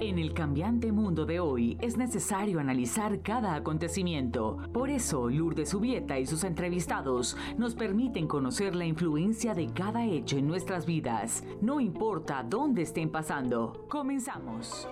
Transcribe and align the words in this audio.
En 0.00 0.18
el 0.18 0.34
cambiante 0.34 0.90
mundo 0.90 1.24
de 1.24 1.38
hoy 1.38 1.78
es 1.80 1.96
necesario 1.96 2.58
analizar 2.58 3.22
cada 3.22 3.54
acontecimiento. 3.54 4.58
Por 4.72 4.90
eso, 4.90 5.30
Lourdes 5.30 5.68
Subieta 5.68 6.18
y 6.18 6.26
sus 6.26 6.42
entrevistados 6.42 7.36
nos 7.58 7.76
permiten 7.76 8.26
conocer 8.26 8.74
la 8.74 8.86
influencia 8.86 9.54
de 9.54 9.72
cada 9.72 10.04
hecho 10.04 10.36
en 10.36 10.48
nuestras 10.48 10.84
vidas, 10.84 11.44
no 11.60 11.78
importa 11.78 12.42
dónde 12.42 12.82
estén 12.82 13.08
pasando. 13.08 13.86
Comenzamos. 13.88 14.88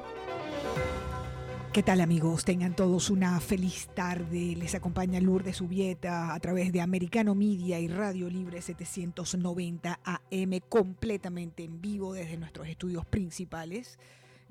¿Qué 1.73 1.82
tal 1.82 2.00
amigos? 2.00 2.45
Tengan 2.45 2.77
todos 2.77 3.11
una 3.11 3.41
feliz 3.41 3.89
tarde. 3.96 4.55
Les 4.55 4.77
acompaña 4.77 5.21
Lourdes 5.21 5.57
Subieta 5.57 6.32
a 6.32 6.39
través 6.39 6.71
de 6.71 6.80
Americano 6.80 7.34
Media 7.34 7.80
y 7.80 7.89
Radio 7.89 8.30
Libre 8.30 8.62
790 8.62 9.98
AM 10.05 10.61
completamente 10.69 11.64
en 11.64 11.80
vivo 11.80 12.12
desde 12.12 12.37
nuestros 12.37 12.69
estudios 12.69 13.05
principales 13.05 13.98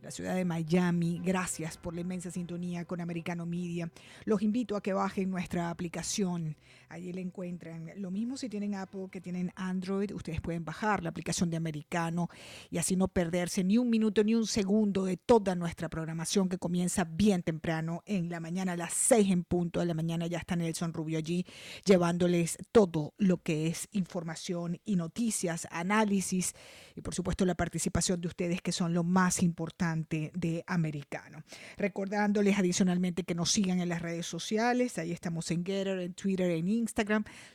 la 0.02 0.12
ciudad 0.12 0.36
de 0.36 0.46
Miami. 0.46 1.22
Gracias 1.24 1.78
por 1.78 1.94
la 1.94 2.02
inmensa 2.02 2.32
sintonía 2.32 2.86
con 2.86 3.02
Americano 3.02 3.46
Media. 3.46 3.90
Los 4.26 4.42
invito 4.42 4.76
a 4.76 4.82
que 4.82 4.94
bajen 4.94 5.30
nuestra 5.30 5.70
aplicación. 5.70 6.56
Allí 6.92 7.14
la 7.14 7.22
encuentran. 7.22 7.90
Lo 7.96 8.12
mismo 8.12 8.36
si 8.36 8.50
tienen 8.50 8.76
Apple 8.76 9.08
que 9.10 9.22
tienen 9.22 9.54
Android. 9.56 10.12
Ustedes 10.14 10.42
pueden 10.42 10.66
bajar 10.66 11.02
la 11.04 11.10
aplicación 11.10 11.50
de 11.50 11.56
Americano 11.56 12.30
y 12.70 12.80
así 12.80 12.98
no 12.98 13.08
perderse 13.08 13.64
ni 13.64 13.78
un 13.78 13.90
minuto 13.90 14.26
ni 14.26 14.36
un 14.36 14.46
segundo 14.46 15.06
de 15.06 15.16
toda 15.16 15.56
nuestra 15.56 15.88
programación 15.88 16.50
que 16.50 16.58
comienza 16.58 17.06
bien 17.06 17.44
temprano 17.44 18.04
en 18.06 18.30
la 18.30 18.42
mañana, 18.42 18.74
a 18.74 18.78
las 18.78 18.94
6 18.94 19.32
en 19.32 19.44
punto 19.46 19.80
de 19.80 19.86
la 19.86 19.94
mañana. 19.94 20.28
Ya 20.28 20.40
está 20.40 20.58
Nelson 20.58 20.94
Rubio 20.94 21.18
allí 21.18 21.46
llevándoles 21.86 22.58
todo 22.74 23.14
lo 23.18 23.38
que 23.38 23.68
es 23.68 23.88
información 23.94 24.78
y 24.84 24.98
noticias, 24.98 25.70
análisis 25.72 26.54
y 26.94 27.00
por 27.00 27.16
supuesto 27.16 27.46
la 27.46 27.56
participación 27.56 28.20
de 28.20 28.28
ustedes 28.28 28.62
que 28.62 28.74
son 28.74 28.94
lo 28.94 29.06
más 29.06 29.44
importante 29.44 30.32
de 30.36 30.66
americano. 30.68 31.44
Recordándoles 31.78 32.60
adicionalmente 32.60 33.24
que 33.24 33.34
nos 33.34 33.50
sigan 33.50 33.80
en 33.80 33.88
las 33.88 34.02
redes 34.02 34.26
sociales, 34.26 34.98
ahí 34.98 35.14
estamos 35.14 35.50
en 35.52 35.66
Getter, 35.66 36.00
en 36.00 36.14
Twitter, 36.14 36.52
en 36.52 36.68
Instagram, 36.68 36.81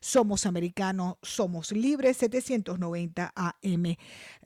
somos 0.00 0.46
americanos, 0.46 1.16
somos 1.22 1.72
libres, 1.72 2.16
790 2.18 3.32
AM 3.34 3.96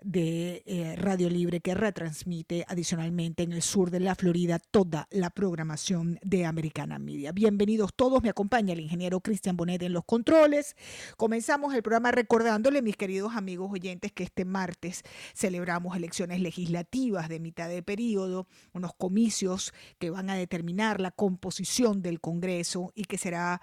de 0.03 0.63
eh, 0.67 0.97
Radio 0.97 1.29
Libre 1.29 1.61
que 1.61 1.75
retransmite 1.75 2.65
adicionalmente 2.69 3.43
en 3.43 3.53
el 3.53 3.63
sur 3.63 3.91
de 3.91 4.01
la 4.01 4.15
Florida 4.15 4.59
toda 4.59 5.07
la 5.11 5.31
programación 5.31 6.19
de 6.23 6.47
Americana 6.47 6.99
Media. 6.99 7.33
Bienvenidos 7.33 7.95
todos, 7.95 8.23
me 8.23 8.31
acompaña 8.31 8.73
el 8.73 8.81
ingeniero 8.81 9.21
Cristian 9.21 9.57
Bonet 9.57 9.83
en 9.83 9.93
los 9.93 10.05
controles. 10.05 10.77
Comenzamos 11.17 11.75
el 11.75 11.83
programa 11.83 12.11
recordándole, 12.13 12.83
mis 12.83 12.97
queridos 12.97 13.35
amigos 13.35 13.71
oyentes, 13.73 14.13
que 14.13 14.25
este 14.25 14.45
martes 14.45 15.03
celebramos 15.35 15.97
elecciones 15.97 16.41
legislativas 16.41 17.29
de 17.29 17.41
mitad 17.41 17.69
de 17.69 17.83
periodo, 17.83 18.47
unos 18.73 18.95
comicios 18.95 19.73
que 19.99 20.11
van 20.11 20.31
a 20.31 20.35
determinar 20.35 21.01
la 21.01 21.11
composición 21.11 22.03
del 22.03 22.21
Congreso 22.21 22.93
y 22.95 23.05
que 23.05 23.19
será 23.19 23.61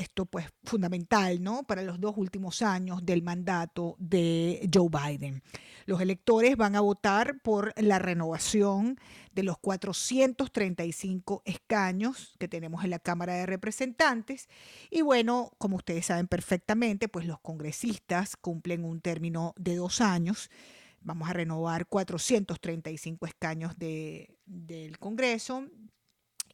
esto 0.00 0.26
pues 0.26 0.46
fundamental, 0.64 1.42
¿no? 1.42 1.62
Para 1.64 1.82
los 1.82 2.00
dos 2.00 2.14
últimos 2.16 2.62
años 2.62 3.04
del 3.04 3.22
mandato 3.22 3.96
de 3.98 4.68
Joe 4.72 4.88
Biden. 4.88 5.42
Los 5.86 6.00
electores 6.00 6.56
van 6.56 6.76
a 6.76 6.80
votar 6.80 7.40
por 7.42 7.72
la 7.76 7.98
renovación 7.98 8.98
de 9.32 9.42
los 9.42 9.58
435 9.58 11.42
escaños 11.44 12.34
que 12.38 12.48
tenemos 12.48 12.84
en 12.84 12.90
la 12.90 12.98
Cámara 12.98 13.34
de 13.34 13.46
Representantes 13.46 14.48
y 14.90 15.02
bueno, 15.02 15.52
como 15.58 15.76
ustedes 15.76 16.06
saben 16.06 16.26
perfectamente, 16.26 17.08
pues 17.08 17.26
los 17.26 17.40
congresistas 17.40 18.36
cumplen 18.36 18.84
un 18.84 19.00
término 19.00 19.54
de 19.56 19.76
dos 19.76 20.00
años 20.00 20.50
vamos 21.02 21.28
a 21.28 21.32
renovar 21.32 21.86
435 21.86 23.26
escaños 23.26 23.78
de, 23.78 24.36
del 24.46 24.98
Congreso. 24.98 25.66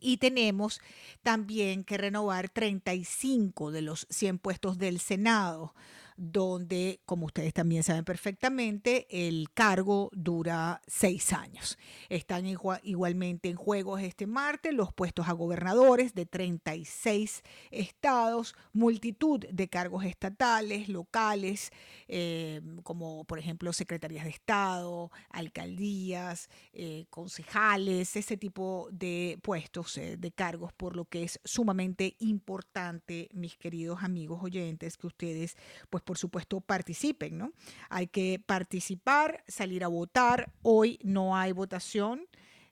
Y 0.00 0.18
tenemos 0.18 0.80
también 1.22 1.84
que 1.84 1.96
renovar 1.96 2.48
35 2.48 3.70
de 3.70 3.82
los 3.82 4.06
100 4.10 4.38
puestos 4.38 4.78
del 4.78 5.00
Senado 5.00 5.74
donde, 6.16 7.00
como 7.04 7.26
ustedes 7.26 7.52
también 7.52 7.82
saben 7.82 8.04
perfectamente, 8.04 9.06
el 9.10 9.48
cargo 9.52 10.10
dura 10.12 10.80
seis 10.86 11.32
años. 11.32 11.78
Están 12.08 12.46
igualmente 12.46 13.48
en 13.48 13.56
juegos 13.56 14.00
este 14.00 14.26
martes 14.26 14.74
los 14.74 14.92
puestos 14.92 15.28
a 15.28 15.32
gobernadores 15.32 16.14
de 16.14 16.26
36 16.26 17.42
estados, 17.70 18.54
multitud 18.72 19.44
de 19.50 19.68
cargos 19.68 20.04
estatales, 20.04 20.88
locales, 20.88 21.70
eh, 22.08 22.60
como 22.82 23.24
por 23.24 23.38
ejemplo 23.38 23.72
secretarías 23.72 24.24
de 24.24 24.30
Estado, 24.30 25.10
alcaldías, 25.30 26.48
eh, 26.72 27.06
concejales, 27.10 28.16
ese 28.16 28.36
tipo 28.36 28.88
de 28.90 29.38
puestos, 29.42 29.98
eh, 29.98 30.16
de 30.16 30.32
cargos, 30.32 30.72
por 30.72 30.96
lo 30.96 31.04
que 31.04 31.24
es 31.24 31.40
sumamente 31.44 32.16
importante, 32.18 33.28
mis 33.32 33.56
queridos 33.56 34.02
amigos 34.02 34.42
oyentes, 34.42 34.96
que 34.96 35.06
ustedes 35.06 35.56
pues 35.90 36.02
por 36.06 36.16
supuesto, 36.16 36.62
participen, 36.62 37.36
¿no? 37.36 37.52
Hay 37.90 38.06
que 38.06 38.40
participar, 38.44 39.44
salir 39.48 39.84
a 39.84 39.88
votar. 39.88 40.52
Hoy 40.62 40.98
no 41.02 41.36
hay 41.36 41.52
votación. 41.52 42.26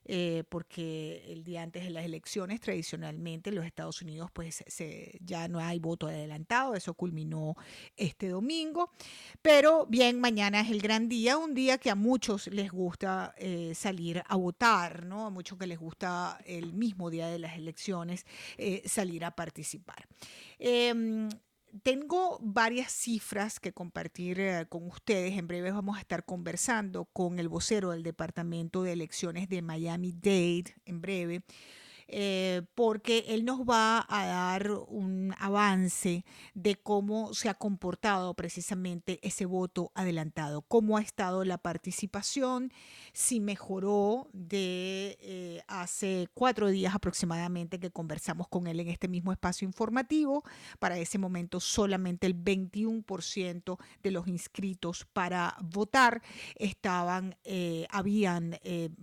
Eh, 0.07 0.43
porque 0.49 1.25
el 1.29 1.43
día 1.43 1.63
antes 1.63 1.83
de 1.83 1.89
las 1.89 2.05
elecciones 2.05 2.61
tradicionalmente 2.61 3.49
en 3.49 3.55
los 3.55 3.65
Estados 3.65 4.03
Unidos 4.03 4.29
pues 4.31 4.63
se, 4.67 5.17
ya 5.19 5.47
no 5.47 5.57
hay 5.57 5.79
voto 5.79 6.05
adelantado, 6.05 6.75
eso 6.75 6.93
culminó 6.93 7.55
este 7.97 8.29
domingo, 8.29 8.91
pero 9.41 9.87
bien, 9.87 10.19
mañana 10.19 10.61
es 10.61 10.69
el 10.69 10.79
gran 10.79 11.09
día, 11.09 11.39
un 11.39 11.55
día 11.55 11.79
que 11.79 11.89
a 11.89 11.95
muchos 11.95 12.45
les 12.45 12.69
gusta 12.69 13.33
eh, 13.39 13.73
salir 13.73 14.21
a 14.27 14.35
votar, 14.35 15.07
¿no? 15.07 15.25
A 15.25 15.31
muchos 15.31 15.57
que 15.57 15.65
les 15.65 15.79
gusta 15.79 16.37
el 16.45 16.73
mismo 16.73 17.09
día 17.09 17.25
de 17.27 17.39
las 17.39 17.57
elecciones 17.57 18.27
eh, 18.59 18.83
salir 18.85 19.25
a 19.25 19.31
participar. 19.31 20.07
Tengo 21.83 22.39
varias 22.41 22.91
cifras 22.91 23.59
que 23.59 23.73
compartir 23.73 24.39
eh, 24.39 24.65
con 24.69 24.87
ustedes. 24.87 25.37
En 25.37 25.47
breve 25.47 25.71
vamos 25.71 25.97
a 25.97 25.99
estar 25.99 26.23
conversando 26.23 27.05
con 27.05 27.39
el 27.39 27.49
vocero 27.49 27.91
del 27.91 28.03
Departamento 28.03 28.83
de 28.83 28.93
Elecciones 28.93 29.49
de 29.49 29.61
Miami-Dade, 29.61 30.75
en 30.85 31.01
breve, 31.01 31.41
eh, 32.07 32.61
porque 32.75 33.25
él 33.29 33.45
nos 33.45 33.61
va 33.61 34.05
a 34.07 34.25
dar 34.25 34.71
un 34.71 35.33
avance 35.39 36.23
de 36.53 36.75
cómo 36.75 37.33
se 37.33 37.49
ha 37.49 37.55
comportado 37.55 38.33
precisamente 38.35 39.19
ese 39.23 39.45
voto 39.45 39.91
adelantado, 39.95 40.61
cómo 40.61 40.97
ha 40.97 41.01
estado 41.01 41.43
la 41.43 41.57
participación, 41.57 42.71
si 43.13 43.39
mejoró 43.39 44.29
de 44.33 45.17
eh, 45.21 45.63
hace 45.67 46.27
cuatro 46.33 46.69
días 46.69 46.93
aproximadamente 46.93 47.79
que 47.79 47.89
conversamos 47.89 48.47
con 48.47 48.67
él 48.67 48.79
en 48.79 48.89
este 48.89 49.07
mismo 49.07 49.31
espacio 49.31 49.65
informativo. 49.65 50.43
Para 50.79 50.99
ese 50.99 51.17
momento 51.17 51.59
solamente 51.59 52.27
el 52.27 52.35
21% 52.35 53.77
de 54.03 54.11
los 54.11 54.27
inscritos 54.27 55.05
para 55.11 55.57
votar 55.61 56.21
estaban, 56.55 57.35
eh, 57.43 57.87
habían 57.89 58.59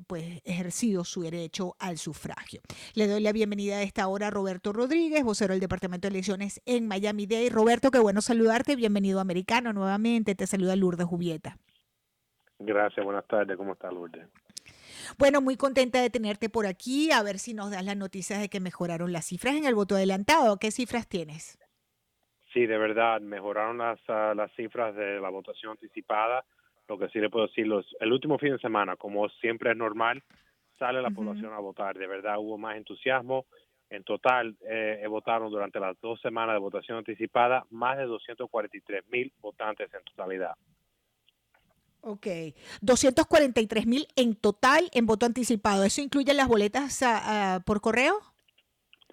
pues 0.07 0.41
ejercido 0.45 1.05
su 1.05 1.23
derecho 1.23 1.77
al 1.79 1.99
sufragio. 1.99 2.61
Le 2.95 3.09
doy 3.09 3.23
la 3.23 3.33
bienvenida 3.33 3.79
a 3.79 3.83
esta 3.83 4.07
hora 4.07 4.27
a 4.27 4.31
Roberto 4.31 4.71
Rodríguez, 4.75 5.25
vocero 5.25 5.55
del 5.55 5.61
Departamento 5.61 6.09
de 6.09 6.13
Elecciones 6.13 6.61
en 6.67 6.87
Miami 6.87 7.27
Dade. 7.27 7.49
Roberto, 7.49 7.91
qué 7.91 7.99
bueno 7.99 8.21
saludarte. 8.21 8.77
Bienvenido 8.77 9.19
a 9.19 9.23
Americano 9.23 9.73
nuevamente. 9.73 10.35
Te 10.35 10.47
saluda 10.47 10.77
Lourdes 10.77 11.07
Jubieta. 11.07 11.57
Gracias, 12.59 13.03
buenas 13.03 13.27
tardes. 13.27 13.57
¿Cómo 13.57 13.73
estás, 13.73 13.95
Lourdes? 13.95 14.29
Bueno, 15.17 15.41
muy 15.41 15.57
contenta 15.57 16.03
de 16.03 16.11
tenerte 16.11 16.51
por 16.51 16.67
aquí. 16.67 17.11
A 17.13 17.23
ver 17.23 17.39
si 17.39 17.55
nos 17.55 17.71
das 17.71 17.83
las 17.83 17.97
noticias 17.97 18.43
de 18.43 18.51
que 18.51 18.61
mejoraron 18.61 19.11
las 19.11 19.25
cifras 19.25 19.55
en 19.55 19.65
el 19.65 19.75
voto 19.75 19.95
adelantado. 19.95 20.59
¿Qué 20.59 20.71
cifras 20.71 21.09
tienes? 21.09 21.59
Sí, 22.53 22.67
de 22.67 22.77
verdad, 22.77 23.23
mejoraron 23.23 23.79
las, 23.79 24.01
ah, 24.09 24.35
las 24.37 24.53
cifras 24.55 24.95
de 24.95 25.19
la 25.19 25.31
votación 25.31 25.73
anticipada. 25.73 26.45
Lo 26.89 26.99
que 26.99 27.09
sí 27.09 27.21
le 27.21 27.31
puedo 27.31 27.47
decir, 27.47 27.67
los, 27.67 27.87
el 28.01 28.13
último 28.13 28.39
fin 28.39 28.53
de 28.53 28.59
semana, 28.59 28.97
como 28.97 29.31
siempre 29.31 29.71
es 29.71 29.79
normal, 29.79 30.23
sale 30.83 31.01
la 31.01 31.11
población 31.11 31.53
a 31.53 31.61
votar. 31.61 31.97
De 31.97 32.09
verdad 32.09 32.39
hubo 32.39 32.59
más 32.59 32.77
entusiasmo. 32.77 33.47
En 33.89 34.03
total, 34.03 34.57
eh, 34.69 35.05
votaron 35.09 35.49
durante 35.49 35.79
las 35.79 36.01
dos 36.01 36.21
semanas 36.21 36.57
de 36.57 36.61
votación 36.61 36.99
anticipada 36.99 37.65
más 37.71 37.99
de 37.99 38.07
243 38.07 39.05
mil 39.11 39.33
votantes 39.41 39.89
en 39.95 40.03
totalidad. 40.03 40.55
Ok, 42.01 42.27
243 42.81 43.87
mil 43.87 44.09
en 44.17 44.35
total 44.35 44.89
en 44.93 45.07
voto 45.07 45.25
anticipado. 45.25 45.85
¿Eso 45.85 46.01
incluye 46.01 46.35
las 46.35 46.49
boletas 46.49 47.01
ah, 47.05 47.21
ah, 47.23 47.61
por 47.65 47.81
correo? 47.81 48.15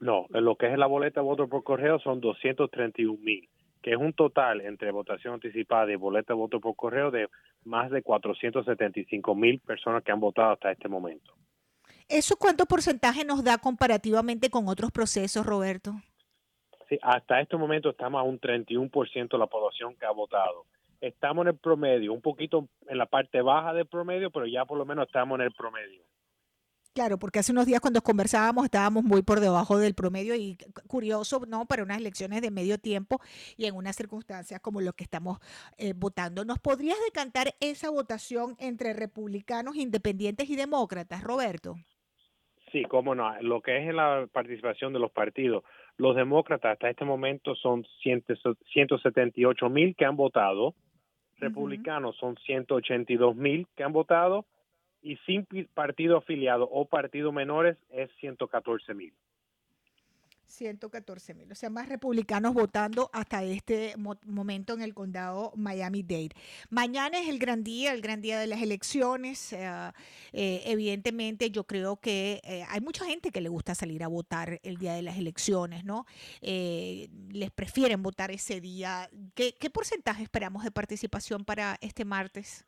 No, 0.01 0.25
lo 0.29 0.55
que 0.55 0.71
es 0.71 0.77
la 0.79 0.87
boleta 0.87 1.19
de 1.19 1.27
voto 1.27 1.47
por 1.47 1.63
correo 1.63 1.99
son 1.99 2.19
231 2.19 3.19
mil, 3.21 3.47
que 3.83 3.91
es 3.91 3.97
un 3.97 4.13
total 4.13 4.61
entre 4.61 4.91
votación 4.91 5.35
anticipada 5.35 5.91
y 5.91 5.97
boleta 5.97 6.33
de 6.33 6.39
voto 6.39 6.59
por 6.59 6.75
correo 6.75 7.11
de 7.11 7.27
más 7.63 7.91
de 7.91 8.01
475 8.01 9.35
mil 9.35 9.59
personas 9.59 10.03
que 10.03 10.11
han 10.11 10.19
votado 10.19 10.53
hasta 10.53 10.71
este 10.71 10.87
momento. 10.87 11.33
¿Eso 12.09 12.37
cuánto 12.37 12.65
porcentaje 12.65 13.23
nos 13.23 13.43
da 13.43 13.59
comparativamente 13.59 14.49
con 14.49 14.67
otros 14.67 14.91
procesos, 14.91 15.45
Roberto? 15.45 15.93
Sí, 16.89 16.97
hasta 17.03 17.39
este 17.39 17.55
momento 17.55 17.91
estamos 17.91 18.19
a 18.19 18.23
un 18.23 18.39
31% 18.39 19.29
de 19.29 19.37
la 19.37 19.45
población 19.45 19.95
que 19.95 20.07
ha 20.07 20.11
votado. 20.11 20.65
Estamos 21.01 21.43
en 21.43 21.49
el 21.49 21.57
promedio, 21.57 22.11
un 22.11 22.21
poquito 22.21 22.67
en 22.87 22.97
la 22.97 23.05
parte 23.05 23.41
baja 23.41 23.73
del 23.73 23.85
promedio, 23.85 24.31
pero 24.31 24.47
ya 24.47 24.65
por 24.65 24.79
lo 24.79 24.85
menos 24.85 25.05
estamos 25.05 25.39
en 25.39 25.45
el 25.45 25.51
promedio. 25.51 26.01
Claro, 26.93 27.19
porque 27.19 27.37
hace 27.37 27.51
unos 27.51 27.67
días 27.67 27.79
cuando 27.79 28.01
conversábamos 28.01 28.65
estábamos 28.65 29.03
muy 29.03 29.21
por 29.21 29.39
debajo 29.39 29.77
del 29.77 29.93
promedio 29.93 30.33
y 30.33 30.57
curioso, 30.87 31.43
¿no? 31.47 31.67
Para 31.67 31.83
unas 31.83 31.99
elecciones 31.99 32.41
de 32.41 32.49
medio 32.49 32.79
tiempo 32.79 33.21
y 33.55 33.65
en 33.65 33.75
unas 33.75 33.95
circunstancias 33.95 34.59
como 34.59 34.81
lo 34.81 34.93
que 34.93 35.03
estamos 35.03 35.37
eh, 35.77 35.93
votando. 35.95 36.43
¿Nos 36.43 36.57
podrías 36.57 36.97
decantar 37.05 37.55
esa 37.59 37.91
votación 37.91 38.55
entre 38.59 38.93
republicanos, 38.93 39.75
independientes 39.75 40.49
y 40.49 40.55
demócratas, 40.55 41.23
Roberto? 41.23 41.75
Sí, 42.71 42.83
cómo 42.83 43.15
no. 43.15 43.33
Lo 43.41 43.61
que 43.61 43.77
es 43.77 43.93
la 43.93 44.27
participación 44.31 44.93
de 44.93 44.99
los 44.99 45.11
partidos, 45.11 45.63
los 45.97 46.15
demócratas 46.15 46.73
hasta 46.73 46.89
este 46.89 47.05
momento 47.05 47.55
son 47.55 47.85
178 48.03 49.69
mil 49.69 49.95
que 49.95 50.05
han 50.05 50.15
votado, 50.15 50.75
republicanos 51.39 52.15
son 52.17 52.35
182 52.37 53.35
mil 53.35 53.67
que 53.75 53.83
han 53.83 53.93
votado 53.93 54.45
y 55.01 55.15
sin 55.25 55.47
partido 55.73 56.17
afiliado 56.17 56.69
o 56.69 56.85
partido 56.85 57.31
menores 57.31 57.77
es 57.89 58.09
114 58.19 58.93
mil. 58.93 59.13
114 60.49 61.33
mil, 61.33 61.51
o 61.51 61.55
sea, 61.55 61.69
más 61.69 61.87
republicanos 61.87 62.53
votando 62.53 63.09
hasta 63.13 63.43
este 63.43 63.95
momento 63.97 64.73
en 64.73 64.81
el 64.81 64.93
condado 64.93 65.53
Miami-Dade. 65.55 66.31
Mañana 66.69 67.19
es 67.19 67.29
el 67.29 67.39
gran 67.39 67.63
día, 67.63 67.93
el 67.93 68.01
gran 68.01 68.21
día 68.21 68.39
de 68.39 68.47
las 68.47 68.61
elecciones. 68.61 69.53
Eh, 69.53 69.91
eh, 70.33 70.63
evidentemente, 70.65 71.51
yo 71.51 71.65
creo 71.65 71.97
que 71.97 72.41
eh, 72.43 72.65
hay 72.67 72.81
mucha 72.81 73.05
gente 73.05 73.31
que 73.31 73.41
le 73.41 73.49
gusta 73.49 73.75
salir 73.75 74.03
a 74.03 74.07
votar 74.07 74.59
el 74.63 74.77
día 74.77 74.93
de 74.93 75.01
las 75.01 75.17
elecciones, 75.17 75.85
¿no? 75.85 76.05
les 76.41 77.51
prefieren 77.51 78.01
votar 78.01 78.31
ese 78.31 78.59
día. 78.59 79.09
¿Qué, 79.35 79.55
¿Qué 79.59 79.69
porcentaje 79.69 80.23
esperamos 80.23 80.63
de 80.63 80.71
participación 80.71 81.45
para 81.45 81.77
este 81.81 82.05
martes? 82.05 82.65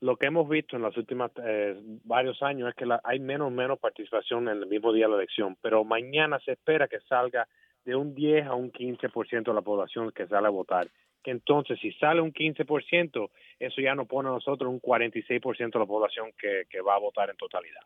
Lo 0.00 0.16
que 0.16 0.26
hemos 0.26 0.48
visto 0.48 0.76
en 0.76 0.82
los 0.82 0.96
últimos 0.96 1.30
eh, 1.42 1.76
varios 2.04 2.42
años 2.42 2.68
es 2.68 2.74
que 2.74 2.86
hay 3.02 3.18
menos 3.18 3.50
menos 3.50 3.78
participación 3.78 4.48
en 4.48 4.58
el 4.58 4.66
mismo 4.66 4.92
día 4.92 5.06
de 5.06 5.12
la 5.12 5.18
elección, 5.18 5.56
pero 5.60 5.84
mañana 5.84 6.38
se 6.44 6.52
espera 6.52 6.86
que 6.86 7.00
salga 7.00 7.48
de 7.84 7.96
un 7.96 8.14
10 8.14 8.46
a 8.46 8.54
un 8.54 8.70
15% 8.70 9.44
de 9.44 9.54
la 9.54 9.62
población 9.62 10.12
que 10.12 10.26
sale 10.26 10.46
a 10.46 10.50
votar. 10.50 10.88
Que 11.22 11.32
entonces, 11.32 11.78
si 11.80 11.90
sale 11.92 12.20
un 12.20 12.32
15%, 12.32 13.30
eso 13.58 13.80
ya 13.80 13.94
nos 13.94 14.06
pone 14.06 14.28
a 14.28 14.32
nosotros 14.32 14.70
un 14.70 14.80
46% 14.80 15.72
de 15.72 15.78
la 15.78 15.86
población 15.86 16.30
que, 16.38 16.64
que 16.70 16.80
va 16.80 16.94
a 16.94 16.98
votar 16.98 17.30
en 17.30 17.36
totalidad. 17.36 17.80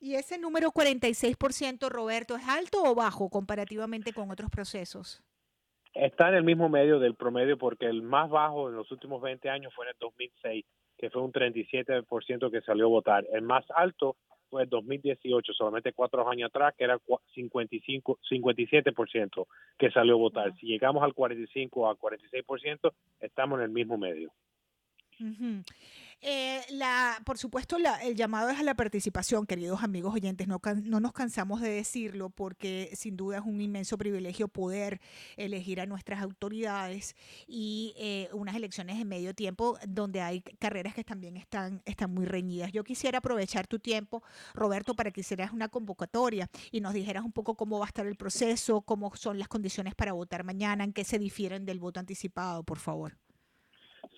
¿Y 0.00 0.14
ese 0.14 0.38
número 0.38 0.70
46%, 0.70 1.88
Roberto, 1.90 2.34
es 2.34 2.48
alto 2.48 2.82
o 2.82 2.94
bajo 2.94 3.28
comparativamente 3.28 4.12
con 4.12 4.30
otros 4.30 4.50
procesos? 4.50 5.22
Está 5.92 6.28
en 6.30 6.36
el 6.36 6.44
mismo 6.44 6.68
medio 6.68 6.98
del 6.98 7.14
promedio 7.14 7.58
porque 7.58 7.86
el 7.86 8.02
más 8.02 8.30
bajo 8.30 8.70
en 8.70 8.76
los 8.76 8.90
últimos 8.90 9.20
20 9.20 9.50
años 9.50 9.74
fue 9.74 9.84
en 9.84 9.90
el 9.90 9.96
2006 9.98 10.64
que 11.00 11.08
fue 11.08 11.22
un 11.22 11.32
37% 11.32 12.50
que 12.50 12.60
salió 12.60 12.84
a 12.84 12.88
votar. 12.88 13.26
El 13.32 13.40
más 13.40 13.64
alto 13.74 14.16
fue 14.50 14.64
en 14.64 14.68
2018, 14.68 15.54
solamente 15.54 15.94
cuatro 15.94 16.28
años 16.28 16.50
atrás, 16.50 16.74
que 16.76 16.84
era 16.84 17.00
55, 17.34 18.18
57% 18.30 19.46
que 19.78 19.90
salió 19.90 20.14
a 20.14 20.18
votar. 20.18 20.54
Si 20.56 20.66
llegamos 20.66 21.02
al 21.02 21.14
45 21.14 21.88
a 21.88 21.96
46%, 21.96 22.92
estamos 23.20 23.58
en 23.60 23.64
el 23.64 23.70
mismo 23.70 23.96
medio. 23.96 24.30
Eh, 26.22 26.60
la, 26.70 27.18
por 27.24 27.38
supuesto, 27.38 27.78
el 28.02 28.14
llamado 28.14 28.50
es 28.50 28.58
a 28.58 28.62
la 28.62 28.74
participación, 28.74 29.46
queridos 29.46 29.82
amigos 29.82 30.14
oyentes. 30.14 30.46
No, 30.48 30.60
no 30.82 31.00
nos 31.00 31.12
cansamos 31.12 31.62
de 31.62 31.70
decirlo 31.70 32.28
porque 32.28 32.90
sin 32.94 33.16
duda 33.16 33.38
es 33.38 33.44
un 33.44 33.60
inmenso 33.60 33.96
privilegio 33.96 34.46
poder 34.48 35.00
elegir 35.36 35.80
a 35.80 35.86
nuestras 35.86 36.20
autoridades 36.22 37.16
y 37.46 37.94
eh, 37.96 38.28
unas 38.32 38.54
elecciones 38.54 39.00
en 39.00 39.08
medio 39.08 39.34
tiempo 39.34 39.78
donde 39.88 40.20
hay 40.20 40.42
carreras 40.42 40.94
que 40.94 41.04
también 41.04 41.38
están, 41.38 41.80
están 41.86 42.12
muy 42.12 42.26
reñidas. 42.26 42.70
Yo 42.72 42.84
quisiera 42.84 43.18
aprovechar 43.18 43.66
tu 43.66 43.78
tiempo, 43.78 44.22
Roberto, 44.52 44.94
para 44.94 45.10
que 45.12 45.22
hicieras 45.22 45.52
una 45.52 45.68
convocatoria 45.68 46.50
y 46.70 46.82
nos 46.82 46.92
dijeras 46.92 47.24
un 47.24 47.32
poco 47.32 47.54
cómo 47.54 47.78
va 47.78 47.86
a 47.86 47.88
estar 47.88 48.06
el 48.06 48.16
proceso, 48.16 48.82
cómo 48.82 49.14
son 49.16 49.38
las 49.38 49.48
condiciones 49.48 49.94
para 49.94 50.12
votar 50.12 50.44
mañana, 50.44 50.84
en 50.84 50.92
qué 50.92 51.04
se 51.04 51.18
difieren 51.18 51.64
del 51.64 51.80
voto 51.80 51.98
anticipado, 51.98 52.62
por 52.62 52.78
favor. 52.78 53.16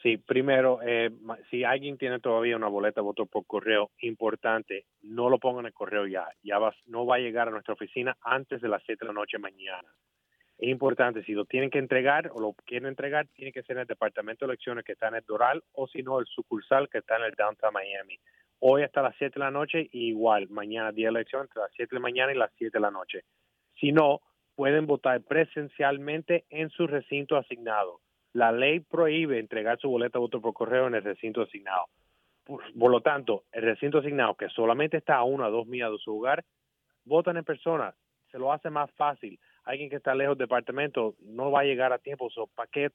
Sí, 0.02 0.16
primero, 0.16 0.81
eh, 0.82 1.10
si 1.49 1.62
alguien 1.62 1.96
tiene 1.96 2.19
todavía 2.19 2.56
una 2.56 2.66
boleta 2.66 3.00
de 3.00 3.04
voto 3.04 3.26
por 3.26 3.46
correo 3.46 3.93
importante, 4.00 4.87
no 5.02 5.31
lo 5.31 5.38
pongan 5.38 5.60
en 5.60 5.66
el 5.66 5.72
correo 5.72 6.08
ya. 6.08 6.26
Ya 6.43 6.58
no 6.87 7.06
va 7.06 7.16
a 7.16 7.20
llegar 7.20 7.46
a 7.46 7.52
nuestra 7.52 7.75
oficina 7.75 8.16
antes 8.20 8.60
de 8.60 8.69
las 8.69 8.82
7 8.84 8.99
de 9.00 9.06
la 9.06 9.12
noche 9.12 9.38
mañana. 9.38 9.88
Es 10.58 10.69
importante, 10.69 11.22
si 11.22 11.32
lo 11.32 11.44
tienen 11.44 11.70
que 11.70 11.78
entregar 11.78 12.31
o 12.34 12.40
lo 12.40 12.54
quieren 12.64 12.88
entregar, 12.88 13.28
tiene 13.28 13.52
que 13.52 13.62
ser 13.62 13.76
en 13.76 13.82
el 13.82 13.87
Departamento 13.87 14.44
de 14.44 14.52
Elecciones 14.52 14.84
que 14.84 14.93
está 14.93 15.06
en 15.06 15.14
el 15.14 15.25
Doral 15.25 15.62
o 15.72 15.87
si 15.87 16.02
no, 16.02 16.19
el 16.19 16.26
sucursal 16.26 16.88
que 16.88 16.98
está 16.98 17.16
en 17.19 17.25
el 17.25 17.34
Downtown 17.34 17.72
Miami. 17.72 18.19
Hoy 18.58 18.82
hasta 18.82 19.02
las 19.02 19.14
7 19.19 19.34
de 19.34 19.44
la 19.44 19.50
noche 19.52 19.88
igual, 19.93 20.48
mañana 20.50 20.90
día 20.90 21.06
de 21.06 21.19
elección 21.19 21.43
entre 21.43 21.62
las 21.62 21.70
7 21.76 21.90
de 21.90 21.96
la 21.96 22.02
mañana 22.02 22.32
y 22.32 22.37
las 22.37 22.50
7 22.58 22.76
de 22.76 22.81
la 22.81 22.90
noche. 22.90 23.22
Si 23.78 23.93
no, 23.93 24.20
pueden 24.56 24.87
votar 24.87 25.20
presencialmente 25.22 26.44
en 26.50 26.70
su 26.70 26.88
recinto 26.88 27.37
asignado 27.37 28.00
la 28.32 28.52
ley 28.52 28.81
prohíbe 28.81 29.38
entregar 29.38 29.79
su 29.79 29.88
boleta 29.88 30.19
de 30.19 30.20
voto 30.20 30.40
por 30.40 30.55
correo 30.55 30.87
en 30.87 30.94
el 30.94 31.05
recinto 31.05 31.43
asignado. 31.43 31.87
Por, 32.44 32.90
lo 32.90 33.00
tanto, 33.00 33.44
el 33.52 33.62
recinto 33.62 33.99
asignado, 33.99 34.34
que 34.34 34.49
solamente 34.49 34.96
está 34.96 35.17
a 35.17 35.25
una 35.25 35.49
o 35.49 35.50
dos 35.50 35.67
millas 35.67 35.93
de 35.93 35.99
su 35.99 36.19
hogar, 36.19 36.44
votan 37.05 37.37
en 37.37 37.44
persona. 37.44 37.94
Se 38.31 38.38
lo 38.38 38.52
hace 38.52 38.70
más 38.70 38.90
fácil. 38.93 39.38
Alguien 39.64 39.90
que 39.90 39.96
está 39.96 40.14
lejos 40.14 40.37
del 40.37 40.46
departamento 40.46 41.14
no 41.20 41.50
va 41.50 41.61
a 41.61 41.64
llegar 41.64 41.93
a 41.93 41.99
tiempo. 41.99 42.29
¿Para 42.55 42.69
qué, 42.70 42.90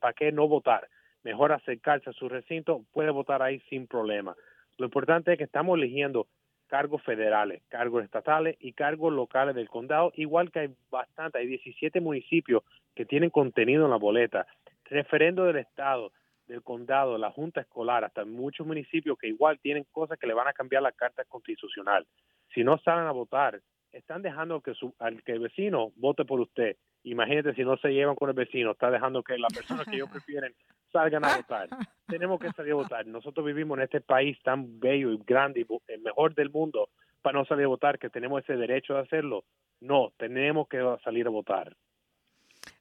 ¿Para 0.00 0.12
qué 0.12 0.32
no 0.32 0.48
votar? 0.48 0.88
Mejor 1.22 1.52
acercarse 1.52 2.10
a 2.10 2.14
su 2.14 2.28
recinto, 2.28 2.82
puede 2.92 3.10
votar 3.10 3.42
ahí 3.42 3.60
sin 3.70 3.86
problema. 3.86 4.34
Lo 4.76 4.86
importante 4.86 5.32
es 5.32 5.38
que 5.38 5.44
estamos 5.44 5.78
eligiendo 5.78 6.26
cargos 6.66 7.02
federales, 7.02 7.62
cargos 7.68 8.04
estatales 8.04 8.56
y 8.60 8.72
cargos 8.72 9.12
locales 9.12 9.54
del 9.54 9.68
condado, 9.68 10.12
igual 10.14 10.50
que 10.50 10.60
hay 10.60 10.74
bastante, 10.90 11.38
hay 11.38 11.46
17 11.46 12.00
municipios 12.00 12.62
que 12.94 13.04
tienen 13.04 13.30
contenido 13.30 13.84
en 13.84 13.90
la 13.90 13.96
boleta 13.96 14.46
referendo 14.90 15.44
del 15.44 15.56
Estado, 15.56 16.12
del 16.46 16.62
condado, 16.62 17.16
la 17.16 17.30
Junta 17.30 17.60
Escolar, 17.60 18.04
hasta 18.04 18.24
muchos 18.24 18.66
municipios 18.66 19.16
que 19.18 19.28
igual 19.28 19.58
tienen 19.60 19.86
cosas 19.92 20.18
que 20.18 20.26
le 20.26 20.34
van 20.34 20.48
a 20.48 20.52
cambiar 20.52 20.82
la 20.82 20.92
Carta 20.92 21.24
Constitucional. 21.24 22.06
Si 22.52 22.64
no 22.64 22.78
salen 22.78 23.06
a 23.06 23.12
votar, 23.12 23.60
están 23.92 24.22
dejando 24.22 24.60
que, 24.60 24.74
su, 24.74 24.94
al, 24.98 25.22
que 25.22 25.32
el 25.32 25.40
vecino 25.40 25.92
vote 25.96 26.24
por 26.24 26.40
usted. 26.40 26.76
Imagínate 27.04 27.54
si 27.54 27.64
no 27.64 27.76
se 27.78 27.92
llevan 27.92 28.16
con 28.16 28.28
el 28.28 28.34
vecino, 28.34 28.72
está 28.72 28.90
dejando 28.90 29.22
que 29.22 29.38
las 29.38 29.52
personas 29.52 29.86
que 29.86 29.96
ellos 29.96 30.10
prefieren 30.10 30.52
salgan 30.92 31.24
a 31.24 31.36
votar. 31.36 31.68
Tenemos 32.06 32.38
que 32.40 32.50
salir 32.50 32.72
a 32.72 32.76
votar. 32.76 33.06
Nosotros 33.06 33.46
vivimos 33.46 33.78
en 33.78 33.84
este 33.84 34.00
país 34.00 34.36
tan 34.42 34.78
bello 34.80 35.12
y 35.12 35.18
grande 35.24 35.60
y 35.60 35.92
el 35.92 36.00
mejor 36.02 36.34
del 36.34 36.50
mundo 36.50 36.90
para 37.22 37.38
no 37.38 37.44
salir 37.44 37.64
a 37.66 37.68
votar, 37.68 37.98
que 37.98 38.10
tenemos 38.10 38.42
ese 38.42 38.56
derecho 38.56 38.94
de 38.94 39.00
hacerlo. 39.00 39.44
No, 39.80 40.12
tenemos 40.18 40.68
que 40.68 40.78
salir 41.04 41.26
a 41.26 41.30
votar. 41.30 41.74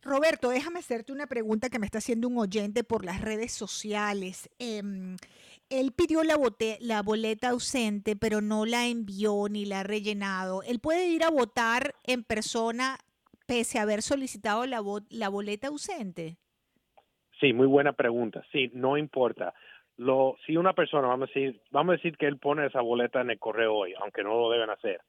Roberto, 0.02 0.50
déjame 0.50 0.80
hacerte 0.80 1.12
una 1.12 1.28
pregunta 1.28 1.70
que 1.70 1.78
me 1.78 1.86
está 1.86 1.98
haciendo 1.98 2.28
un 2.30 2.38
oyente 2.38 2.84
por 2.84 3.04
las 3.04 3.22
redes 3.22 3.52
sociales. 3.52 4.50
Em, 4.58 5.18
él 5.70 5.92
pidió 5.92 6.24
la, 6.24 6.38
la 6.80 7.02
boleta 7.02 7.50
ausente, 7.50 8.16
pero 8.16 8.40
no 8.40 8.66
la 8.66 8.88
envió 8.88 9.50
ni 9.50 9.66
la 9.66 9.82
ha 9.82 9.84
rellenado. 9.84 10.64
¿Él 10.64 10.80
puede 10.80 11.08
ir 11.10 11.24
a 11.24 11.30
votar 11.30 11.96
en 12.06 12.24
persona 12.24 12.98
pese 13.46 13.80
a 13.80 13.82
haber 13.82 14.02
solicitado 14.02 14.66
la, 14.66 14.82
la 15.10 15.30
boleta 15.30 15.68
ausente? 15.68 16.38
Sí, 17.40 17.52
muy 17.52 17.68
buena 17.68 17.94
pregunta. 17.94 18.44
Sí, 18.52 18.70
no 18.74 18.98
importa. 18.98 19.54
Lo, 19.98 20.38
si 20.46 20.56
una 20.56 20.74
persona, 20.74 21.10
vamos 21.10 21.30
a 21.30 21.34
decir, 21.34 21.62
vamos 21.72 21.94
a 21.94 21.98
decir 21.98 22.16
que 22.18 22.28
él 22.28 22.38
pone 22.38 22.66
esa 22.66 22.80
boleta 22.80 23.20
en 23.20 23.32
el 23.32 23.40
correo 23.40 23.76
hoy, 23.76 23.94
aunque 24.00 24.24
no 24.24 24.30
lo 24.40 24.50
deben 24.50 24.70
hacer, 24.70 25.02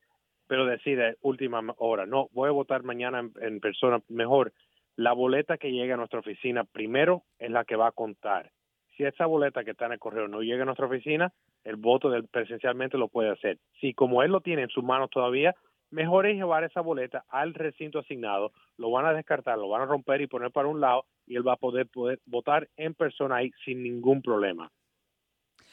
pero 0.48 0.66
decide 0.66 1.16
última 1.20 1.62
hora, 1.78 2.06
no, 2.06 2.28
voy 2.32 2.48
a 2.48 2.52
votar 2.52 2.82
mañana 2.82 3.30
en 3.40 3.60
persona, 3.60 4.02
mejor 4.08 4.52
la 5.00 5.14
boleta 5.14 5.56
que 5.56 5.72
llega 5.72 5.94
a 5.94 5.96
nuestra 5.96 6.20
oficina 6.20 6.64
primero 6.64 7.22
es 7.38 7.50
la 7.50 7.64
que 7.64 7.74
va 7.74 7.86
a 7.86 7.92
contar. 7.92 8.52
Si 8.94 9.02
esa 9.02 9.24
boleta 9.24 9.64
que 9.64 9.70
está 9.70 9.86
en 9.86 9.92
el 9.92 9.98
correo 9.98 10.28
no 10.28 10.42
llega 10.42 10.62
a 10.62 10.66
nuestra 10.66 10.84
oficina, 10.84 11.32
el 11.64 11.76
voto 11.76 12.10
del, 12.10 12.28
presencialmente 12.28 12.98
lo 12.98 13.08
puede 13.08 13.30
hacer. 13.30 13.58
Si 13.80 13.94
como 13.94 14.22
él 14.22 14.30
lo 14.30 14.42
tiene 14.42 14.60
en 14.60 14.68
sus 14.68 14.84
manos 14.84 15.08
todavía, 15.08 15.56
mejor 15.88 16.26
es 16.26 16.36
llevar 16.36 16.64
esa 16.64 16.82
boleta 16.82 17.24
al 17.30 17.54
recinto 17.54 18.00
asignado, 18.00 18.52
lo 18.76 18.90
van 18.90 19.06
a 19.06 19.14
descartar, 19.14 19.56
lo 19.56 19.70
van 19.70 19.80
a 19.80 19.86
romper 19.86 20.20
y 20.20 20.26
poner 20.26 20.50
para 20.50 20.68
un 20.68 20.82
lado 20.82 21.06
y 21.26 21.34
él 21.34 21.48
va 21.48 21.54
a 21.54 21.56
poder, 21.56 21.88
poder 21.88 22.20
votar 22.26 22.68
en 22.76 22.92
persona 22.92 23.36
ahí 23.36 23.52
sin 23.64 23.82
ningún 23.82 24.20
problema. 24.20 24.70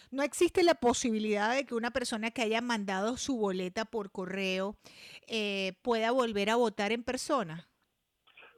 ¿No 0.09 0.23
existe 0.23 0.63
la 0.63 0.75
posibilidad 0.75 1.53
de 1.53 1.65
que 1.65 1.75
una 1.75 1.91
persona 1.91 2.31
que 2.31 2.43
haya 2.43 2.61
mandado 2.61 3.17
su 3.17 3.37
boleta 3.37 3.83
por 3.83 4.09
correo 4.09 4.77
eh, 5.27 5.73
pueda 5.81 6.11
volver 6.11 6.49
a 6.49 6.55
votar 6.55 6.93
en 6.93 7.03
persona? 7.03 7.67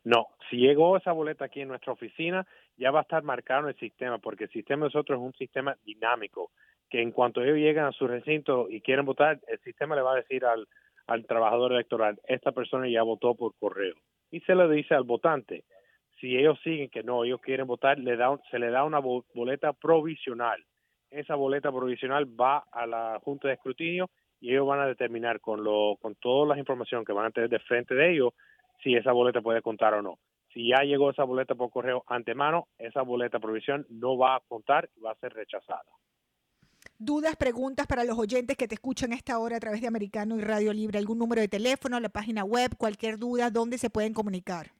No, 0.04 0.28
si 0.50 0.58
llegó 0.58 0.98
esa 0.98 1.12
boleta 1.12 1.46
aquí 1.46 1.62
en 1.62 1.68
nuestra 1.68 1.94
oficina, 1.94 2.46
ya 2.78 2.92
va 2.92 3.00
a 3.00 3.02
estar 3.04 3.24
marcado 3.24 3.64
en 3.64 3.70
el 3.70 3.76
sistema, 3.76 4.18
porque 4.18 4.46
el 4.46 4.52
sistema 4.52 4.86
de 4.86 4.88
nosotros 4.88 5.20
es 5.20 5.26
un 5.26 5.34
sistema 5.34 5.76
dinámico, 5.84 6.52
que 6.90 7.02
en 7.02 7.12
cuanto 7.12 7.44
ellos 7.44 7.58
llegan 7.58 7.86
a 7.86 7.92
su 7.92 8.08
recinto 8.08 8.70
y 8.70 8.82
quieren 8.82 9.06
votar, 9.06 9.40
el 9.48 9.60
sistema 9.60 9.96
le 9.96 10.02
va 10.02 10.14
a 10.14 10.18
decir 10.18 10.46
al, 10.46 10.68
al 11.08 11.26
trabajador 11.26 11.74
electoral, 11.74 12.20
esta 12.28 12.52
persona 12.52 12.88
ya 12.88 13.04
votó 13.04 13.36
por 13.36 13.54
correo. 13.60 13.96
Y 14.32 14.40
se 14.42 14.56
le 14.56 14.68
dice 14.70 14.94
al 14.94 15.04
votante, 15.04 15.64
si 16.20 16.38
ellos 16.38 16.60
siguen 16.64 16.90
que 16.90 17.04
no, 17.04 17.24
ellos 17.24 17.42
quieren 17.42 17.68
votar, 17.68 17.98
le 17.98 18.16
da, 18.16 18.38
se 18.52 18.60
le 18.60 18.70
da 18.70 18.84
una 18.84 19.00
boleta 19.00 19.74
provisional. 19.74 20.64
Esa 21.10 21.36
boleta 21.36 21.72
provisional 21.72 22.26
va 22.40 22.66
a 22.72 22.86
la 22.86 23.20
Junta 23.24 23.48
de 23.48 23.56
Escrutinio 23.56 24.10
y 24.40 24.52
ellos 24.52 24.68
van 24.68 24.80
a 24.80 24.88
determinar 24.88 25.40
con, 25.40 25.64
lo, 25.64 25.98
con 26.02 26.16
toda 26.16 26.54
la 26.54 26.60
información 26.60 27.04
que 27.04 27.14
van 27.14 27.26
a 27.26 27.32
tener 27.32 27.50
de 27.50 27.60
frente 27.60 27.96
de 27.96 28.12
ellos 28.12 28.34
si 28.84 28.96
esa 28.96 29.12
boleta 29.12 29.42
puede 29.42 29.62
contar 29.62 29.94
o 29.94 30.02
no. 30.02 30.20
Si 30.54 30.70
ya 30.70 30.84
llegó 30.84 31.12
esa 31.12 31.24
boleta 31.24 31.56
por 31.56 31.70
correo 31.70 32.04
antemano, 32.08 32.68
esa 32.78 33.04
boleta 33.04 33.40
provisión 33.40 33.86
no 33.90 34.18
va 34.18 34.36
a 34.36 34.42
contar 34.48 34.90
y 34.96 35.02
va 35.02 35.12
a 35.12 35.16
ser 35.16 35.34
rechazada. 35.34 35.84
Dudas, 36.98 37.36
preguntas 37.36 37.88
para 37.88 38.04
los 38.04 38.18
oyentes 38.18 38.58
que 38.58 38.68
te 38.68 38.76
escuchan 38.76 39.12
a 39.12 39.16
esta 39.16 39.40
hora 39.40 39.58
a 39.58 39.60
través 39.60 39.82
de 39.82 39.88
Americano 39.88 40.38
y 40.38 40.42
Radio 40.42 40.74
Libre, 40.74 40.98
algún 40.98 41.20
número 41.20 41.42
de 41.42 41.48
teléfono, 41.48 42.00
la 42.00 42.10
página 42.10 42.44
web, 42.44 42.72
cualquier 42.78 43.18
duda, 43.18 43.52
¿dónde 43.52 43.78
se 43.78 43.90
pueden 43.90 44.14
comunicar? 44.14 44.72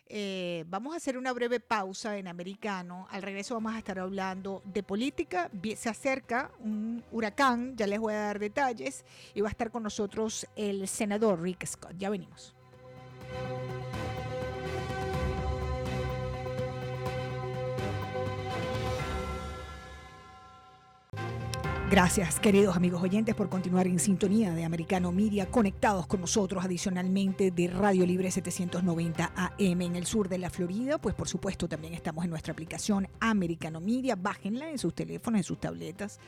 eh, 0.09 0.65
vamos 0.67 0.93
a 0.93 0.97
hacer 0.97 1.17
una 1.17 1.31
breve 1.33 1.59
pausa 1.59 2.17
en 2.17 2.27
americano. 2.27 3.07
Al 3.11 3.21
regreso 3.21 3.53
vamos 3.53 3.75
a 3.75 3.77
estar 3.77 3.99
hablando 3.99 4.63
de 4.65 4.81
política. 4.81 5.49
Se 5.75 5.89
acerca 5.89 6.49
un 6.59 7.03
huracán, 7.11 7.77
ya 7.77 7.85
les 7.85 7.99
voy 7.99 8.13
a 8.13 8.19
dar 8.19 8.39
detalles, 8.39 9.05
y 9.35 9.41
va 9.41 9.49
a 9.49 9.51
estar 9.51 9.69
con 9.69 9.83
nosotros 9.83 10.47
el 10.55 10.87
senador 10.87 11.41
Rick 11.41 11.65
Scott. 11.65 11.93
Ya 11.97 12.09
venimos. 12.09 12.55
Gracias, 21.89 22.39
queridos 22.39 22.77
amigos 22.77 23.01
oyentes, 23.01 23.33
por 23.33 23.49
continuar 23.49 23.87
en 23.87 23.97
sintonía 23.97 24.53
de 24.53 24.63
Americano 24.63 25.11
Media, 25.11 25.49
conectados 25.49 26.05
con 26.05 26.21
nosotros 26.21 26.63
adicionalmente 26.63 27.49
de 27.49 27.67
Radio 27.67 28.05
Libre 28.05 28.29
790 28.29 29.31
AM 29.35 29.81
en 29.81 29.95
el 29.95 30.05
sur 30.05 30.29
de 30.29 30.37
la 30.37 30.51
Florida. 30.51 30.99
Pues 30.99 31.15
por 31.15 31.27
supuesto 31.27 31.67
también 31.67 31.95
estamos 31.95 32.23
en 32.23 32.29
nuestra 32.29 32.53
aplicación 32.53 33.07
Americano 33.19 33.81
Media. 33.81 34.15
Bájenla 34.15 34.69
en 34.69 34.77
sus 34.77 34.93
teléfonos, 34.93 35.39
en 35.39 35.43
sus 35.43 35.59
tabletas 35.59 36.19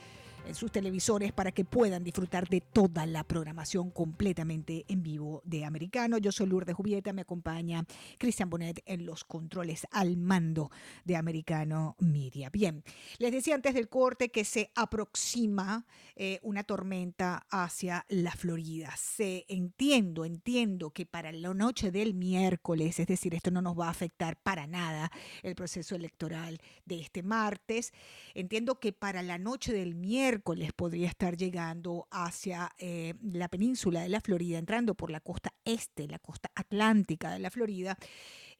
en 0.45 0.55
sus 0.55 0.71
televisores 0.71 1.31
para 1.31 1.51
que 1.51 1.65
puedan 1.65 2.03
disfrutar 2.03 2.47
de 2.49 2.61
toda 2.61 3.05
la 3.05 3.23
programación 3.23 3.91
completamente 3.91 4.85
en 4.87 5.03
vivo 5.03 5.41
de 5.45 5.65
Americano. 5.65 6.17
Yo 6.17 6.31
soy 6.31 6.47
Lourdes 6.47 6.75
Jubieta, 6.75 7.13
me 7.13 7.21
acompaña 7.21 7.85
Cristian 8.17 8.49
Bonet 8.49 8.81
en 8.85 9.05
los 9.05 9.23
controles 9.23 9.87
al 9.91 10.17
mando 10.17 10.71
de 11.05 11.15
Americano 11.15 11.95
Media. 11.99 12.49
Bien, 12.49 12.83
les 13.17 13.31
decía 13.31 13.55
antes 13.55 13.73
del 13.73 13.89
corte 13.89 14.29
que 14.29 14.43
se 14.43 14.71
aproxima 14.75 15.85
eh, 16.15 16.39
una 16.43 16.63
tormenta 16.63 17.45
hacia 17.49 18.05
la 18.09 18.31
Florida. 18.31 18.93
Se 18.97 19.45
entiendo, 19.47 20.25
entiendo 20.25 20.91
que 20.91 21.05
para 21.05 21.31
la 21.31 21.53
noche 21.53 21.91
del 21.91 22.13
miércoles, 22.13 22.99
es 22.99 23.07
decir, 23.07 23.35
esto 23.35 23.51
no 23.51 23.61
nos 23.61 23.79
va 23.79 23.87
a 23.87 23.91
afectar 23.91 24.37
para 24.37 24.67
nada 24.67 25.11
el 25.43 25.55
proceso 25.55 25.95
electoral 25.95 26.59
de 26.85 26.99
este 26.99 27.23
martes. 27.23 27.93
Entiendo 28.33 28.79
que 28.79 28.93
para 28.93 29.21
la 29.21 29.37
noche 29.37 29.73
del 29.73 29.95
miércoles 29.95 30.40
miércoles 30.41 30.73
podría 30.73 31.07
estar 31.07 31.37
llegando 31.37 32.07
hacia 32.09 32.71
eh, 32.79 33.13
la 33.21 33.47
península 33.47 34.01
de 34.01 34.09
la 34.09 34.21
Florida, 34.21 34.57
entrando 34.57 34.95
por 34.95 35.11
la 35.11 35.19
costa 35.19 35.53
este, 35.63 36.07
la 36.07 36.17
costa 36.17 36.49
atlántica 36.55 37.31
de 37.31 37.39
la 37.39 37.51
Florida. 37.51 37.95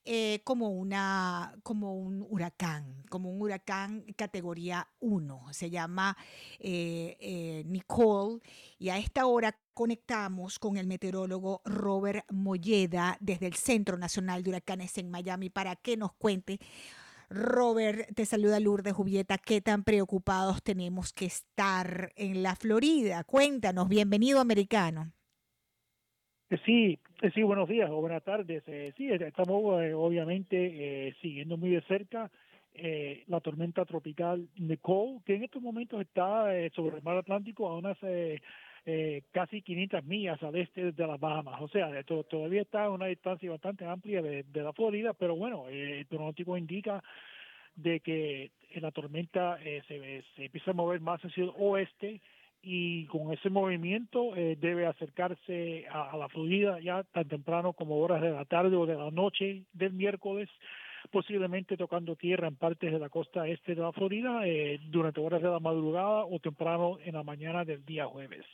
Eh, 0.04 0.42
como, 0.44 0.70
una, 0.70 1.54
como 1.62 1.96
un 1.96 2.26
huracán, 2.28 3.04
como 3.10 3.30
un 3.32 3.40
huracán 3.40 4.04
categoría 4.16 4.88
1. 5.00 5.46
Se 5.52 5.70
llama 5.70 6.18
eh, 6.60 7.64
Nicole 7.68 8.40
y 8.80 8.90
a 8.90 8.98
esta 8.98 9.28
hora 9.28 9.56
conectamos 9.76 10.58
con 10.58 10.78
el 10.78 10.88
meteorólogo 10.88 11.62
Robert 11.66 12.26
Molleda 12.32 13.16
desde 13.20 13.46
el 13.46 13.54
Centro 13.54 13.96
Nacional 13.96 14.42
de 14.42 14.50
Huracanes 14.50 14.98
en 14.98 15.12
Miami 15.12 15.52
para 15.52 15.76
que 15.76 15.98
nos 15.98 16.14
cuente 16.14 16.60
Robert, 17.34 18.14
te 18.14 18.26
saluda 18.26 18.60
Lourdes 18.60 18.92
Jubieta. 18.92 19.38
¿Qué 19.38 19.62
tan 19.62 19.86
preocupados 19.86 20.62
tenemos 20.62 21.14
que 21.14 21.26
estar 21.26 22.12
en 22.18 22.44
la 22.44 22.58
Florida? 22.58 23.24
Cuéntanos, 23.24 23.88
bienvenido 23.88 24.42
americano. 24.42 25.14
Eh, 26.50 26.58
sí, 26.66 27.00
eh, 27.22 27.32
sí, 27.34 27.42
buenos 27.44 27.70
días 27.70 27.90
o 27.90 28.02
buenas 28.02 28.22
tardes. 28.26 28.64
Eh, 28.68 28.94
sí, 28.98 29.08
estamos 29.08 29.62
obviamente 29.96 31.16
siguiendo 31.22 31.56
muy 31.56 31.70
de 31.70 31.82
cerca 31.84 32.30
la 33.28 33.40
tormenta 33.40 33.86
tropical 33.86 34.50
Nicole, 34.58 35.22
que 35.26 35.36
en 35.36 35.44
estos 35.44 35.62
momentos 35.62 36.02
está 36.02 36.48
sobre 36.74 36.98
el 36.98 37.04
mar 37.04 37.16
Atlántico 37.16 37.70
a 37.70 37.78
unas 37.78 37.98
eh, 38.86 39.24
casi 39.32 39.62
500 39.62 40.04
millas 40.06 40.42
al 40.42 40.56
este 40.56 40.92
de 40.92 41.08
las 41.08 41.20
Bahamas. 41.20 41.62
O 41.62 41.68
sea, 41.68 41.90
todavía 42.04 42.62
está 42.62 42.86
a 42.86 42.90
una 42.90 43.06
distancia 43.08 43.50
bastante 43.52 43.86
amplia 43.86 44.22
de, 44.22 44.46
la 44.54 44.74
Florida, 44.74 45.14
pero 45.14 45.36
bueno, 45.36 45.70
eh, 45.70 46.00
el 46.00 46.06
pronóstico 46.06 46.58
indica 46.58 47.04
de 47.76 48.00
que 48.00 48.52
la 48.76 48.92
tormenta 48.92 49.58
eh, 49.64 49.82
se, 49.88 50.24
se, 50.36 50.46
empieza 50.46 50.72
a 50.72 50.74
mover 50.74 51.00
más 51.00 51.22
hacia 51.22 51.44
el 51.44 51.52
oeste 51.58 52.22
y 52.64 53.06
con 53.06 53.32
ese 53.34 53.50
movimiento 53.50 54.36
eh, 54.36 54.58
debe 54.60 54.86
acercarse 54.86 55.86
a, 55.90 56.16
la 56.18 56.30
Florida 56.30 56.80
ya 56.80 57.04
tan 57.04 57.28
temprano 57.28 57.74
como 57.74 57.98
horas 57.98 58.22
de 58.22 58.32
la 58.32 58.46
tarde 58.46 58.76
o 58.76 58.86
de 58.86 58.96
la 58.96 59.10
noche 59.10 59.64
del 59.74 59.94
miércoles 59.94 60.50
posiblemente 61.12 61.78
tocando 61.78 62.16
tierra 62.16 62.48
en 62.48 62.56
partes 62.56 62.92
de 62.92 63.00
la 63.00 63.10
costa 63.10 63.48
este 63.48 63.74
de 63.74 63.82
la 63.82 63.92
Florida 63.92 64.42
durante 64.90 65.20
horas 65.20 65.42
de 65.42 65.50
la 65.50 65.60
madrugada 65.60 66.26
o 66.26 66.40
temprano 66.40 67.00
en 67.04 67.16
la 67.16 67.24
mañana 67.24 67.66
del 67.66 67.84
día 67.84 68.06
jueves. 68.06 68.46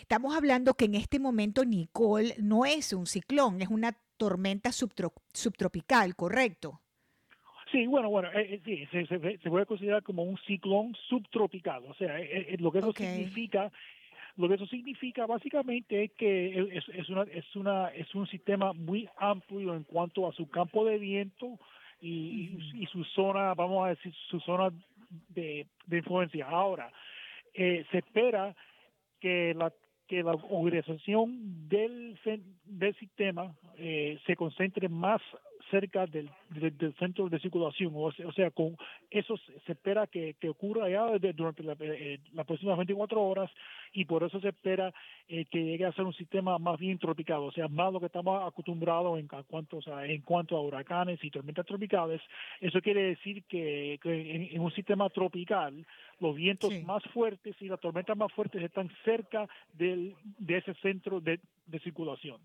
Estamos 0.00 0.34
hablando 0.36 0.74
que 0.74 0.86
en 0.86 0.94
este 0.94 1.18
momento 1.18 1.64
Nicole 1.64 2.34
no 2.38 2.64
es 2.64 2.92
un 2.92 3.06
ciclón, 3.06 3.60
es 3.60 3.68
una 3.68 3.92
tormenta 4.16 4.70
subtropical, 4.72 6.16
¿correcto? 6.16 6.80
Sí, 7.70 7.86
bueno, 7.86 8.08
bueno, 8.08 8.28
eh, 8.32 8.54
eh, 8.54 8.60
sí, 8.64 8.86
se, 8.86 9.06
se, 9.06 9.50
puede 9.50 9.66
considerar 9.66 10.02
como 10.02 10.22
un 10.22 10.38
ciclón 10.46 10.94
subtropical, 11.08 11.84
o 11.86 11.94
sea, 11.94 12.20
eh, 12.20 12.56
lo 12.60 12.70
que 12.70 12.78
eso 12.78 12.92
significa, 12.92 13.72
lo 14.36 14.48
que 14.48 14.54
eso 14.54 14.66
significa 14.66 15.26
básicamente 15.26 16.04
es 16.04 16.12
que 16.12 16.60
es, 16.72 16.88
es, 16.88 17.08
una, 17.08 17.22
es 17.22 17.56
una, 17.56 17.88
es 17.88 18.14
un 18.14 18.26
sistema 18.28 18.72
muy 18.72 19.08
amplio 19.18 19.74
en 19.74 19.82
cuanto 19.82 20.28
a 20.28 20.32
su 20.32 20.48
campo 20.48 20.84
de 20.84 20.98
viento 20.98 21.58
y, 22.00 22.56
y, 22.74 22.86
su 22.86 23.02
zona, 23.04 23.52
vamos 23.54 23.84
a 23.84 23.90
decir, 23.90 24.14
su 24.30 24.38
zona 24.40 24.70
de, 25.30 25.66
de 25.86 25.96
influencia. 25.98 26.46
Ahora, 26.46 26.92
se 27.52 27.86
espera 27.90 28.54
que 29.26 29.54
la 29.54 29.72
que 30.06 30.22
la 30.22 30.34
organización 30.34 31.68
del, 31.68 32.16
del 32.64 32.94
sistema 32.94 33.56
eh, 33.76 34.20
se 34.24 34.36
concentre 34.36 34.88
más 34.88 35.20
cerca 35.70 36.06
del, 36.06 36.30
del, 36.50 36.94
centro 36.94 37.28
de 37.28 37.38
circulación. 37.40 37.92
O 37.94 38.32
sea, 38.32 38.50
con 38.50 38.76
eso 39.10 39.36
se 39.64 39.72
espera 39.72 40.06
que, 40.06 40.34
que 40.40 40.48
ocurra 40.48 40.88
ya 40.88 41.06
durante 41.34 41.62
la, 41.62 41.76
eh, 41.80 42.20
las 42.32 42.46
próximas 42.46 42.76
24 42.76 43.22
horas 43.22 43.50
y 43.92 44.04
por 44.04 44.22
eso 44.22 44.40
se 44.40 44.48
espera 44.48 44.92
eh, 45.28 45.44
que 45.50 45.64
llegue 45.64 45.84
a 45.84 45.92
ser 45.92 46.04
un 46.04 46.12
sistema 46.14 46.58
más 46.58 46.78
bien 46.78 46.98
tropical, 46.98 47.40
o 47.40 47.52
sea, 47.52 47.68
más 47.68 47.92
lo 47.92 48.00
que 48.00 48.06
estamos 48.06 48.46
acostumbrados 48.46 49.18
en 49.18 49.26
cuanto, 49.26 49.78
o 49.78 49.82
sea, 49.82 50.06
en 50.06 50.22
cuanto 50.22 50.56
a 50.56 50.62
huracanes 50.62 51.22
y 51.22 51.30
tormentas 51.30 51.66
tropicales. 51.66 52.20
Eso 52.60 52.80
quiere 52.80 53.02
decir 53.02 53.44
que, 53.44 53.98
en, 54.04 54.60
un 54.60 54.72
sistema 54.72 55.08
tropical 55.10 55.86
los 56.20 56.34
vientos 56.34 56.72
más 56.84 57.02
fuertes 57.12 57.54
y 57.60 57.68
las 57.68 57.80
tormentas 57.80 58.16
más 58.16 58.32
fuertes 58.32 58.62
están 58.62 58.90
cerca 59.04 59.48
del, 59.74 60.14
de 60.38 60.58
ese 60.58 60.74
centro 60.74 61.20
de 61.20 61.40
circulación. 61.82 62.40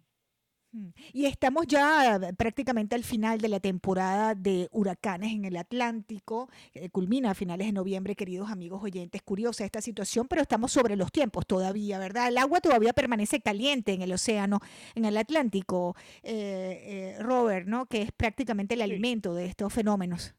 Y 1.13 1.25
estamos 1.25 1.67
ya 1.67 2.19
prácticamente 2.37 2.95
al 2.95 3.03
final 3.03 3.39
de 3.41 3.49
la 3.49 3.59
temporada 3.59 4.35
de 4.35 4.69
huracanes 4.71 5.33
en 5.33 5.45
el 5.45 5.57
Atlántico. 5.57 6.49
Eh, 6.73 6.89
culmina 6.89 7.31
a 7.31 7.33
finales 7.35 7.67
de 7.67 7.73
noviembre, 7.73 8.15
queridos 8.15 8.49
amigos 8.49 8.81
oyentes. 8.81 9.21
Curiosa 9.21 9.65
esta 9.65 9.81
situación, 9.81 10.27
pero 10.27 10.41
estamos 10.41 10.71
sobre 10.71 10.95
los 10.95 11.11
tiempos 11.11 11.45
todavía, 11.45 11.99
¿verdad? 11.99 12.29
El 12.29 12.37
agua 12.37 12.61
todavía 12.61 12.93
permanece 12.93 13.41
caliente 13.41 13.93
en 13.93 14.01
el 14.01 14.13
océano, 14.13 14.59
en 14.95 15.05
el 15.05 15.17
Atlántico, 15.17 15.95
eh, 16.23 17.15
eh, 17.17 17.23
Robert, 17.23 17.67
¿no? 17.67 17.85
Que 17.87 18.03
es 18.03 18.11
prácticamente 18.11 18.75
el 18.75 18.81
alimento 18.81 19.33
de 19.33 19.45
estos 19.47 19.73
fenómenos. 19.73 20.35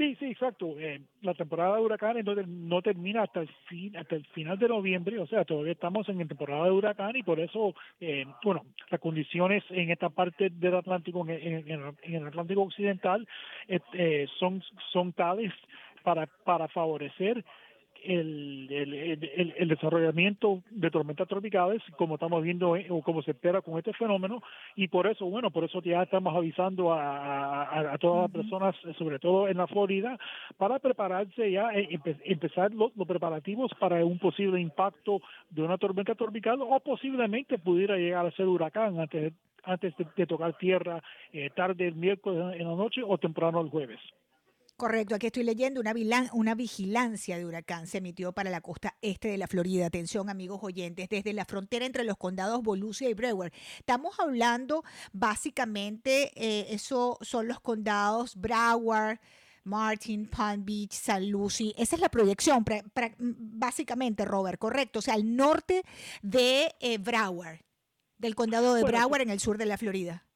Sí, 0.00 0.16
sí, 0.18 0.30
exacto. 0.30 0.78
Eh, 0.78 1.02
la 1.20 1.34
temporada 1.34 1.76
de 1.76 1.82
huracanes 1.82 2.24
no, 2.24 2.34
no, 2.34 2.80
termina 2.80 3.24
hasta 3.24 3.40
el 3.40 3.50
fin, 3.68 3.94
hasta 3.98 4.16
el 4.16 4.24
final 4.28 4.58
de 4.58 4.66
noviembre, 4.66 5.18
o 5.18 5.26
sea, 5.26 5.44
todavía 5.44 5.72
estamos 5.72 6.08
en 6.08 6.26
temporada 6.26 6.64
de 6.64 6.70
huracán 6.70 7.16
y 7.16 7.22
por 7.22 7.38
eso, 7.38 7.74
eh, 8.00 8.24
bueno, 8.42 8.64
las 8.88 8.98
condiciones 8.98 9.62
en 9.68 9.90
esta 9.90 10.08
parte 10.08 10.48
del 10.48 10.76
Atlántico, 10.76 11.26
en, 11.28 11.92
el 12.02 12.26
Atlántico 12.26 12.62
occidental, 12.62 13.28
eh, 13.68 14.26
son 14.38 14.62
son 14.90 15.12
tales 15.12 15.52
para 16.02 16.68
favorecer 16.68 17.44
el, 18.04 18.68
el, 18.70 19.54
el, 19.56 19.68
desarrollamiento 19.68 20.62
de 20.70 20.90
tormentas 20.90 21.28
tropicales, 21.28 21.82
como 21.96 22.14
estamos 22.14 22.42
viendo 22.42 22.76
eh, 22.76 22.86
o 22.90 23.02
como 23.02 23.22
se 23.22 23.32
espera 23.32 23.60
con 23.62 23.78
este 23.78 23.92
fenómeno, 23.92 24.42
y 24.76 24.88
por 24.88 25.06
eso, 25.06 25.26
bueno, 25.26 25.50
por 25.50 25.64
eso 25.64 25.82
ya 25.82 26.02
estamos 26.02 26.34
avisando 26.34 26.92
a, 26.92 27.92
a, 27.92 27.98
todas 27.98 28.22
las 28.22 28.30
personas, 28.30 28.76
sobre 28.98 29.18
todo 29.18 29.48
en 29.48 29.58
la 29.58 29.66
Florida, 29.66 30.18
para 30.56 30.78
prepararse 30.78 31.50
ya, 31.50 31.70
eh, 31.72 31.98
empezar 32.24 32.72
los, 32.72 32.92
preparativos 33.06 33.72
para 33.78 34.04
un 34.04 34.18
posible 34.18 34.60
impacto 34.60 35.20
de 35.50 35.62
una 35.62 35.78
tormenta 35.78 36.14
tropical 36.14 36.60
o 36.62 36.80
posiblemente 36.80 37.58
pudiera 37.58 37.96
llegar 37.96 38.26
a 38.26 38.30
ser 38.32 38.46
huracán 38.46 38.98
antes, 38.98 39.32
antes 39.64 39.94
de, 40.16 40.26
tocar 40.26 40.56
tierra 40.58 41.02
eh, 41.32 41.50
tarde 41.54 41.88
el 41.88 41.94
miércoles 41.94 42.56
en 42.58 42.68
la 42.68 42.74
noche 42.74 43.02
o 43.06 43.18
temprano 43.18 43.60
el 43.60 43.68
jueves. 43.68 44.00
Correcto, 44.80 45.14
aquí 45.14 45.26
estoy 45.26 45.42
leyendo 45.42 45.78
una, 45.78 45.92
una 46.32 46.54
vigilancia 46.54 47.36
de 47.36 47.44
huracán 47.44 47.86
se 47.86 47.98
emitió 47.98 48.32
para 48.32 48.48
la 48.48 48.62
costa 48.62 48.96
este 49.02 49.28
de 49.28 49.36
la 49.36 49.46
Florida. 49.46 49.84
Atención 49.84 50.30
amigos 50.30 50.60
oyentes, 50.62 51.10
desde 51.10 51.34
la 51.34 51.44
frontera 51.44 51.84
entre 51.84 52.02
los 52.02 52.16
condados 52.16 52.62
Volusia 52.62 53.10
y 53.10 53.12
Broward. 53.12 53.52
Estamos 53.76 54.18
hablando 54.18 54.82
básicamente, 55.12 56.32
eh, 56.34 56.68
eso 56.70 57.18
son 57.20 57.46
los 57.46 57.60
condados 57.60 58.36
Broward, 58.36 59.18
Martin, 59.64 60.30
Palm 60.30 60.64
Beach, 60.64 60.92
San 60.92 61.30
Lucie. 61.30 61.74
Esa 61.76 61.96
es 61.96 62.00
la 62.00 62.08
proyección, 62.08 62.64
básicamente, 63.28 64.24
Robert, 64.24 64.58
correcto. 64.58 65.00
O 65.00 65.02
sea, 65.02 65.12
al 65.12 65.36
norte 65.36 65.82
de 66.22 66.74
eh, 66.80 66.96
Broward, 66.96 67.58
del 68.16 68.34
condado 68.34 68.72
de 68.72 68.84
Broward 68.84 69.20
en 69.20 69.28
el 69.28 69.40
sur 69.40 69.58
de 69.58 69.66
la 69.66 69.76
Florida. 69.76 70.29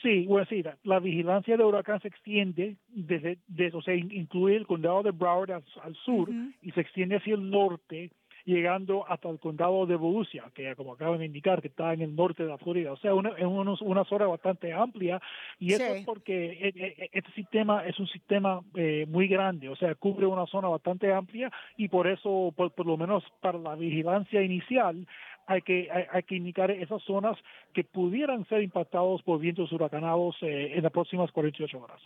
Sí, 0.00 0.26
bueno, 0.26 0.46
sí, 0.48 0.64
la, 0.84 1.00
vigilancia 1.00 1.56
de 1.56 1.64
huracán 1.64 2.00
se 2.00 2.08
extiende 2.08 2.76
desde, 2.88 3.38
o 3.74 3.82
sea, 3.82 3.94
incluye 3.94 4.56
el 4.56 4.66
condado 4.66 5.02
de 5.02 5.10
Broward 5.10 5.50
al, 5.50 5.94
sur 5.96 6.30
y 6.62 6.70
se 6.70 6.80
extiende 6.80 7.16
hacia 7.16 7.34
el 7.34 7.50
norte, 7.50 8.10
llegando 8.44 9.06
hasta 9.06 9.28
el 9.28 9.38
condado 9.38 9.84
de 9.86 9.96
Volusia, 9.96 10.44
que 10.54 10.74
como 10.76 10.94
acaban 10.94 11.18
de 11.18 11.26
indicar, 11.26 11.60
que 11.60 11.68
está 11.68 11.92
en 11.92 12.00
el 12.00 12.16
norte 12.16 12.42
de 12.42 12.48
la 12.48 12.58
Florida. 12.58 12.92
O 12.92 12.96
sea, 12.96 13.14
una, 13.14 13.30
es 13.30 13.44
una, 13.44 14.04
zona 14.04 14.26
bastante 14.26 14.72
amplia 14.72 15.20
y 15.58 15.74
eso 15.74 15.84
es 15.84 16.04
porque 16.04 16.52
e, 16.52 16.68
e, 16.68 16.86
e, 16.86 17.10
este 17.12 17.30
sistema 17.32 17.86
es 17.86 18.00
un 18.00 18.08
sistema 18.08 18.62
eh, 18.74 19.04
muy 19.08 19.28
grande, 19.28 19.68
o 19.68 19.76
sea, 19.76 19.94
cubre 19.94 20.26
una 20.26 20.46
zona 20.46 20.68
bastante 20.68 21.12
amplia 21.12 21.52
y 21.76 21.88
por 21.88 22.08
eso, 22.08 22.52
por, 22.56 22.72
por 22.72 22.86
lo 22.86 22.96
menos 22.96 23.24
para 23.40 23.58
la 23.58 23.74
vigilancia 23.74 24.42
inicial, 24.42 25.06
hay 25.46 25.62
que, 25.62 25.88
hay, 25.90 26.22
que 26.22 26.36
indicar 26.36 26.70
esas 26.70 27.02
zonas 27.02 27.36
que 27.72 27.84
pudieran 27.84 28.46
ser 28.46 28.62
impactados 28.62 29.22
por 29.22 29.38
vientos 29.38 29.72
huracanados 29.72 30.36
eh, 30.42 30.72
en 30.74 30.82
las 30.82 30.92
próximas 30.92 31.30
48 31.32 31.78
horas. 31.78 32.00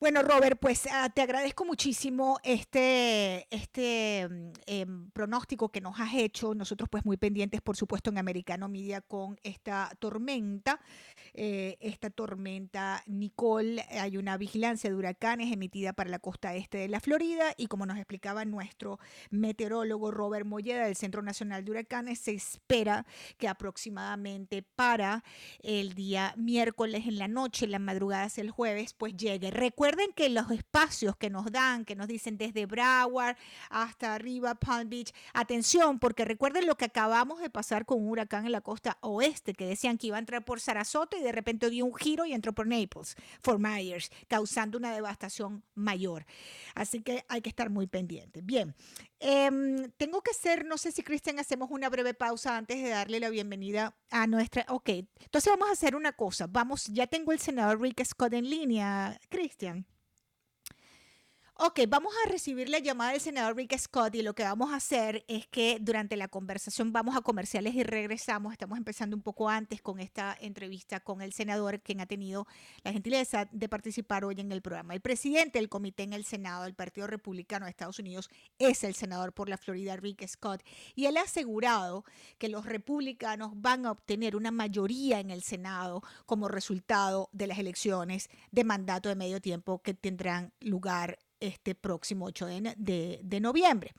Bueno, 0.00 0.22
Robert, 0.22 0.58
pues 0.58 0.88
ah, 0.90 1.10
te 1.10 1.20
agradezco 1.20 1.66
muchísimo 1.66 2.40
este, 2.42 3.46
este 3.54 4.26
mm, 4.30 4.52
em, 4.64 5.10
pronóstico 5.10 5.68
que 5.68 5.82
nos 5.82 6.00
has 6.00 6.14
hecho. 6.14 6.54
Nosotros 6.54 6.88
pues 6.88 7.04
muy 7.04 7.18
pendientes, 7.18 7.60
por 7.60 7.76
supuesto, 7.76 8.08
en 8.08 8.16
Americano 8.16 8.66
Media 8.70 9.02
con 9.02 9.38
esta 9.42 9.92
tormenta. 9.98 10.80
Eh, 11.34 11.76
esta 11.80 12.08
tormenta 12.08 13.02
Nicole, 13.08 13.82
hay 13.90 14.16
una 14.16 14.38
vigilancia 14.38 14.88
de 14.88 14.96
huracanes 14.96 15.52
emitida 15.52 15.92
para 15.92 16.08
la 16.08 16.18
costa 16.18 16.54
este 16.54 16.78
de 16.78 16.88
la 16.88 17.00
Florida 17.00 17.52
y 17.58 17.66
como 17.66 17.84
nos 17.84 17.98
explicaba 17.98 18.46
nuestro 18.46 18.98
meteorólogo 19.28 20.10
Robert 20.10 20.46
Molleda 20.46 20.86
del 20.86 20.96
Centro 20.96 21.20
Nacional 21.20 21.62
de 21.62 21.72
Huracanes, 21.72 22.20
se 22.20 22.32
espera 22.32 23.04
que 23.36 23.48
aproximadamente 23.48 24.62
para 24.62 25.24
el 25.62 25.92
día 25.92 26.32
miércoles 26.38 27.06
en 27.06 27.18
la 27.18 27.28
noche, 27.28 27.66
en 27.66 27.72
la 27.72 27.78
madrugada 27.78 28.24
hacia 28.24 28.40
el 28.40 28.50
jueves, 28.50 28.94
pues 28.94 29.14
llegue. 29.14 29.50
Recuerda 29.50 29.89
Recuerden 29.90 30.14
que 30.14 30.28
los 30.28 30.48
espacios 30.52 31.16
que 31.16 31.30
nos 31.30 31.50
dan, 31.50 31.84
que 31.84 31.96
nos 31.96 32.06
dicen 32.06 32.38
desde 32.38 32.64
Broward 32.64 33.36
hasta 33.70 34.14
arriba 34.14 34.54
Palm 34.54 34.88
Beach, 34.88 35.12
atención, 35.34 35.98
porque 35.98 36.24
recuerden 36.24 36.68
lo 36.68 36.76
que 36.76 36.84
acabamos 36.84 37.40
de 37.40 37.50
pasar 37.50 37.84
con 37.84 37.98
un 37.98 38.08
huracán 38.08 38.46
en 38.46 38.52
la 38.52 38.60
costa 38.60 38.98
oeste, 39.00 39.52
que 39.52 39.66
decían 39.66 39.98
que 39.98 40.06
iba 40.06 40.14
a 40.16 40.20
entrar 40.20 40.44
por 40.44 40.60
Sarasota 40.60 41.16
y 41.16 41.22
de 41.24 41.32
repente 41.32 41.68
dio 41.70 41.84
un 41.86 41.94
giro 41.96 42.24
y 42.24 42.34
entró 42.34 42.52
por 42.52 42.68
Naples, 42.68 43.16
Fort 43.42 43.58
Myers, 43.58 44.12
causando 44.28 44.78
una 44.78 44.94
devastación 44.94 45.64
mayor. 45.74 46.24
Así 46.76 47.02
que 47.02 47.24
hay 47.26 47.40
que 47.40 47.48
estar 47.48 47.68
muy 47.68 47.88
pendientes. 47.88 48.46
Bien, 48.46 48.76
em, 49.18 49.90
tengo 49.96 50.22
que 50.22 50.34
ser, 50.34 50.66
no 50.66 50.78
sé 50.78 50.92
si 50.92 51.02
Cristian 51.02 51.40
hacemos 51.40 51.68
una 51.72 51.88
breve 51.88 52.14
pausa 52.14 52.56
antes 52.56 52.80
de 52.80 52.90
darle 52.90 53.18
la 53.18 53.28
bienvenida 53.28 53.96
a 54.08 54.28
nuestra. 54.28 54.64
Ok, 54.68 54.88
entonces 54.88 55.50
vamos 55.50 55.68
a 55.68 55.72
hacer 55.72 55.96
una 55.96 56.12
cosa. 56.12 56.46
Vamos, 56.46 56.86
ya 56.86 57.08
tengo 57.08 57.32
el 57.32 57.40
senador 57.40 57.80
Rick 57.80 58.04
Scott 58.04 58.34
en 58.34 58.48
línea, 58.48 59.18
Cristian. 59.28 59.79
Ok, 61.62 61.80
vamos 61.86 62.14
a 62.24 62.30
recibir 62.30 62.70
la 62.70 62.78
llamada 62.78 63.12
del 63.12 63.20
senador 63.20 63.54
Rick 63.54 63.76
Scott 63.76 64.14
y 64.14 64.22
lo 64.22 64.34
que 64.34 64.44
vamos 64.44 64.72
a 64.72 64.76
hacer 64.76 65.26
es 65.28 65.46
que 65.46 65.76
durante 65.78 66.16
la 66.16 66.26
conversación 66.26 66.90
vamos 66.90 67.14
a 67.14 67.20
comerciales 67.20 67.74
y 67.74 67.82
regresamos. 67.82 68.52
Estamos 68.52 68.78
empezando 68.78 69.14
un 69.14 69.20
poco 69.20 69.46
antes 69.50 69.82
con 69.82 70.00
esta 70.00 70.34
entrevista 70.40 71.00
con 71.00 71.20
el 71.20 71.34
senador, 71.34 71.82
quien 71.82 72.00
ha 72.00 72.06
tenido 72.06 72.46
la 72.82 72.94
gentileza 72.94 73.46
de 73.52 73.68
participar 73.68 74.24
hoy 74.24 74.36
en 74.40 74.50
el 74.52 74.62
programa. 74.62 74.94
El 74.94 75.02
presidente 75.02 75.58
del 75.58 75.68
comité 75.68 76.02
en 76.02 76.14
el 76.14 76.24
Senado 76.24 76.62
del 76.62 76.72
Partido 76.72 77.06
Republicano 77.06 77.66
de 77.66 77.72
Estados 77.72 77.98
Unidos 77.98 78.30
es 78.58 78.82
el 78.82 78.94
senador 78.94 79.34
por 79.34 79.50
la 79.50 79.58
Florida, 79.58 79.96
Rick 79.96 80.26
Scott, 80.28 80.62
y 80.94 81.04
él 81.04 81.18
ha 81.18 81.24
asegurado 81.24 82.06
que 82.38 82.48
los 82.48 82.64
republicanos 82.64 83.52
van 83.54 83.84
a 83.84 83.90
obtener 83.90 84.34
una 84.34 84.50
mayoría 84.50 85.20
en 85.20 85.30
el 85.30 85.42
Senado 85.42 86.02
como 86.24 86.48
resultado 86.48 87.28
de 87.32 87.48
las 87.48 87.58
elecciones 87.58 88.30
de 88.50 88.64
mandato 88.64 89.10
de 89.10 89.14
medio 89.14 89.42
tiempo 89.42 89.82
que 89.82 89.92
tendrán 89.92 90.54
lugar 90.60 91.18
este 91.40 91.74
próximo 91.74 92.26
8 92.26 92.46
de, 92.76 93.40
noviembre. 93.40 93.92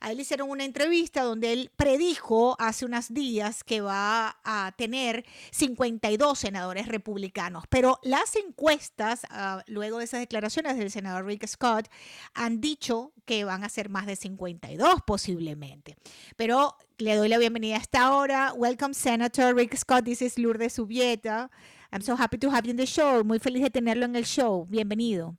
A 0.00 0.12
él 0.12 0.20
hicieron 0.20 0.50
una 0.50 0.64
entrevista 0.64 1.22
donde 1.22 1.54
él 1.54 1.70
predijo 1.74 2.54
hace 2.58 2.84
unos 2.84 3.12
días 3.14 3.64
que 3.64 3.80
va 3.80 4.36
a 4.44 4.72
tener 4.76 5.24
52 5.52 6.38
senadores 6.38 6.86
republicanos, 6.86 7.64
pero 7.70 7.98
las 8.02 8.36
encuestas, 8.36 9.22
ah, 9.30 9.62
luego 9.66 9.98
de 9.98 10.04
esas 10.04 10.20
declaraciones 10.20 10.76
del 10.76 10.90
senador 10.90 11.24
Rick 11.24 11.46
Scott, 11.46 11.88
han 12.34 12.60
dicho 12.60 13.12
que 13.24 13.44
van 13.44 13.64
a 13.64 13.70
ser 13.70 13.88
más 13.88 14.06
de 14.06 14.16
52 14.16 15.00
posiblemente. 15.06 15.96
Pero 16.36 16.76
le 16.98 17.16
doy 17.16 17.28
la 17.28 17.38
bienvenida 17.38 17.76
a 17.76 17.80
esta 17.80 18.14
hora. 18.14 18.52
Welcome, 18.54 18.92
Senator 18.92 19.54
Rick 19.54 19.76
Scott. 19.76 20.04
This 20.04 20.20
is 20.20 20.38
Lourdes 20.38 20.74
Subieta. 20.74 21.50
I'm 21.90 22.02
so 22.02 22.16
happy 22.16 22.36
to 22.38 22.50
have 22.50 22.66
you 22.66 22.72
in 22.72 22.76
the 22.76 22.86
show. 22.86 23.24
Muy 23.24 23.38
feliz 23.38 23.62
de 23.62 23.70
tenerlo 23.70 24.04
en 24.04 24.16
el 24.16 24.24
show. 24.24 24.66
Bienvenido. 24.66 25.36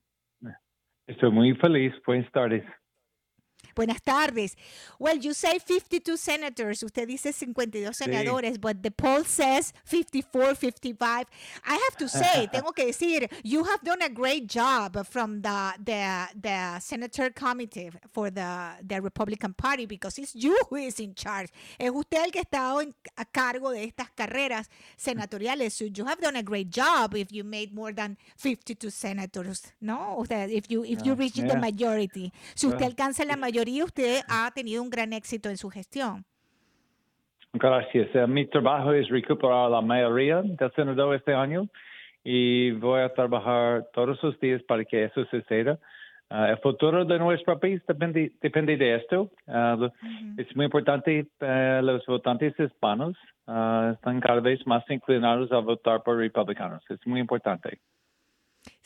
Estoy 1.08 1.32
muy 1.32 1.54
feliz. 1.56 1.93
Buenas 2.06 2.30
tardes. 2.32 2.63
Buenas 3.78 4.02
tardes. 4.02 4.58
Well, 4.98 5.18
you 5.20 5.36
say 5.36 5.60
52 5.60 6.18
senators. 6.18 6.82
Usted 6.82 7.08
dice 7.08 7.32
52 7.32 7.94
senadores, 7.94 8.58
but 8.60 8.82
the 8.82 8.90
poll 8.90 9.24
says 9.24 9.72
54, 9.86 10.56
55. 10.56 11.28
I 11.63 11.74
have 11.74 11.98
to 12.00 12.10
say, 12.10 12.48
tengo 12.52 12.72
que 12.72 12.88
decir, 12.88 13.30
you 13.44 13.63
have 13.63 13.84
done 13.84 14.02
a 14.02 14.10
great 14.10 14.48
job 14.48 15.06
from 15.06 15.44
the 15.44 15.74
the 15.78 16.28
the 16.42 16.80
senator 16.80 17.30
committee 17.30 17.92
for 18.12 18.32
the 18.32 18.78
the 18.82 19.00
Republican 19.00 19.54
Party 19.54 19.86
because 19.86 20.18
it's 20.18 20.34
you 20.34 20.58
who 20.72 20.78
is 20.78 21.00
in 21.00 21.13
charge. 21.13 21.52
Es 21.78 21.92
usted 21.92 22.24
el 22.24 22.32
que 22.32 22.42
en, 22.82 22.96
a 23.16 23.26
cargo 23.26 23.70
de 23.70 23.84
estas 23.84 24.10
carreras 24.10 24.72
senatoriales. 24.98 25.74
So 25.74 25.86
you 25.86 26.04
have 26.08 26.20
done 26.20 26.36
a 26.36 26.42
great 26.42 26.72
job 26.72 27.16
if 27.16 27.32
you 27.32 27.44
made 27.44 27.76
more 27.76 27.94
than 27.94 28.18
52 28.38 28.90
senators, 28.90 29.72
¿no? 29.80 30.18
O 30.18 30.26
sea, 30.26 30.48
if 30.48 30.68
you 30.68 30.84
if 30.84 31.04
you 31.04 31.13
reach 31.13 31.36
the 31.36 31.56
majority. 31.58 32.34
Si 32.56 32.66
usted 32.66 32.84
alcanza 32.84 33.24
la 33.24 33.36
mayoría, 33.36 33.66
usted 33.84 34.21
ha 34.27 34.51
tenido 34.51 34.82
un 34.82 34.89
gran 34.89 35.13
éxito 35.13 35.49
en 35.49 35.58
su 35.58 35.69
gestión. 35.69 36.25
Gracias. 37.53 38.10
Eh, 38.13 38.27
mi 38.27 38.45
trabajo 38.45 38.93
es 38.93 39.08
recuperar 39.10 39.71
la 39.71 39.82
mayoría 39.82 40.41
del 40.41 40.71
Senado 40.75 41.13
este 41.13 41.34
año 41.34 41.67
y 42.23 42.71
voy 42.71 43.01
a 43.01 43.13
trabajar 43.13 43.88
todos 43.93 44.21
los 44.21 44.39
días 44.39 44.62
para 44.63 44.84
que 44.84 45.06
eso 45.06 45.25
suceda. 45.25 45.80
Uh, 46.30 46.43
el 46.51 46.58
futuro 46.58 47.06
de 47.06 47.17
nuestro 47.19 47.58
país 47.58 47.82
depende, 47.88 48.34
depende 48.41 48.75
de 48.75 48.95
esto. 48.95 49.32
Uh, 49.47 49.89
Es 50.38 50.53
muy 50.58 50.65
importante 50.65 51.25
uh, 51.39 51.82
los 51.82 52.06
votantes 52.06 52.53
hispanos 52.60 53.15
están 53.93 54.19
cada 54.19 54.41
vez 54.41 54.60
más 54.67 54.84
inclinados 54.89 55.49
a 55.53 55.60
votar 55.60 56.03
por 56.03 56.17
republicanos. 56.17 56.84
Es 56.89 56.99
muy 57.08 57.21
importante. 57.21 57.80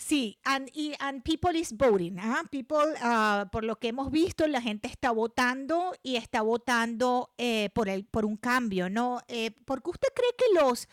Sí, 0.01 0.39
and, 0.45 0.67
y, 0.73 0.93
and 0.99 1.21
people 1.23 1.55
is 1.55 1.71
voting. 1.77 2.17
¿ah? 2.19 2.41
People, 2.49 2.95
uh, 3.03 3.47
por 3.51 3.63
lo 3.63 3.77
que 3.77 3.89
hemos 3.89 4.09
visto, 4.09 4.47
la 4.47 4.59
gente 4.59 4.87
está 4.87 5.11
votando 5.11 5.93
y 6.01 6.15
está 6.15 6.41
votando 6.41 7.29
eh, 7.37 7.69
por, 7.75 7.87
el, 7.87 8.05
por 8.05 8.25
un 8.25 8.35
cambio, 8.35 8.89
¿no? 8.89 9.21
Eh, 9.27 9.51
porque 9.63 9.91
usted 9.91 10.07
cree 10.15 10.31
que 10.35 10.59
los, 10.59 10.89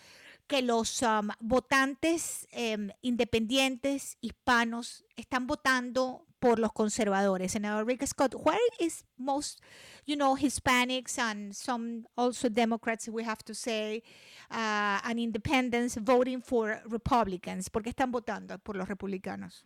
que 0.46 0.60
los 0.60 1.00
um, 1.00 1.30
votantes 1.40 2.46
um, 2.52 2.90
independientes 3.00 4.18
hispanos 4.20 5.06
están 5.16 5.46
votando 5.46 6.26
por 6.40 6.58
los 6.58 6.72
conservadores. 6.72 7.52
Senador 7.52 7.86
Rick 7.86 8.06
Scott, 8.06 8.34
where 8.34 8.58
is 8.78 9.04
most, 9.18 9.60
you 10.06 10.16
know, 10.16 10.36
Hispanics 10.36 11.18
and 11.18 11.54
some 11.54 12.06
also 12.16 12.48
Democrats, 12.48 13.08
we 13.08 13.24
have 13.24 13.42
to 13.44 13.54
say, 13.54 14.02
uh, 14.50 14.98
and 15.04 15.18
independents 15.18 15.96
voting 15.96 16.40
for 16.40 16.80
Republicans? 16.88 17.68
¿Por 17.70 17.82
qué 17.82 17.90
están 17.90 18.10
votando 18.10 18.58
por 18.58 18.76
los 18.76 18.88
republicanos? 18.88 19.64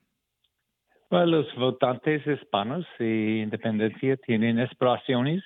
Bueno, 1.10 1.26
los 1.26 1.54
votantes 1.56 2.26
hispanos 2.26 2.86
y 2.98 3.42
independencia 3.42 4.16
tienen 4.16 4.58
aspiraciones, 4.58 5.44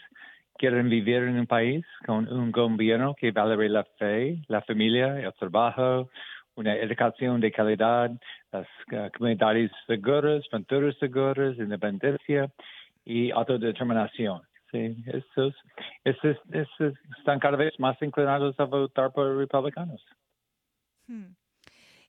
quieren 0.59 0.89
vivir 0.89 1.25
en 1.25 1.41
un 1.41 1.47
país 1.47 1.85
con 2.07 2.29
un 2.29 2.53
gobierno 2.53 3.15
que 3.15 3.33
valore 3.33 3.69
la 3.69 3.85
fe, 3.99 4.41
la 4.47 4.63
familia, 4.63 5.19
el 5.19 5.33
trabajo, 5.35 6.09
una 6.55 6.75
educación 6.77 7.41
de 7.41 7.51
calidad, 7.51 8.11
las 8.91 9.13
comunidades 9.13 9.71
seguras, 9.87 10.47
fronteras 10.49 10.97
seguras, 10.99 11.57
independencia 11.59 12.51
y 13.05 13.31
autodeterminación. 13.31 14.43
Sí, 14.71 14.97
estos, 15.07 15.55
estos, 16.05 16.37
estos 16.53 16.95
están 17.19 17.39
cada 17.39 17.57
vez 17.57 17.73
más 17.79 17.97
inclinados 18.03 18.59
a 18.59 18.65
votar 18.65 19.13
por 19.13 19.37
republicanos. 19.37 20.05
Hmm. 21.07 21.35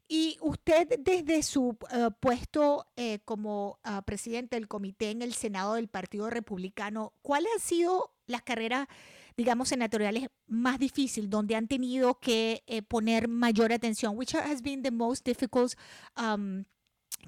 Y 0.10 0.38
usted 0.42 0.88
desde 1.00 1.44
su 1.44 1.70
uh, 1.70 2.12
puesto 2.20 2.86
eh, 2.96 3.20
como 3.26 3.80
uh, 3.86 4.02
presidente 4.06 4.56
del 4.56 4.68
comité 4.68 5.12
en 5.12 5.22
el 5.22 5.34
Senado 5.34 5.76
del 5.76 5.90
Partido 5.90 6.30
Republicano, 6.30 7.14
¿cuáles 7.22 7.52
han 7.54 7.60
sido 7.60 8.12
las 8.26 8.42
carreras 8.42 8.88
digamos, 9.38 9.70
senatoriales 9.70 10.30
más 10.48 10.80
difícil, 10.80 11.30
donde 11.30 11.56
han 11.56 11.68
tenido 11.68 12.20
que 12.20 12.64
eh, 12.66 12.82
poner 12.82 13.28
mayor 13.28 13.72
atención? 13.72 14.18
Which 14.18 14.34
has 14.34 14.62
been 14.64 14.82
the 14.82 14.92
most 14.92 15.24
difficult 15.24 15.76
um, 16.18 16.66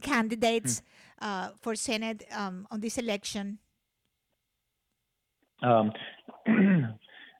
candidates 0.01 0.81
mm. 1.21 1.21
uh, 1.21 1.55
for 1.61 1.75
Senate 1.77 2.25
um, 2.35 2.65
on 2.71 2.81
this 2.81 2.97
election? 2.97 3.59
Um, 5.61 5.91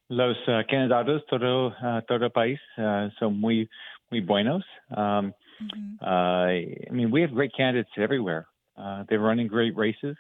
los 0.10 0.38
uh, 0.48 0.62
candidatos 0.70 1.26
todo 1.30 1.68
uh, 1.70 2.02
todo 2.08 2.26
el 2.26 2.32
país 2.32 2.60
uh, 2.78 3.10
son 3.18 3.40
muy 3.40 3.68
muy 4.12 4.22
buenos. 4.22 4.64
Um, 4.96 5.34
mm-hmm. 5.62 5.96
uh, 6.02 6.46
I 6.46 6.92
mean, 6.92 7.10
we 7.10 7.22
have 7.22 7.34
great 7.34 7.54
candidates 7.56 7.92
everywhere. 7.98 8.48
Uh, 8.78 9.04
they're 9.10 9.20
running 9.20 9.48
great 9.48 9.76
races. 9.76 10.16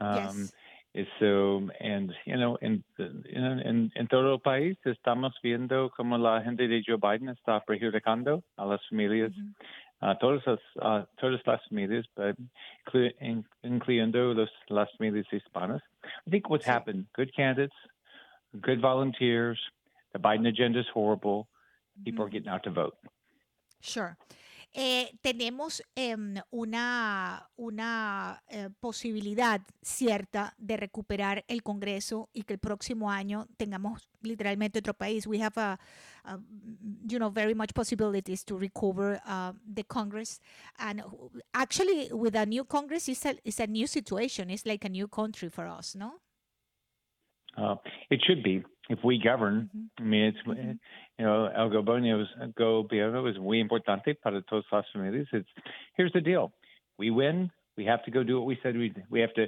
Um, 0.00 0.16
yes. 0.16 0.52
Eso, 0.94 1.70
and, 1.80 2.12
you 2.26 2.36
know, 2.36 2.58
en, 2.60 2.84
en, 2.98 3.90
en, 3.96 4.06
todo 4.08 4.34
el 4.34 4.40
país 4.40 4.76
estamos 4.84 5.32
viendo 5.42 5.90
cómo 5.96 6.18
la 6.18 6.42
gente 6.42 6.68
de 6.68 6.82
Joe 6.86 6.98
Biden 6.98 7.30
está 7.30 7.60
perjudicando 7.64 8.42
a 8.58 8.66
las 8.66 8.86
familias, 8.90 9.32
mm 9.34 9.40
-hmm. 9.40 9.54
a 10.00 10.18
todas 10.18 10.46
las, 10.46 10.60
a 10.82 11.06
todas 11.18 11.40
las 11.46 11.66
familias, 11.68 12.04
but 12.14 12.36
incluyendo 13.62 14.34
los, 14.34 14.50
las 14.68 14.90
familias 14.98 15.32
hispanas. 15.32 15.82
I 16.26 16.30
think 16.30 16.50
what's 16.50 16.66
happened, 16.66 17.06
good 17.14 17.32
candidates, 17.34 17.76
good 18.60 18.80
volunteers, 18.82 19.58
the 20.12 20.18
Biden 20.18 20.46
agenda 20.46 20.80
is 20.80 20.88
horrible, 20.92 21.46
people 22.04 22.12
mm 22.12 22.16
-hmm. 22.16 22.22
are 22.22 22.30
getting 22.30 22.52
out 22.52 22.62
to 22.64 22.70
vote. 22.70 22.96
Sure. 23.80 24.14
Eh, 24.74 25.10
tenemos 25.20 25.82
em, 25.94 26.36
una, 26.50 27.46
una 27.56 28.42
eh, 28.48 28.70
posibilidad 28.80 29.60
cierta 29.82 30.54
de 30.56 30.78
recuperar 30.78 31.44
el 31.46 31.62
Congreso 31.62 32.30
y 32.32 32.44
que 32.44 32.54
el 32.54 32.58
próximo 32.58 33.10
año 33.10 33.46
tengamos 33.58 34.08
literalmente 34.22 34.78
otro 34.78 34.94
país. 34.94 35.26
We 35.26 35.42
have 35.42 35.60
a, 35.60 35.78
you 37.06 37.18
know, 37.18 37.30
very 37.30 37.54
much 37.54 37.74
possibilities 37.74 38.44
to 38.46 38.56
recover 38.56 39.20
uh, 39.26 39.52
the 39.74 39.84
Congress. 39.84 40.40
And 40.78 41.02
actually, 41.52 42.10
with 42.10 42.34
a 42.34 42.46
new 42.46 42.64
Congress, 42.64 43.08
it's 43.08 43.26
a, 43.26 43.36
it's 43.44 43.60
a 43.60 43.66
new 43.66 43.86
situation. 43.86 44.48
It's 44.48 44.64
like 44.64 44.86
a 44.86 44.90
new 44.90 45.06
country 45.06 45.50
for 45.50 45.66
us, 45.66 45.94
no? 45.94 46.20
Uh, 47.58 47.76
it 48.08 48.22
should 48.24 48.42
be 48.42 48.64
if 48.88 48.98
we 49.04 49.18
govern. 49.18 49.70
Mm-hmm. 49.74 50.02
I 50.02 50.06
mean, 50.06 50.22
it's 50.24 50.38
mm-hmm. 50.46 50.72
you 51.18 51.24
know, 51.24 51.46
el 51.46 51.70
gobierno, 51.70 53.30
is 53.30 53.38
muy 53.38 53.60
importante 53.60 54.14
para 54.20 54.42
todas 54.42 54.64
las 54.72 54.84
familias. 54.94 55.26
It's 55.32 55.48
here's 55.96 56.12
the 56.12 56.20
deal: 56.20 56.52
we 56.98 57.10
win, 57.10 57.50
we 57.76 57.84
have 57.84 58.04
to 58.04 58.10
go 58.10 58.22
do 58.22 58.38
what 58.38 58.46
we 58.46 58.58
said 58.62 58.76
we 58.76 58.92
we 59.10 59.20
have 59.20 59.32
to, 59.34 59.46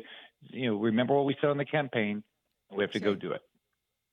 you 0.50 0.70
know, 0.70 0.76
remember 0.76 1.14
what 1.14 1.26
we 1.26 1.36
said 1.40 1.50
on 1.50 1.58
the 1.58 1.64
campaign. 1.64 2.22
We 2.70 2.82
have 2.82 2.92
to 2.92 3.00
go 3.00 3.14
do 3.14 3.32
it. 3.32 3.42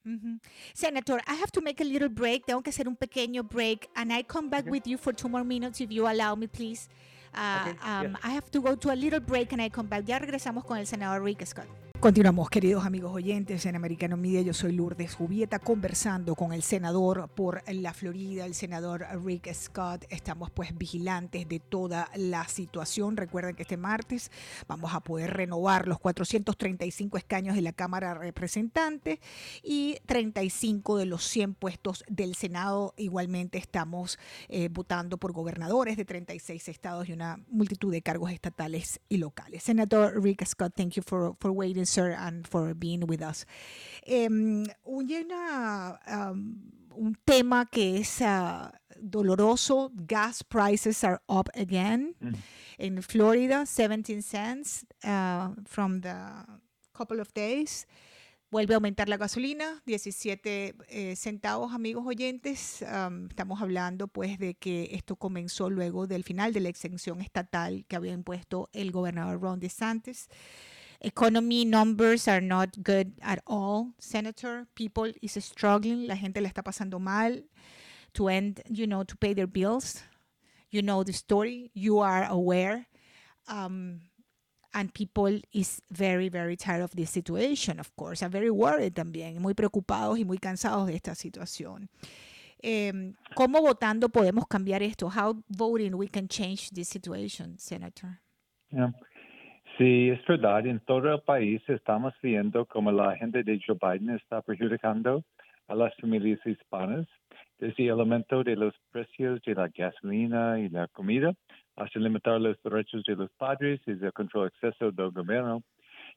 Mm-hmm. 0.08 0.36
Senator, 0.74 1.20
I 1.28 1.36
have 1.36 1.52
to 1.52 1.62
make 1.62 1.80
a 1.80 1.84
little 1.84 2.10
break. 2.10 2.46
Tengo 2.46 2.62
que 2.62 2.72
hacer 2.72 2.88
un 2.88 2.96
pequeño 2.96 3.48
break, 3.48 3.88
and 3.96 4.12
I 4.12 4.24
come 4.24 4.50
back 4.50 4.62
okay. 4.62 4.72
with 4.72 4.88
you 4.88 4.98
for 4.98 5.14
two 5.14 5.30
more 5.30 5.44
minutes 5.44 5.80
if 5.80 5.92
you 5.92 6.08
allow 6.08 6.36
me, 6.36 6.48
please. 6.48 6.90
Uh, 7.34 7.68
okay. 7.68 7.78
um, 7.84 8.12
yes. 8.12 8.22
I 8.24 8.30
have 8.32 8.52
to 8.52 8.62
go 8.62 8.76
to 8.76 8.92
a 8.92 8.96
little 8.96 9.20
break, 9.20 9.54
and 9.54 9.62
I 9.62 9.70
come 9.70 9.88
back. 9.88 10.08
Ya 10.08 10.20
regresamos 10.20 10.66
con 10.66 10.78
el 10.78 10.86
senador 10.86 11.24
Rick 11.24 11.46
Scott. 11.46 11.68
Continuamos, 12.02 12.50
queridos 12.50 12.84
amigos 12.84 13.14
oyentes 13.14 13.64
en 13.68 13.76
Americano 13.76 14.18
Media. 14.18 14.42
Yo 14.42 14.56
soy 14.56 14.72
Lourdes 14.72 15.14
Jubieta 15.14 15.60
conversando 15.60 16.34
con 16.34 16.52
el 16.52 16.64
senador 16.64 17.30
por 17.30 17.62
la 17.72 17.94
Florida, 17.94 18.48
el 18.48 18.56
senador 18.56 19.06
Rick 19.24 19.54
Scott. 19.54 20.06
Estamos 20.10 20.50
pues 20.50 20.76
vigilantes 20.76 21.48
de 21.48 21.60
toda 21.60 22.10
la 22.16 22.48
situación. 22.48 23.18
Recuerden 23.18 23.56
que 23.56 23.62
este 23.62 23.78
martes 23.78 24.32
vamos 24.68 24.96
a 24.96 25.02
poder 25.02 25.36
renovar 25.36 25.88
los 25.88 26.00
435 26.00 27.20
escaños 27.20 27.56
de 27.56 27.62
la 27.62 27.72
Cámara 27.72 28.16
de 28.16 28.20
Representantes 28.22 29.20
y 29.62 29.98
35 30.08 30.98
de 30.98 31.06
los 31.06 31.24
100 31.26 31.54
puestos 31.54 32.04
del 32.10 32.34
Senado. 32.34 32.96
Igualmente 32.98 33.60
estamos 33.60 34.18
eh, 34.50 34.70
votando 34.72 35.20
por 35.20 35.34
gobernadores 35.34 35.98
de 35.98 36.06
36 36.06 36.68
estados 36.68 37.10
y 37.10 37.14
una 37.14 37.38
multitud 37.48 37.92
de 37.92 38.02
cargos 38.02 38.32
estatales 38.32 39.00
y 39.08 39.18
locales. 39.18 39.62
Senador 39.62 40.20
Rick 40.20 40.44
Scott, 40.48 40.74
thank 40.76 40.94
you 40.94 41.04
for, 41.04 41.36
for 41.40 41.52
waiting 41.52 41.91
sir, 41.92 42.16
and 42.18 42.48
for 42.48 42.74
being 42.74 43.06
with 43.08 43.22
us. 43.22 43.46
Um, 44.08 44.66
una, 44.86 46.00
um, 46.08 46.72
un 46.96 47.18
tema 47.26 47.68
que 47.72 48.00
es 48.00 48.22
uh, 48.22 48.70
doloroso. 49.02 49.92
Gas 49.94 50.44
prices 50.44 51.04
are 51.04 51.22
up 51.28 51.50
again 51.56 52.16
mm. 52.22 52.36
in 52.80 53.02
Florida, 53.02 53.66
17 53.66 54.22
cents 54.22 54.86
uh, 55.04 55.50
from 55.66 56.02
the 56.02 56.16
couple 56.94 57.20
of 57.20 57.34
days. 57.34 57.88
Vuelve 58.52 58.74
a 58.74 58.76
aumentar 58.76 59.08
la 59.08 59.16
gasolina, 59.16 59.82
17 59.86 60.76
eh, 60.90 61.16
centavos, 61.16 61.72
amigos 61.74 62.06
oyentes. 62.06 62.82
Um, 62.82 63.28
estamos 63.28 63.62
hablando 63.62 64.10
pues 64.10 64.40
de 64.40 64.56
que 64.56 64.90
esto 64.92 65.16
comenzó 65.16 65.70
luego 65.70 66.06
del 66.06 66.26
final 66.26 66.52
de 66.52 66.60
la 66.60 66.68
exención 66.68 67.22
estatal 67.22 67.86
que 67.88 67.96
había 67.96 68.12
impuesto 68.12 68.70
el 68.74 68.92
gobernador 68.92 69.40
Ron 69.40 69.62
DeSantis. 69.62 70.28
Economy 71.02 71.66
numbers 71.66 72.28
are 72.28 72.42
not 72.42 72.84
good 72.84 73.14
at 73.22 73.42
all, 73.48 73.94
Senator. 74.00 74.68
People 74.76 75.12
is 75.22 75.34
struggling. 75.44 76.08
La 76.08 76.16
gente 76.16 76.40
le 76.40 76.48
está 76.48 76.62
pasando 76.64 77.00
mal 77.00 77.44
to 78.14 78.30
end, 78.30 78.62
you 78.70 78.86
know, 78.86 79.04
to 79.04 79.16
pay 79.18 79.34
their 79.34 79.48
bills. 79.48 80.04
You 80.70 80.84
know 80.84 81.04
the 81.04 81.14
story. 81.14 81.72
You 81.74 82.00
are 82.00 82.26
aware. 82.26 82.86
Um, 83.48 84.02
and 84.74 84.94
people 84.94 85.40
is 85.52 85.82
very, 85.92 86.30
very 86.30 86.56
tired 86.56 86.84
of 86.84 86.92
this 86.92 87.10
situation, 87.10 87.80
of 87.80 87.94
course, 87.96 88.22
and 88.22 88.32
very 88.32 88.52
worried 88.52 88.96
también, 88.96 89.40
muy 89.42 89.54
preocupados 89.54 90.18
y 90.18 90.24
muy 90.24 90.38
cansados 90.38 90.88
de 90.88 90.96
esta 90.96 91.16
situación. 91.16 91.90
¿Cómo 93.36 93.62
votando 93.62 94.08
podemos 94.10 94.48
cambiar 94.48 94.84
esto? 94.84 95.10
How 95.10 95.44
voting 95.50 95.96
we 95.96 96.08
can 96.08 96.28
change 96.28 96.70
this 96.70 96.90
situation, 96.90 97.58
Senator? 97.58 98.22
Yeah. 98.70 98.92
Sí, 99.78 100.10
es 100.10 100.26
verdad. 100.26 100.66
En 100.66 100.80
todo 100.82 101.14
el 101.14 101.22
país 101.22 101.62
estamos 101.68 102.14
viendo 102.22 102.66
cómo 102.66 102.92
la 102.92 103.16
gente 103.16 103.44
de 103.44 103.60
Joe 103.66 103.78
Biden 103.82 104.16
está 104.16 104.42
perjudicando 104.42 105.24
a 105.68 105.76
las 105.76 105.96
familias 105.96 106.40
hispanas, 106.46 107.08
desde 107.58 107.86
el 107.86 108.00
aumento 108.00 108.44
de 108.44 108.56
los 108.56 108.74
precios 108.92 109.42
de 109.44 109.56
la 109.56 109.70
gasolina 109.70 110.60
y 110.60 110.68
la 110.70 110.88
comida 110.88 111.34
hasta 111.76 112.00
limitar 112.00 112.42
los 112.42 112.62
derechos 112.64 113.04
de 113.06 113.16
los 113.16 113.32
padres 113.38 113.80
y 113.86 113.92
el 113.92 114.14
control 114.14 114.48
exceso 114.48 114.92
del 114.92 115.12
gobierno. 115.12 115.62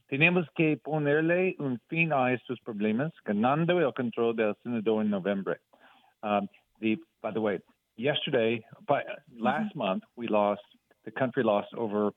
Tenemos 0.09 0.47
que 0.57 0.77
ponerle 0.77 1.55
un 1.59 1.79
fin 1.89 2.13
a 2.13 2.33
estos 2.33 2.59
problemas, 2.61 3.13
ganando 3.25 3.79
el 3.81 3.95
control 3.95 4.35
del 4.35 4.55
Senado 4.63 5.01
en 5.01 5.11
noviembre. 5.11 5.59
Um, 6.23 6.49
the, 6.81 6.99
by 7.23 7.33
the 7.33 7.41
way, 7.41 7.61
yesterday, 7.97 8.63
by, 8.87 9.03
last 9.39 9.75
month, 9.75 10.03
we 10.17 10.27
lost, 10.27 10.63
the 11.05 11.11
country 11.11 11.43
lost 11.43 11.73
over 11.75 12.11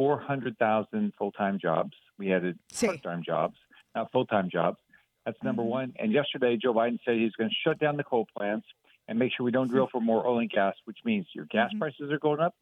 400,000 0.00 1.12
full 1.18 1.30
time 1.32 1.58
jobs. 1.60 1.92
We 2.18 2.28
had 2.28 2.54
part 2.80 3.02
time 3.02 3.22
jobs, 3.22 3.56
not 3.94 4.10
full 4.12 4.24
time 4.24 4.48
jobs. 4.50 4.78
That's 5.26 5.36
number 5.42 5.60
mm-hmm. 5.60 5.70
one. 5.70 5.92
And 5.98 6.10
yesterday, 6.10 6.56
Joe 6.56 6.72
Biden 6.72 6.98
said 7.04 7.16
he's 7.16 7.32
going 7.32 7.50
to 7.50 7.56
shut 7.62 7.78
down 7.78 7.98
the 7.98 8.04
coal 8.04 8.26
plants 8.34 8.66
and 9.08 9.18
make 9.18 9.30
sure 9.36 9.44
we 9.44 9.50
don't 9.50 9.68
drill 9.68 9.88
for 9.92 10.00
more 10.00 10.26
oil 10.26 10.38
and 10.38 10.48
gas, 10.48 10.74
which 10.86 10.96
means 11.04 11.26
your 11.34 11.44
gas 11.50 11.68
mm-hmm. 11.68 11.80
prices 11.80 12.10
are 12.10 12.18
going 12.18 12.40
up, 12.40 12.54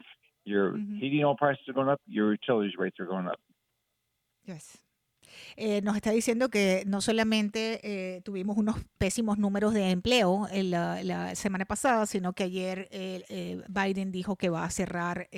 your 0.45 0.73
mm-hmm. 0.73 0.97
heating 0.97 1.23
oil 1.23 1.37
prices 1.37 1.63
are 1.69 1.75
going 1.75 1.89
up, 1.89 2.01
your 2.09 2.33
utilities 2.33 2.77
rates 2.77 2.99
are 2.99 3.07
going 3.07 3.29
up. 3.29 3.39
Yes. 4.45 4.79
Eh, 5.57 5.81
nos 5.83 5.97
está 5.97 6.11
diciendo 6.11 6.49
que 6.49 6.85
no 6.87 7.01
solamente 7.01 7.81
eh, 7.83 8.21
tuvimos 8.23 8.57
unos 8.57 8.77
pésimos 8.99 9.39
números 9.39 9.75
de 9.75 9.91
empleo 9.91 10.47
en 10.51 10.71
la, 10.71 11.35
semana 11.35 11.65
pasada, 11.65 12.07
sino 12.07 12.33
que 12.33 12.45
ayer 12.45 12.89
eh, 12.91 13.63
Biden 13.69 14.13
dijo 14.13 14.37
que 14.37 14.49
va 14.49 14.65
a 14.65 14.71
cerrar 14.71 15.29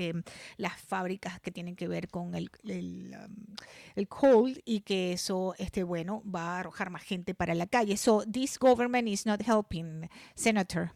las 0.56 0.80
fábricas 0.80 1.40
que 1.40 1.50
tienen 1.50 1.76
que 1.76 1.88
ver 1.88 2.08
con 2.08 2.34
um, 2.34 2.34
el, 2.64 4.08
coal 4.08 4.60
y 4.64 4.80
que 4.80 5.12
eso, 5.12 5.54
este, 5.58 5.84
bueno, 5.84 6.22
va 6.24 6.56
a 6.56 6.60
arrojar 6.60 6.90
más 6.90 7.02
gente 7.02 7.34
para 7.34 7.54
la 7.54 7.66
calle. 7.66 7.96
So 7.96 8.22
this 8.30 8.58
government 8.58 9.08
is 9.08 9.26
not 9.26 9.40
helping, 9.42 10.08
Senator. 10.34 10.92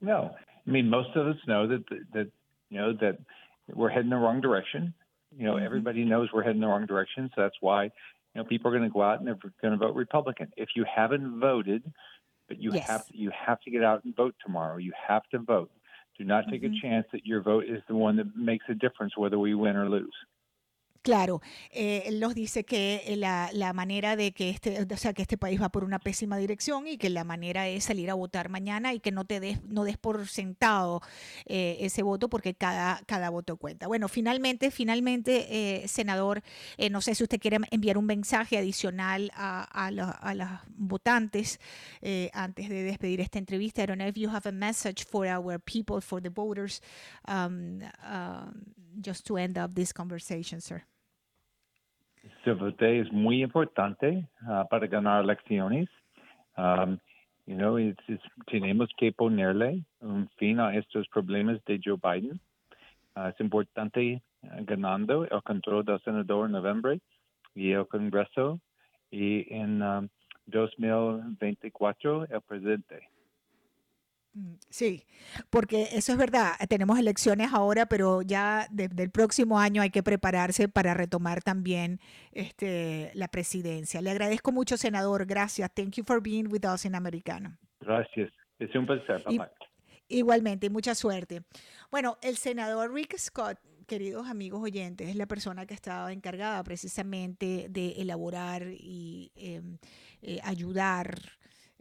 No, 0.00 0.34
I 0.66 0.70
mean 0.70 0.88
most 0.88 1.16
of 1.16 1.26
us 1.26 1.36
know 1.46 1.66
that 1.68 2.28
know 2.70 2.92
that 2.94 3.18
we're 3.68 3.90
heading 3.90 4.10
the 4.10 4.16
wrong 4.16 4.40
direction. 4.40 4.94
You 5.36 5.44
know, 5.44 5.54
mm-hmm. 5.54 5.64
everybody 5.64 6.04
knows 6.04 6.28
we're 6.32 6.42
heading 6.42 6.60
the 6.60 6.66
wrong 6.66 6.86
direction. 6.86 7.30
So 7.34 7.42
that's 7.42 7.56
why, 7.60 7.84
you 7.84 7.90
know, 8.34 8.44
people 8.44 8.70
are 8.70 8.76
going 8.76 8.88
to 8.88 8.92
go 8.92 9.02
out 9.02 9.18
and 9.18 9.26
they're 9.26 9.38
going 9.62 9.72
to 9.72 9.76
vote 9.76 9.94
Republican. 9.94 10.48
If 10.56 10.70
you 10.74 10.84
haven't 10.92 11.40
voted, 11.40 11.82
but 12.48 12.60
you 12.60 12.72
yes. 12.72 12.86
have 12.86 13.06
to, 13.06 13.16
you 13.16 13.30
have 13.46 13.60
to 13.62 13.70
get 13.70 13.82
out 13.82 14.04
and 14.04 14.14
vote 14.14 14.34
tomorrow. 14.44 14.76
You 14.78 14.92
have 15.08 15.22
to 15.32 15.38
vote. 15.38 15.70
Do 16.18 16.24
not 16.24 16.44
take 16.50 16.62
mm-hmm. 16.62 16.74
a 16.74 16.80
chance 16.80 17.06
that 17.12 17.26
your 17.26 17.42
vote 17.42 17.64
is 17.64 17.82
the 17.88 17.94
one 17.94 18.16
that 18.16 18.34
makes 18.36 18.64
a 18.68 18.74
difference 18.74 19.16
whether 19.16 19.38
we 19.38 19.54
win 19.54 19.76
or 19.76 19.88
lose. 19.88 20.14
Claro, 21.06 21.40
eh, 21.70 22.02
él 22.06 22.18
nos 22.18 22.34
dice 22.34 22.64
que 22.64 23.00
eh, 23.06 23.16
la, 23.16 23.72
manera 23.72 24.16
de 24.16 24.32
que 24.32 24.50
este, 24.50 24.84
o 24.92 24.96
sea, 24.96 25.12
que 25.12 25.22
este 25.22 25.38
país 25.38 25.62
va 25.62 25.68
por 25.68 25.84
una 25.84 26.00
pésima 26.00 26.36
dirección 26.36 26.88
y 26.88 26.98
que 26.98 27.10
la 27.10 27.22
manera 27.22 27.68
es 27.68 27.84
salir 27.84 28.10
a 28.10 28.14
votar 28.14 28.48
mañana 28.48 28.92
y 28.92 28.98
que 28.98 29.12
no 29.12 29.24
te 29.24 29.38
des, 29.38 29.62
no 29.62 29.84
des 29.84 29.98
por 29.98 30.26
sentado 30.26 31.02
eh, 31.44 31.76
ese 31.78 32.02
voto 32.02 32.28
porque 32.28 32.54
cada, 32.54 33.00
cada 33.06 33.30
voto 33.30 33.56
cuenta. 33.56 33.86
Bueno, 33.86 34.08
finalmente, 34.08 34.72
finalmente, 34.72 35.84
senador, 35.86 36.42
no 36.90 37.00
sé 37.00 37.14
si 37.14 37.22
usted 37.22 37.38
quiere 37.38 37.58
enviar 37.70 37.98
un 37.98 38.06
mensaje 38.06 38.58
adicional 38.58 39.30
a, 39.36 39.62
a, 39.62 39.86
a 39.86 40.34
los 40.34 40.48
votantes 40.76 41.60
antes 42.32 42.68
de 42.68 42.82
despedir 42.82 43.20
esta 43.20 43.38
entrevista. 43.38 43.84
I 43.84 43.86
don't 43.86 43.98
know 43.98 44.08
if 44.08 44.16
you 44.16 44.28
have 44.28 44.48
a 44.48 44.52
message 44.52 45.04
for 45.04 45.28
our 45.28 45.60
people, 45.60 46.00
for 46.00 46.20
the 46.20 46.30
voters, 46.30 46.82
um, 47.28 47.78
uh, 48.02 48.50
just 49.00 49.24
to 49.26 49.36
end 49.36 49.56
up 49.56 49.72
this 49.76 49.92
conversation, 49.92 50.60
sir. 50.60 50.82
Vote 52.54 53.00
es 53.00 53.12
muy 53.12 53.42
importante 53.42 54.26
uh, 54.42 54.66
para 54.68 54.86
ganar 54.86 55.24
elecciones. 55.24 55.88
Um, 56.56 56.98
you 57.46 57.56
know, 57.56 57.76
it's, 57.78 58.02
tenemos 58.46 58.88
que 58.96 59.12
ponerle 59.12 59.84
un 60.00 60.28
fin 60.36 60.60
a 60.60 60.74
estos 60.74 61.06
problemas 61.08 61.62
de 61.66 61.80
Joe 61.82 61.96
Biden. 61.96 62.40
Uh, 63.16 63.28
es 63.28 63.40
importante 63.40 64.22
uh, 64.42 64.64
ganando 64.64 65.24
el 65.24 65.42
control 65.42 65.84
del 65.84 66.00
senador 66.00 66.46
en 66.46 66.52
noviembre 66.52 67.00
y 67.54 67.72
el 67.72 67.86
Congreso 67.86 68.60
y 69.10 69.46
en 69.52 69.82
um, 69.82 70.08
2024 70.46 72.24
el 72.24 72.40
presidente. 72.42 73.08
Mm, 74.36 74.56
sí, 74.68 75.06
porque 75.48 75.88
eso 75.92 76.12
es 76.12 76.18
verdad. 76.18 76.52
Tenemos 76.68 76.98
elecciones 76.98 77.54
ahora, 77.54 77.86
pero 77.86 78.20
ya 78.20 78.66
desde 78.70 79.02
el 79.02 79.10
próximo 79.10 79.58
año 79.58 79.80
hay 79.80 79.88
que 79.88 80.02
prepararse 80.02 80.68
para 80.68 80.92
retomar 80.92 81.42
también 81.42 82.00
este, 82.32 83.10
la 83.14 83.28
presidencia. 83.28 84.02
Le 84.02 84.10
agradezco 84.10 84.52
mucho, 84.52 84.76
senador. 84.76 85.24
Gracias. 85.24 85.72
Thank 85.72 85.94
you 85.94 86.04
for 86.04 86.20
being 86.20 86.48
with 86.52 86.66
us 86.66 86.84
in 86.84 86.94
Americano. 86.94 87.56
Gracias. 87.80 88.30
Es 88.58 88.74
un 88.74 88.86
placer. 88.86 89.24
igualmente, 90.08 90.68
mucha 90.68 90.94
suerte. 90.94 91.42
Bueno, 91.90 92.18
el 92.22 92.36
senador 92.36 92.92
Rick 92.92 93.16
Scott 93.16 93.58
queridos 93.86 94.26
amigos 94.26 94.60
oyentes, 94.64 95.08
es 95.08 95.14
la 95.14 95.26
persona 95.26 95.64
que 95.64 95.72
estaba 95.72 96.12
encargada 96.12 96.60
precisamente 96.64 97.68
de 97.70 97.90
elaborar 97.98 98.66
y 98.68 99.30
em, 99.36 99.78
eh, 100.22 100.40
ayudar 100.42 101.14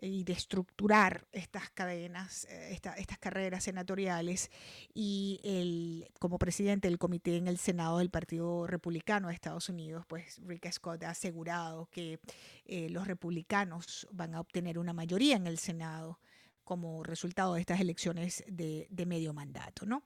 y 0.06 0.24
de 0.24 0.34
estructurar 0.34 1.28
estas 1.32 1.70
cadenas, 1.72 2.46
eh, 2.50 2.80
estas 2.98 3.18
carreras 3.20 3.64
senatoriales 3.64 4.52
y 4.94 5.40
el, 5.44 6.08
como 6.20 6.38
presidente 6.38 6.88
del 6.88 6.98
comité 6.98 7.38
en 7.38 7.48
el 7.48 7.58
Senado 7.58 7.98
del 7.98 8.10
Partido 8.10 8.68
Republicano 8.68 9.28
de 9.28 9.34
Estados 9.34 9.70
Unidos, 9.70 10.06
pues 10.08 10.40
Rick 10.46 10.72
Scott 10.72 11.04
ha 11.04 11.10
asegurado 11.10 11.88
que 11.92 12.20
eh, 12.66 12.90
los 12.90 13.08
republicanos 13.08 14.08
van 14.12 14.36
a 14.36 14.40
obtener 14.40 14.80
una 14.80 14.94
mayoría 14.94 15.36
en 15.36 15.48
el 15.48 15.58
Senado 15.58 16.20
como 16.64 17.04
resultado 17.04 17.54
de 17.54 17.62
estas 17.62 17.80
elecciones 17.80 18.44
de, 18.48 18.88
de 18.90 19.06
medio 19.06 19.34
mandato, 19.34 19.86
¿no? 19.86 20.04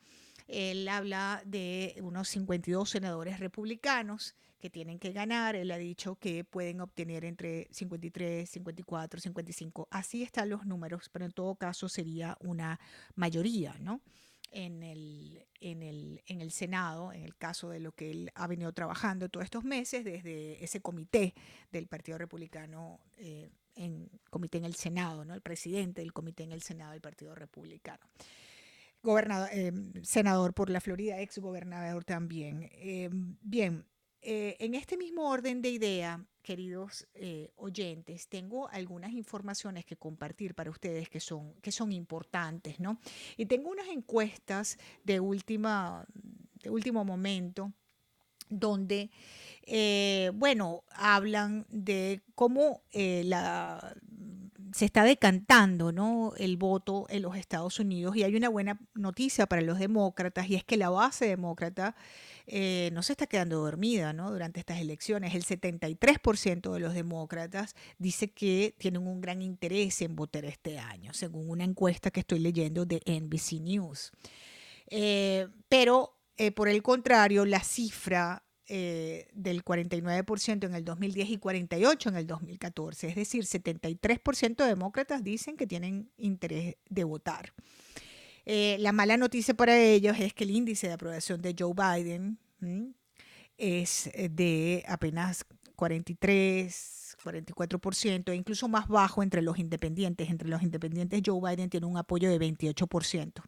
Él 0.49 0.88
habla 0.88 1.43
de 1.45 1.95
unos 2.01 2.27
52 2.29 2.89
senadores 2.89 3.39
republicanos 3.39 4.35
que 4.59 4.71
tienen 4.71 4.97
que 4.97 5.12
ganar. 5.12 5.55
Él 5.55 5.69
ha 5.69 5.77
dicho 5.77 6.15
que 6.15 6.43
pueden 6.43 6.81
obtener 6.81 7.23
entre 7.23 7.67
53, 7.71 8.49
54, 8.49 9.19
55. 9.19 9.88
Así 9.91 10.23
están 10.23 10.49
los 10.49 10.65
números, 10.65 11.09
pero 11.09 11.25
en 11.25 11.31
todo 11.31 11.55
caso 11.55 11.88
sería 11.88 12.35
una 12.41 12.79
mayoría, 13.15 13.75
¿no? 13.79 14.01
En 14.51 14.81
el, 14.81 15.45
en, 15.62 15.83
el, 15.83 16.23
en 16.25 16.41
el 16.41 16.51
Senado, 16.51 17.13
en 17.13 17.21
el 17.21 17.35
caso 17.35 17.69
de 17.69 17.79
lo 17.79 17.91
que 17.91 18.09
él 18.09 18.31
ha 18.33 18.47
venido 18.47 18.73
trabajando 18.73 19.29
todos 19.29 19.43
estos 19.43 19.63
meses 19.63 20.03
desde 20.03 20.63
ese 20.63 20.81
comité 20.81 21.35
del 21.71 21.85
Partido 21.85 22.17
Republicano, 22.17 22.99
eh, 23.17 23.51
en 23.75 24.09
comité 24.31 24.57
en 24.57 24.65
el 24.65 24.73
Senado, 24.73 25.23
¿no? 25.23 25.35
el 25.35 25.41
presidente 25.41 26.01
del 26.01 26.12
comité 26.12 26.41
en 26.41 26.53
el 26.53 26.63
Senado 26.63 26.93
del 26.93 27.01
Partido 27.01 27.35
Republicano 27.35 28.03
eh, 29.51 29.71
senador 30.03 30.53
por 30.53 30.69
la 30.69 30.81
Florida, 30.81 31.19
ex 31.21 31.38
gobernador 31.38 32.03
también. 32.03 32.69
Eh, 32.73 33.09
bien, 33.12 33.85
eh, 34.21 34.57
en 34.59 34.75
este 34.75 34.97
mismo 34.97 35.29
orden 35.29 35.62
de 35.62 35.69
idea, 35.69 36.25
queridos 36.41 37.07
oyentes, 37.55 38.27
tengo 38.27 38.67
algunas 38.69 39.12
informaciones 39.12 39.85
que 39.85 39.95
compartir 39.95 40.55
para 40.55 40.71
ustedes 40.71 41.07
que 41.07 41.19
son, 41.19 41.53
que 41.62 41.71
son 41.71 41.91
importantes, 41.91 42.79
¿no? 42.79 42.99
Y 43.38 43.45
tengo 43.45 43.69
unas 43.69 43.88
encuestas 43.88 44.77
de, 45.03 45.19
última, 45.19 46.05
de 46.63 46.69
último 46.71 47.05
momento 47.05 47.71
donde, 48.49 49.12
bueno, 50.33 50.83
hablan 50.89 51.67
de 51.69 52.23
cómo 52.33 52.81
la 52.93 53.95
se 54.73 54.86
está 54.86 55.03
decantando 55.03 55.91
¿no? 55.91 56.34
el 56.38 56.58
voto 56.58 57.05
en 57.10 57.21
los 57.21 57.36
Estados 57.36 57.79
Unidos 57.79 58.15
y 58.15 58.23
hay 58.23 58.36
una 58.36 58.49
buena 58.49 58.79
noticia 58.93 59.47
para 59.47 59.62
los 59.62 59.79
demócratas 59.79 60.49
y 60.49 60.55
es 60.55 60.63
que 60.63 60.77
la 60.77 60.89
base 60.89 61.27
demócrata 61.27 61.95
eh, 62.47 62.89
no 62.93 63.03
se 63.03 63.13
está 63.13 63.27
quedando 63.27 63.60
dormida 63.60 64.13
¿no? 64.13 64.32
durante 64.32 64.60
estas 64.60 64.79
elecciones. 64.79 65.36
El 65.36 65.45
73% 65.45 66.73
de 66.73 66.79
los 66.79 66.93
demócratas 66.93 67.75
dice 67.97 68.32
que 68.32 68.75
tienen 68.77 69.08
un 69.08 69.21
gran 69.21 69.41
interés 69.41 70.01
en 70.01 70.15
votar 70.15 70.45
este 70.45 70.79
año, 70.79 71.13
según 71.13 71.49
una 71.49 71.63
encuesta 71.63 72.12
que 72.12 72.21
estoy 72.21 72.39
leyendo 72.39 72.86
de 72.86 73.01
NBC 73.05 73.62
News. 73.62 74.12
Eh, 74.88 75.47
pero 75.67 76.17
eh, 76.38 76.51
por 76.51 76.69
el 76.69 76.82
contrario, 76.82 77.45
la 77.45 77.60
cifra 77.60 78.43
eh, 78.71 79.27
del 79.34 79.65
49% 79.65 80.65
en 80.65 80.75
el 80.75 80.86
2010 80.86 81.29
y 81.29 81.38
48% 81.39 82.10
en 82.10 82.15
el 82.15 82.27
2014. 82.27 83.08
Es 83.08 83.15
decir, 83.15 83.43
73% 83.43 84.55
de 84.58 84.67
demócratas 84.67 85.23
dicen 85.23 85.58
que 85.58 85.65
tienen 85.65 86.12
interés 86.17 86.75
de 86.88 87.03
votar. 87.03 87.53
Eh, 88.45 88.77
la 88.79 88.91
mala 88.91 89.17
noticia 89.17 89.55
para 89.55 89.75
ellos 89.75 90.17
es 90.19 90.34
que 90.36 90.43
el 90.43 90.51
índice 90.51 90.88
de 90.88 90.93
aprobación 90.93 91.41
de 91.41 91.55
Joe 91.58 91.73
Biden 91.73 92.38
es 93.58 94.12
de 94.13 94.84
apenas 94.88 95.45
43, 95.75 97.17
44%, 97.23 98.32
e 98.32 98.36
incluso 98.36 98.67
más 98.67 98.88
bajo 98.88 99.23
entre 99.23 99.41
los 99.41 99.58
independientes. 99.58 100.29
Entre 100.29 100.47
los 100.47 100.62
independientes 100.62 101.21
Joe 101.25 101.41
Biden 101.41 101.69
tiene 101.71 101.88
un 101.88 101.97
apoyo 101.97 102.29
de 102.29 102.39
28%. 102.39 103.41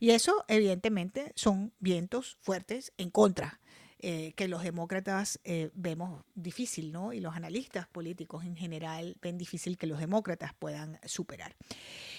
Y 0.00 0.10
eso 0.10 0.44
evidentemente 0.48 1.32
son 1.34 1.72
vientos 1.80 2.38
fuertes 2.40 2.92
en 2.96 3.10
contra 3.10 3.60
eh, 4.06 4.34
que 4.36 4.48
los 4.48 4.62
demócratas 4.62 5.40
eh, 5.44 5.70
vemos 5.72 6.22
difícil, 6.34 6.92
¿no? 6.92 7.14
Y 7.14 7.20
los 7.20 7.34
analistas 7.36 7.88
políticos 7.88 8.44
en 8.44 8.54
general 8.54 9.16
ven 9.22 9.38
difícil 9.38 9.78
que 9.78 9.86
los 9.86 9.98
demócratas 9.98 10.52
puedan 10.52 11.00
superar. 11.06 11.56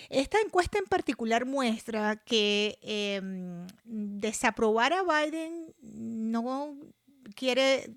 Esta 0.10 0.39
encuesta 0.41 0.80
en 0.80 0.86
particular 0.86 1.45
muestra 1.45 2.15
que 2.15 2.80
em, 2.82 3.67
desaprobar 3.84 4.93
a 4.93 5.04
Biden 5.04 5.76
no 5.84 6.76
quiere 7.36 7.93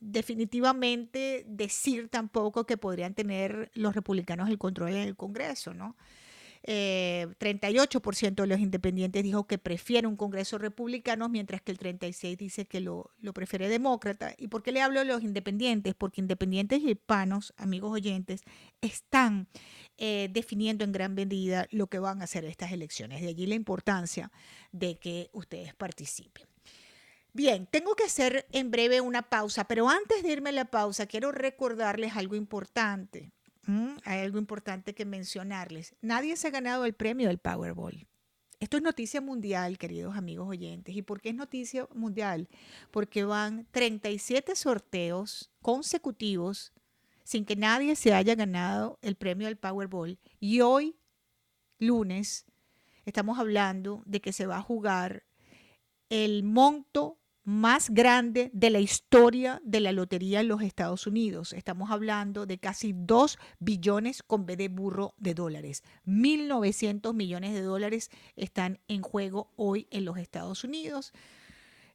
definitivamente 0.00 1.44
decir 1.46 2.08
tampoco 2.08 2.64
que 2.64 2.78
podrían 2.78 3.12
tener 3.12 3.70
los 3.74 3.94
republicanos 3.94 4.48
el 4.48 4.56
control 4.56 4.92
en 4.92 5.08
el 5.08 5.16
Congreso, 5.16 5.74
¿no? 5.74 5.96
38% 6.64 8.26
eh, 8.26 8.30
de 8.30 8.46
los 8.46 8.60
independientes 8.60 9.22
dijo 9.22 9.46
que 9.46 9.58
prefiere 9.58 10.06
un 10.06 10.16
Congreso 10.16 10.58
republicano, 10.58 11.28
mientras 11.28 11.60
que 11.60 11.72
el 11.72 11.78
36% 11.78 12.36
dice 12.36 12.66
que 12.66 12.80
lo, 12.80 13.10
prefiere 13.34 13.68
demócrata. 13.68 14.34
¿Y 14.38 14.48
por 14.48 14.62
qué 14.62 14.70
le 14.70 14.80
hablo 14.80 15.00
de 15.00 15.06
los 15.06 15.22
independientes? 15.22 15.94
Porque 15.94 16.20
independientes 16.20 16.80
y 16.82 16.90
hispanos, 16.92 17.52
amigos 17.56 17.92
oyentes, 17.92 18.42
están 18.80 19.48
eh, 19.98 20.28
definiendo 20.30 20.84
en 20.84 20.92
gran 20.92 21.14
medida 21.14 21.66
lo 21.70 21.88
que 21.88 21.98
van 21.98 22.20
a 22.20 22.24
hacer 22.24 22.44
estas 22.44 22.72
elecciones. 22.72 23.22
De 23.22 23.28
allí 23.28 23.46
la 23.46 23.54
importancia 23.54 24.30
de 24.70 24.96
que 24.96 25.30
ustedes 25.32 25.74
participen. 25.74 26.46
Bien, 27.34 27.66
tengo 27.66 27.94
que 27.94 28.04
hacer 28.04 28.46
en 28.52 28.70
breve 28.70 29.00
una 29.00 29.22
pausa, 29.22 29.64
pero 29.64 29.88
antes 29.88 30.22
de 30.22 30.30
irme 30.30 30.50
a 30.50 30.52
la 30.52 30.66
pausa, 30.66 31.06
quiero 31.06 31.32
recordarles 31.32 32.14
algo 32.14 32.36
importante. 32.36 33.32
Mm, 33.66 33.96
hay 34.04 34.20
algo 34.20 34.38
importante 34.38 34.94
que 34.94 35.04
mencionarles. 35.04 35.94
Nadie 36.00 36.36
se 36.36 36.48
ha 36.48 36.50
ganado 36.50 36.84
el 36.84 36.94
premio 36.94 37.28
del 37.28 37.38
Powerball. 37.38 38.06
Esto 38.58 38.76
es 38.76 38.82
noticia 38.82 39.20
mundial, 39.20 39.76
queridos 39.76 40.16
amigos 40.16 40.48
oyentes. 40.48 40.94
¿Y 40.94 41.02
por 41.02 41.20
qué 41.20 41.30
es 41.30 41.34
noticia 41.34 41.88
mundial? 41.94 42.48
Porque 42.90 43.24
van 43.24 43.66
37 43.72 44.54
sorteos 44.54 45.50
consecutivos 45.60 46.72
sin 47.24 47.44
que 47.44 47.56
nadie 47.56 47.96
se 47.96 48.14
haya 48.14 48.34
ganado 48.34 48.98
el 49.02 49.16
premio 49.16 49.48
del 49.48 49.56
Powerball. 49.56 50.18
Y 50.38 50.60
hoy, 50.60 50.96
lunes, 51.78 52.46
estamos 53.04 53.38
hablando 53.38 54.02
de 54.06 54.20
que 54.20 54.32
se 54.32 54.46
va 54.46 54.58
a 54.58 54.62
jugar 54.62 55.24
el 56.08 56.42
monto 56.42 57.18
más 57.44 57.90
grande 57.90 58.50
de 58.52 58.70
la 58.70 58.80
historia 58.80 59.60
de 59.64 59.80
la 59.80 59.92
lotería 59.92 60.40
en 60.40 60.48
los 60.48 60.62
Estados 60.62 61.06
Unidos. 61.06 61.52
Estamos 61.52 61.90
hablando 61.90 62.46
de 62.46 62.58
casi 62.58 62.92
2 62.94 63.38
billones 63.58 64.22
con 64.22 64.46
B 64.46 64.56
de 64.56 64.68
burro 64.68 65.14
de 65.18 65.34
dólares. 65.34 65.82
1.900 66.06 67.14
millones 67.14 67.52
de 67.52 67.62
dólares 67.62 68.10
están 68.36 68.78
en 68.88 69.02
juego 69.02 69.50
hoy 69.56 69.88
en 69.90 70.04
los 70.04 70.18
Estados 70.18 70.64
Unidos. 70.64 71.12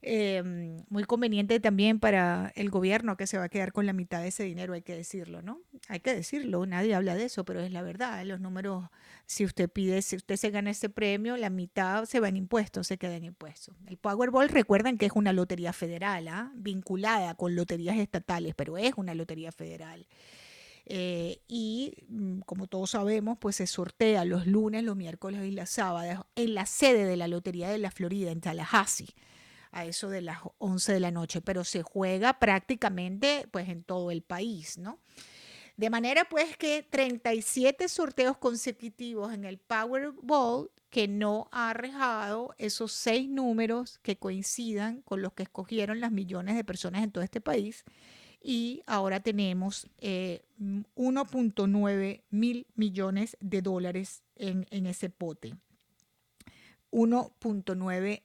Em, 0.04 0.84
muy 0.90 1.06
conveniente 1.06 1.60
también 1.60 2.00
para 2.00 2.54
el 2.56 2.70
gobierno 2.70 3.18
que 3.18 3.26
se 3.26 3.40
va 3.40 3.46
a 3.46 3.50
quedar 3.50 3.72
con 3.72 3.88
la 3.88 3.94
mitad 3.94 4.22
de 4.22 4.28
ese 4.28 4.44
dinero, 4.44 4.74
hay 4.74 4.84
que 4.84 4.96
decirlo, 4.96 5.42
¿no? 5.42 5.60
Hay 5.88 6.02
que 6.02 6.14
decirlo, 6.14 6.68
nadie 6.68 6.94
habla 6.94 7.16
de 7.16 7.26
eso, 7.26 7.46
pero 7.46 7.62
es 7.62 7.72
la 7.72 7.82
verdad. 7.82 8.24
Los 8.24 8.40
números, 8.40 8.86
si 9.26 9.44
usted 9.44 9.68
pide, 9.70 10.04
si 10.04 10.16
usted 10.16 10.36
se 10.36 10.52
gana 10.52 10.70
ese 10.70 10.90
premio, 10.90 11.36
la 11.36 11.50
mitad 11.50 12.06
se 12.06 12.20
va 12.20 12.30
en 12.30 12.38
impuestos, 12.38 12.86
se 12.88 13.00
queda 13.00 13.16
en 13.16 13.24
impuestos. 13.26 13.76
El 13.88 13.98
Powerball, 13.98 14.50
recuerden 14.50 15.00
que 15.00 15.08
es 15.08 15.14
una 15.16 15.34
lotería 15.34 15.74
federal, 15.74 16.28
¿ah? 16.28 16.52
vinculada 16.54 17.34
con 17.34 17.56
loterías 17.56 17.98
estatales, 17.98 18.54
pero 18.56 18.78
es 18.78 18.94
una 18.98 19.16
lotería 19.16 19.52
federal. 19.52 20.06
Eh, 20.86 21.42
y 21.48 21.96
mm, 22.08 22.42
como 22.42 22.68
todos 22.68 22.92
sabemos, 22.92 23.40
pues 23.40 23.56
se 23.58 23.68
sortea 23.68 24.26
los 24.26 24.46
lunes, 24.46 24.84
los 24.84 24.96
miércoles 24.96 25.44
y 25.44 25.52
los 25.52 25.70
sábados 25.70 26.26
en 26.36 26.54
la 26.54 26.66
sede 26.68 27.04
de 27.06 27.18
la 27.18 27.28
Lotería 27.28 27.68
de 27.70 27.78
la 27.78 27.92
Florida, 27.92 28.32
en 28.32 28.40
Tallahassee 28.40 29.14
a 29.72 29.86
eso 29.86 30.10
de 30.10 30.22
las 30.22 30.40
11 30.58 30.94
de 30.94 31.00
la 31.00 31.12
noche, 31.12 31.42
pero 31.42 31.64
se 31.64 31.84
juega 31.84 32.40
prácticamente 32.40 33.48
pues 33.52 33.70
en 33.70 33.84
todo 33.84 34.12
el 34.12 34.22
país, 34.22 34.78
¿no? 34.78 35.00
De 35.78 35.92
manera 35.92 36.28
pues 36.28 36.58
que 36.58 36.86
37 36.90 37.88
sorteos 37.88 38.38
consecutivos 38.38 39.32
en 39.32 39.46
el 39.46 39.60
Powerball 39.60 40.72
que 40.90 41.08
no 41.08 41.48
ha 41.52 41.70
arrejado 41.70 42.56
esos 42.58 42.92
seis 42.92 43.30
números 43.30 44.00
que 44.00 44.18
coincidan 44.18 45.04
con 45.04 45.22
los 45.22 45.34
que 45.34 45.44
escogieron 45.44 46.00
las 46.00 46.12
millones 46.12 46.56
de 46.56 46.64
personas 46.64 47.04
en 47.04 47.12
todo 47.12 47.24
este 47.24 47.42
país. 47.42 47.84
Y 48.42 48.82
ahora 48.88 49.20
tenemos 49.20 49.88
1.9 50.00 52.02
eh, 52.02 52.24
mil 52.32 52.68
millones 52.76 53.38
de 53.40 53.62
dólares 53.62 54.24
en, 54.36 54.66
en 54.72 54.88
ese 54.88 55.10
pote. 55.10 55.58
1.9 56.92 58.24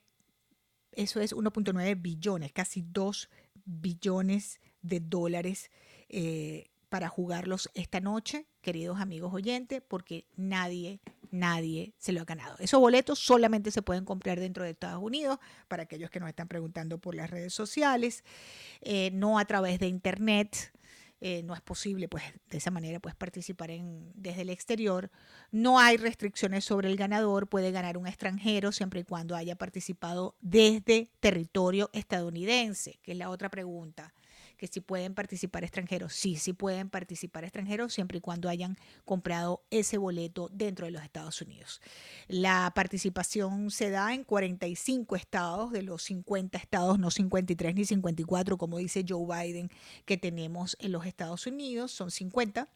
eso 0.95 1.19
es 1.19 1.33
1.9 1.35 2.01
billones, 2.01 2.51
casi 2.51 2.81
2 2.81 3.29
billones 3.65 4.59
de 4.81 4.99
dólares 4.99 5.71
eh, 6.09 6.69
para 6.89 7.09
jugarlos 7.09 7.69
esta 7.73 7.99
noche, 8.01 8.45
queridos 8.61 8.99
amigos 8.99 9.33
oyentes, 9.33 9.81
porque 9.87 10.27
nadie, 10.35 10.99
nadie 11.31 11.93
se 11.97 12.11
lo 12.11 12.21
ha 12.21 12.25
ganado. 12.25 12.55
Esos 12.59 12.79
boletos 12.79 13.17
solamente 13.17 13.71
se 13.71 13.81
pueden 13.81 14.05
comprar 14.05 14.39
dentro 14.39 14.63
de 14.63 14.71
Estados 14.71 15.01
Unidos, 15.01 15.39
para 15.67 15.83
aquellos 15.83 16.11
que 16.11 16.19
nos 16.19 16.29
están 16.29 16.47
preguntando 16.47 16.99
por 16.99 17.15
las 17.15 17.31
redes 17.31 17.53
sociales, 17.53 18.23
eh, 18.81 19.09
no 19.11 19.39
a 19.39 19.45
través 19.45 19.79
de 19.79 19.87
Internet. 19.87 20.72
Eh, 21.25 21.41
no 21.41 21.53
es 21.53 21.61
posible 21.61 22.09
pues 22.09 22.21
de 22.49 22.57
esa 22.57 22.69
manera 22.69 22.99
pues 22.99 23.15
participar 23.15 23.71
en, 23.71 24.11
desde 24.13 24.41
el 24.41 24.49
exterior. 24.49 25.09
No 25.51 25.79
hay 25.79 25.95
restricciones 25.95 26.65
sobre 26.65 26.89
el 26.89 26.97
ganador, 26.97 27.47
puede 27.47 27.71
ganar 27.71 27.97
un 27.97 28.07
extranjero 28.07 28.73
siempre 28.73 28.99
y 28.99 29.03
cuando 29.05 29.33
haya 29.33 29.55
participado 29.55 30.35
desde 30.41 31.11
territorio 31.21 31.89
estadounidense, 31.93 32.99
que 33.01 33.13
es 33.13 33.17
la 33.17 33.29
otra 33.29 33.49
pregunta 33.49 34.13
que 34.57 34.67
si 34.67 34.81
pueden 34.81 35.13
participar 35.13 35.63
extranjeros. 35.63 36.13
Sí, 36.13 36.35
sí 36.35 36.53
pueden 36.53 36.89
participar 36.89 37.43
extranjeros 37.43 37.93
siempre 37.93 38.17
y 38.17 38.21
cuando 38.21 38.49
hayan 38.49 38.77
comprado 39.05 39.63
ese 39.69 39.97
boleto 39.97 40.49
dentro 40.51 40.85
de 40.85 40.91
los 40.91 41.03
Estados 41.03 41.41
Unidos. 41.41 41.81
La 42.27 42.71
participación 42.75 43.71
se 43.71 43.89
da 43.89 44.13
en 44.13 44.23
45 44.23 45.15
estados, 45.15 45.71
de 45.71 45.83
los 45.83 46.03
50 46.03 46.57
estados, 46.57 46.99
no 46.99 47.11
53 47.11 47.75
ni 47.75 47.85
54, 47.85 48.57
como 48.57 48.77
dice 48.77 49.05
Joe 49.07 49.25
Biden, 49.25 49.69
que 50.05 50.17
tenemos 50.17 50.77
en 50.79 50.91
los 50.91 51.05
Estados 51.05 51.47
Unidos, 51.47 51.91
son 51.91 52.11
50. 52.11 52.69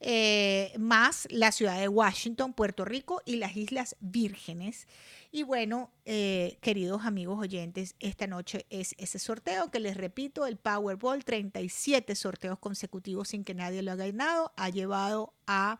Eh, 0.00 0.72
más 0.78 1.26
la 1.30 1.52
ciudad 1.52 1.78
de 1.78 1.88
Washington, 1.88 2.52
Puerto 2.52 2.84
Rico 2.84 3.22
y 3.24 3.36
las 3.36 3.56
Islas 3.56 3.96
Vírgenes. 4.00 4.86
Y 5.32 5.42
bueno, 5.42 5.90
eh, 6.04 6.58
queridos 6.60 7.04
amigos 7.04 7.38
oyentes, 7.38 7.94
esta 8.00 8.26
noche 8.26 8.66
es 8.70 8.94
ese 8.98 9.18
sorteo 9.18 9.70
que 9.70 9.80
les 9.80 9.96
repito, 9.96 10.46
el 10.46 10.56
Powerball, 10.56 11.24
37 11.24 12.14
sorteos 12.14 12.58
consecutivos 12.58 13.28
sin 13.28 13.44
que 13.44 13.54
nadie 13.54 13.82
lo 13.82 13.92
haya 13.92 14.06
ganado, 14.06 14.52
ha 14.56 14.70
llevado 14.70 15.34
a 15.46 15.78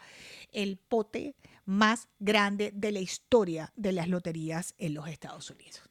el 0.52 0.76
pote 0.76 1.36
más 1.64 2.08
grande 2.18 2.70
de 2.74 2.92
la 2.92 3.00
historia 3.00 3.72
de 3.76 3.92
las 3.92 4.08
loterías 4.08 4.74
en 4.78 4.94
los 4.94 5.08
Estados 5.08 5.50
Unidos. 5.50 5.82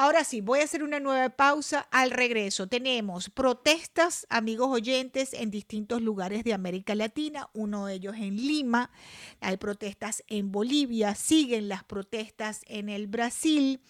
Ahora 0.00 0.22
sí, 0.22 0.40
voy 0.40 0.60
a 0.60 0.62
hacer 0.62 0.84
una 0.84 1.00
nueva 1.00 1.28
pausa. 1.30 1.88
Al 1.90 2.12
regreso 2.12 2.68
tenemos 2.68 3.30
protestas, 3.30 4.28
amigos 4.30 4.68
oyentes, 4.68 5.34
en 5.34 5.50
distintos 5.50 6.02
lugares 6.02 6.44
de 6.44 6.54
América 6.54 6.94
Latina, 6.94 7.50
uno 7.52 7.86
de 7.86 7.94
ellos 7.94 8.14
en 8.14 8.36
Lima, 8.36 8.92
hay 9.40 9.56
protestas 9.56 10.22
en 10.28 10.52
Bolivia, 10.52 11.16
siguen 11.16 11.68
las 11.68 11.82
protestas 11.82 12.60
en 12.68 12.88
el 12.90 13.08
Brasil. 13.08 13.80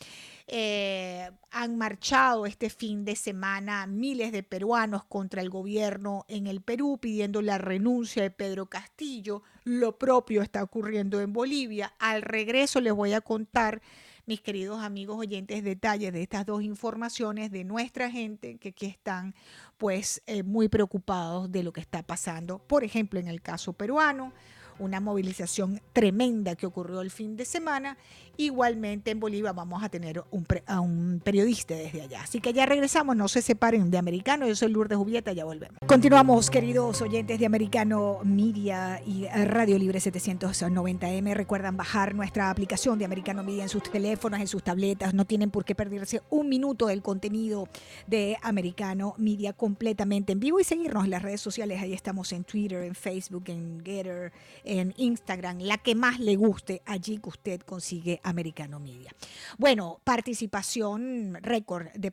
Eh, 0.47 1.31
han 1.51 1.77
marchado 1.77 2.47
este 2.47 2.71
fin 2.71 3.05
de 3.05 3.15
semana 3.15 3.87
miles 3.87 4.33
de 4.33 4.43
peruanos 4.43 5.05
contra 5.05 5.43
el 5.43 5.51
gobierno 5.51 6.25
en 6.27 6.47
el 6.47 6.63
Perú 6.63 6.97
pidiendo 6.99 7.43
la 7.43 7.59
renuncia 7.59 8.23
de 8.23 8.31
Pedro 8.31 8.65
Castillo. 8.65 9.43
Lo 9.65 9.99
propio 9.99 10.41
está 10.41 10.63
ocurriendo 10.63 11.21
en 11.21 11.35
Bolivia. 11.35 11.93
Al 11.99 12.23
regreso 12.23 12.81
les 12.81 12.95
voy 12.95 13.13
a 13.13 13.21
contar 13.21 13.83
mis 14.29 14.43
queridos 14.43 14.83
amigos 14.83 15.17
oyentes, 15.17 15.65
detalles 15.65 16.13
de 16.13 16.21
estas 16.21 16.45
dos 16.45 16.63
informaciones 16.63 17.51
de 17.51 17.65
nuestra 17.65 18.11
gente 18.11 18.59
que 18.59 18.69
aquí 18.69 18.85
están 18.85 19.35
pues 19.79 20.23
eh, 20.27 20.43
muy 20.43 20.69
preocupados 20.69 21.51
de 21.51 21.63
lo 21.63 21.73
que 21.73 21.81
está 21.81 22.03
pasando, 22.03 22.59
por 22.59 22.85
ejemplo, 22.85 23.19
en 23.19 23.29
el 23.29 23.41
caso 23.41 23.73
peruano 23.73 24.35
una 24.79 25.01
movilización 25.01 25.81
tremenda 25.93 26.55
que 26.57 26.67
ocurrió 26.67 27.01
el 27.01 27.11
fin 27.11 27.37
de 27.37 27.45
semana. 27.45 27.99
Igualmente 28.37 29.11
en 29.11 29.19
Bolivia 29.19 29.53
vamos 29.53 29.83
a 29.83 29.89
tener 29.89 30.23
un 30.31 30.47
a 30.67 30.81
un 30.81 31.21
periodista 31.25 31.75
desde 31.75 32.03
allá. 32.03 32.23
Así 32.23 32.41
que 32.41 32.53
ya 32.53 32.67
regresamos, 32.67 33.17
no 33.17 33.29
se 33.29 33.43
separen 33.43 33.91
de 33.91 33.99
Americano. 33.99 34.47
Yo 34.47 34.55
soy 34.55 34.71
Lourdes 34.71 34.97
Jubieta, 34.97 35.33
ya 35.33 35.45
volvemos. 35.45 35.77
Continuamos, 35.87 36.49
queridos 36.49 37.03
oyentes 37.03 37.39
de 37.39 37.47
Americano 37.47 38.21
Media 38.25 39.03
y 39.05 39.27
Radio 39.27 39.79
Libre 39.79 39.99
790M. 39.99 41.35
Recuerdan 41.35 41.77
bajar 41.77 42.15
nuestra 42.15 42.51
aplicación 42.51 42.99
de 42.99 43.05
Americano 43.05 43.43
Media 43.43 43.65
en 43.65 43.69
sus 43.69 43.83
teléfonos, 43.83 44.41
en 44.41 44.47
sus 44.47 44.63
tabletas. 44.63 45.15
No 45.15 45.25
tienen 45.25 45.51
por 45.51 45.65
qué 45.65 45.75
perderse 45.75 46.23
un 46.31 46.49
minuto 46.49 46.87
del 46.87 47.03
contenido 47.03 47.69
de 48.07 48.37
Americano 48.43 49.15
Media 49.19 49.53
completamente 49.53 50.33
en 50.33 50.41
vivo 50.41 50.61
y 50.61 50.65
seguirnos 50.65 51.05
en 51.05 51.11
las 51.11 51.23
redes 51.23 51.41
sociales. 51.41 51.81
Ahí 51.83 51.93
estamos 51.93 52.33
en 52.33 52.45
Twitter, 52.45 52.85
en 52.85 52.95
Facebook, 52.95 53.45
en 53.49 53.83
Getter, 53.85 54.33
en 54.69 54.93
Instagram, 54.99 55.61
la 55.61 55.79
que 55.79 55.95
más 55.95 56.21
le 56.21 56.37
guste, 56.37 56.83
allí 56.85 57.19
que 57.19 57.31
usted 57.31 57.61
consigue 57.63 58.21
Americano 58.23 58.79
Media. 58.79 59.11
Bueno, 59.57 60.01
participación 60.05 61.39
récord 61.41 61.89
de, 61.95 62.11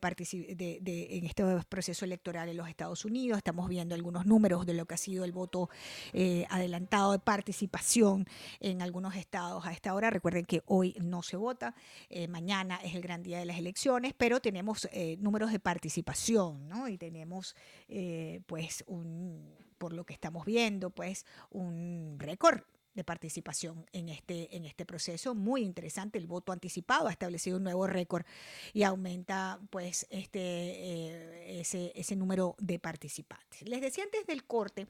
de, 0.81 1.17
en 1.17 1.25
este 1.25 1.43
proceso 1.67 2.05
electoral 2.05 2.47
en 2.47 2.55
los 2.55 2.69
Estados 2.69 3.03
Unidos. 3.03 3.37
Estamos 3.37 3.67
viendo 3.67 3.93
algunos 3.93 4.25
números 4.25 4.65
de 4.65 4.73
lo 4.73 4.85
que 4.85 4.93
ha 4.93 4.97
sido 4.97 5.25
el 5.25 5.33
voto 5.33 5.69
eh, 6.13 6.45
adelantado 6.49 7.11
de 7.11 7.19
participación 7.19 8.25
en 8.61 8.81
algunos 8.81 9.15
estados 9.15 9.65
a 9.65 9.73
esta 9.73 9.93
hora. 9.93 10.09
Recuerden 10.09 10.45
que 10.45 10.63
hoy 10.65 10.95
no 11.01 11.23
se 11.23 11.35
vota, 11.35 11.75
eh, 12.09 12.29
mañana 12.29 12.79
es 12.83 12.95
el 12.95 13.01
gran 13.01 13.21
día 13.21 13.37
de 13.37 13.45
las 13.45 13.57
elecciones, 13.57 14.13
pero 14.17 14.39
tenemos 14.39 14.87
eh, 14.93 15.17
números 15.19 15.51
de 15.51 15.59
participación, 15.59 16.69
¿no? 16.69 16.87
Y 16.87 16.97
tenemos, 16.97 17.53
pues, 18.47 18.83
un, 18.87 19.64
por 19.77 19.93
lo 19.93 20.05
que 20.05 20.13
estamos 20.13 20.45
viendo, 20.45 20.89
pues, 20.89 21.25
un 21.49 22.17
récord 22.19 22.61
de 22.95 23.03
participación 23.03 23.85
en 23.91 24.09
este, 24.09 24.55
en 24.55 24.65
este 24.65 24.85
proceso. 24.85 25.35
Muy 25.35 25.63
interesante, 25.63 26.17
el 26.17 26.27
voto 26.27 26.51
anticipado 26.51 27.07
ha 27.07 27.11
establecido 27.11 27.57
un 27.57 27.63
nuevo 27.63 27.85
récord 27.87 28.25
y 28.73 28.83
aumenta 28.83 29.59
pues 29.69 30.07
este, 30.09 30.39
eh, 30.39 31.59
ese, 31.59 31.91
ese 31.93 32.15
número 32.15 32.55
de 32.57 32.79
participantes. 32.79 33.67
Les 33.67 33.81
decía 33.81 34.05
antes 34.05 34.25
del 34.25 34.45
corte 34.45 34.87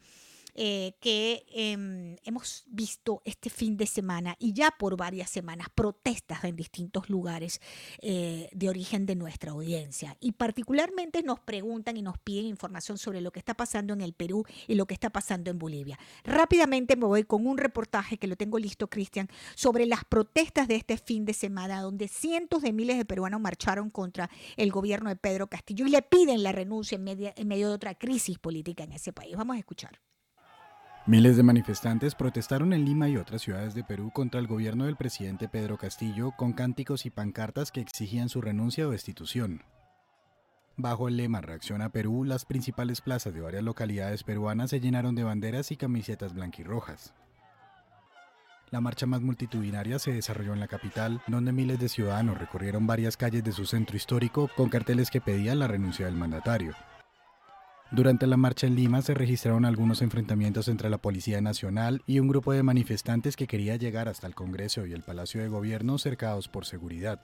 eh, 0.56 0.94
que 1.02 1.46
em, 1.50 2.16
hemos 2.24 2.64
visto 2.68 3.22
este 3.26 3.50
fin 3.50 3.76
de 3.76 3.86
semana 3.86 4.36
y 4.40 4.54
ya 4.54 4.72
por 4.72 4.96
varias 4.96 5.30
semanas 5.30 5.68
protestas 5.74 6.44
en 6.46 6.56
distintos 6.56 7.10
lugares 7.10 7.60
eh, 8.02 8.50
de 8.54 8.70
origen 8.70 9.06
de 9.06 9.16
nuestra 9.16 9.52
audiencia. 9.52 10.16
Y 10.22 10.32
particularmente 10.32 11.24
nos 11.24 11.40
preguntan 11.40 11.98
y 11.98 12.02
nos 12.02 12.18
piden 12.20 12.46
información 12.46 12.98
sobre 12.98 13.20
lo 13.20 13.32
que 13.32 13.40
está 13.40 13.54
pasando 13.54 13.94
en 13.94 14.02
el 14.02 14.14
Perú 14.14 14.46
y 14.68 14.76
lo 14.76 14.86
que 14.86 14.94
está 14.94 15.10
pasando 15.10 15.52
en 15.52 15.60
Bolivia. 15.60 16.00
Rápidamente 16.24 16.96
me 16.96 17.06
voy 17.06 17.26
con 17.26 17.46
un 17.48 17.58
reportaje 17.58 18.18
que 18.18 18.28
lo 18.28 18.38
tengo 18.38 18.58
listo, 18.58 18.88
Cristian, 18.90 19.28
sobre 19.56 19.86
las 19.86 20.06
protestas 20.06 20.68
de 20.68 20.76
este 20.76 20.98
fin 20.98 21.26
de 21.26 21.34
semana, 21.34 21.82
donde 21.82 22.08
cientos 22.08 22.62
de 22.62 22.72
miles 22.72 22.98
de 22.98 23.06
peruanos 23.06 23.42
marcharon 23.42 23.90
contra 23.90 24.30
el 24.56 24.72
gobierno 24.72 25.10
de 25.10 25.18
Pedro 25.18 25.48
Castillo 25.48 25.86
y 25.86 25.90
le 25.90 26.02
piden 26.02 26.44
la 26.44 26.52
renuncia 26.52 26.96
en 26.96 27.06
en 27.08 27.48
medio 27.48 27.70
de 27.70 27.76
otra 27.76 27.96
crisis 27.96 28.40
política 28.40 28.84
en 28.84 28.94
ese 28.94 29.14
país. 29.14 29.36
Vamos 29.36 29.56
a 29.56 29.60
escuchar. 29.60 30.00
Miles 31.08 31.38
de 31.38 31.44
manifestantes 31.44 32.16
protestaron 32.16 32.74
en 32.74 32.84
Lima 32.84 33.08
y 33.08 33.18
otras 33.18 33.44
ciudades 33.44 33.76
de 33.76 33.84
Perú 33.84 34.10
contra 34.12 34.40
el 34.40 34.48
gobierno 34.48 34.86
del 34.86 34.96
presidente 34.96 35.48
Pedro 35.48 35.78
Castillo 35.78 36.32
con 36.36 36.52
cánticos 36.54 37.06
y 37.06 37.12
pancartas 37.12 37.72
que 37.72 37.80
exigían 37.80 38.28
su 38.28 38.42
renuncia 38.42 38.88
o 38.88 38.90
destitución. 38.90 39.62
Bajo 40.78 41.08
el 41.08 41.18
lema 41.18 41.42
Reacciona 41.42 41.90
Perú, 41.90 42.24
las 42.24 42.46
principales 42.46 43.02
plazas 43.02 43.36
de 43.36 43.42
varias 43.42 43.62
localidades 43.62 44.24
peruanas 44.24 44.72
se 44.72 44.80
llenaron 44.80 45.14
de 45.14 45.24
banderas 45.24 45.72
y 45.72 45.78
camisetas 45.78 46.34
blanquirrojas. 46.34 47.14
La 48.72 48.82
marcha 48.82 49.06
más 49.06 49.22
multitudinaria 49.22 50.00
se 50.00 50.12
desarrolló 50.12 50.54
en 50.54 50.60
la 50.60 50.68
capital, 50.68 51.22
donde 51.28 51.52
miles 51.52 51.78
de 51.80 51.88
ciudadanos 51.88 52.40
recorrieron 52.40 52.88
varias 52.88 53.16
calles 53.16 53.44
de 53.44 53.52
su 53.52 53.68
centro 53.68 53.96
histórico 53.96 54.50
con 54.58 54.70
carteles 54.70 55.12
que 55.12 55.22
pedían 55.22 55.60
la 55.60 55.68
renuncia 55.68 56.08
del 56.08 56.16
mandatario. 56.16 56.74
Durante 57.92 58.26
la 58.26 58.36
marcha 58.36 58.66
en 58.66 58.76
Lima 58.76 59.02
se 59.02 59.14
registraron 59.14 59.64
algunos 59.64 60.02
enfrentamientos 60.02 60.68
entre 60.68 60.90
la 60.90 60.98
Policía 60.98 61.40
Nacional 61.40 62.02
y 62.08 62.20
un 62.20 62.28
grupo 62.28 62.52
de 62.52 62.64
manifestantes 62.64 63.36
que 63.36 63.48
quería 63.48 63.76
llegar 63.76 64.10
hasta 64.10 64.26
el 64.26 64.34
Congreso 64.34 64.86
y 64.86 64.94
el 64.94 65.04
Palacio 65.04 65.42
de 65.42 65.50
Gobierno 65.50 65.98
cercados 66.00 66.48
por 66.48 66.66
seguridad. 66.66 67.22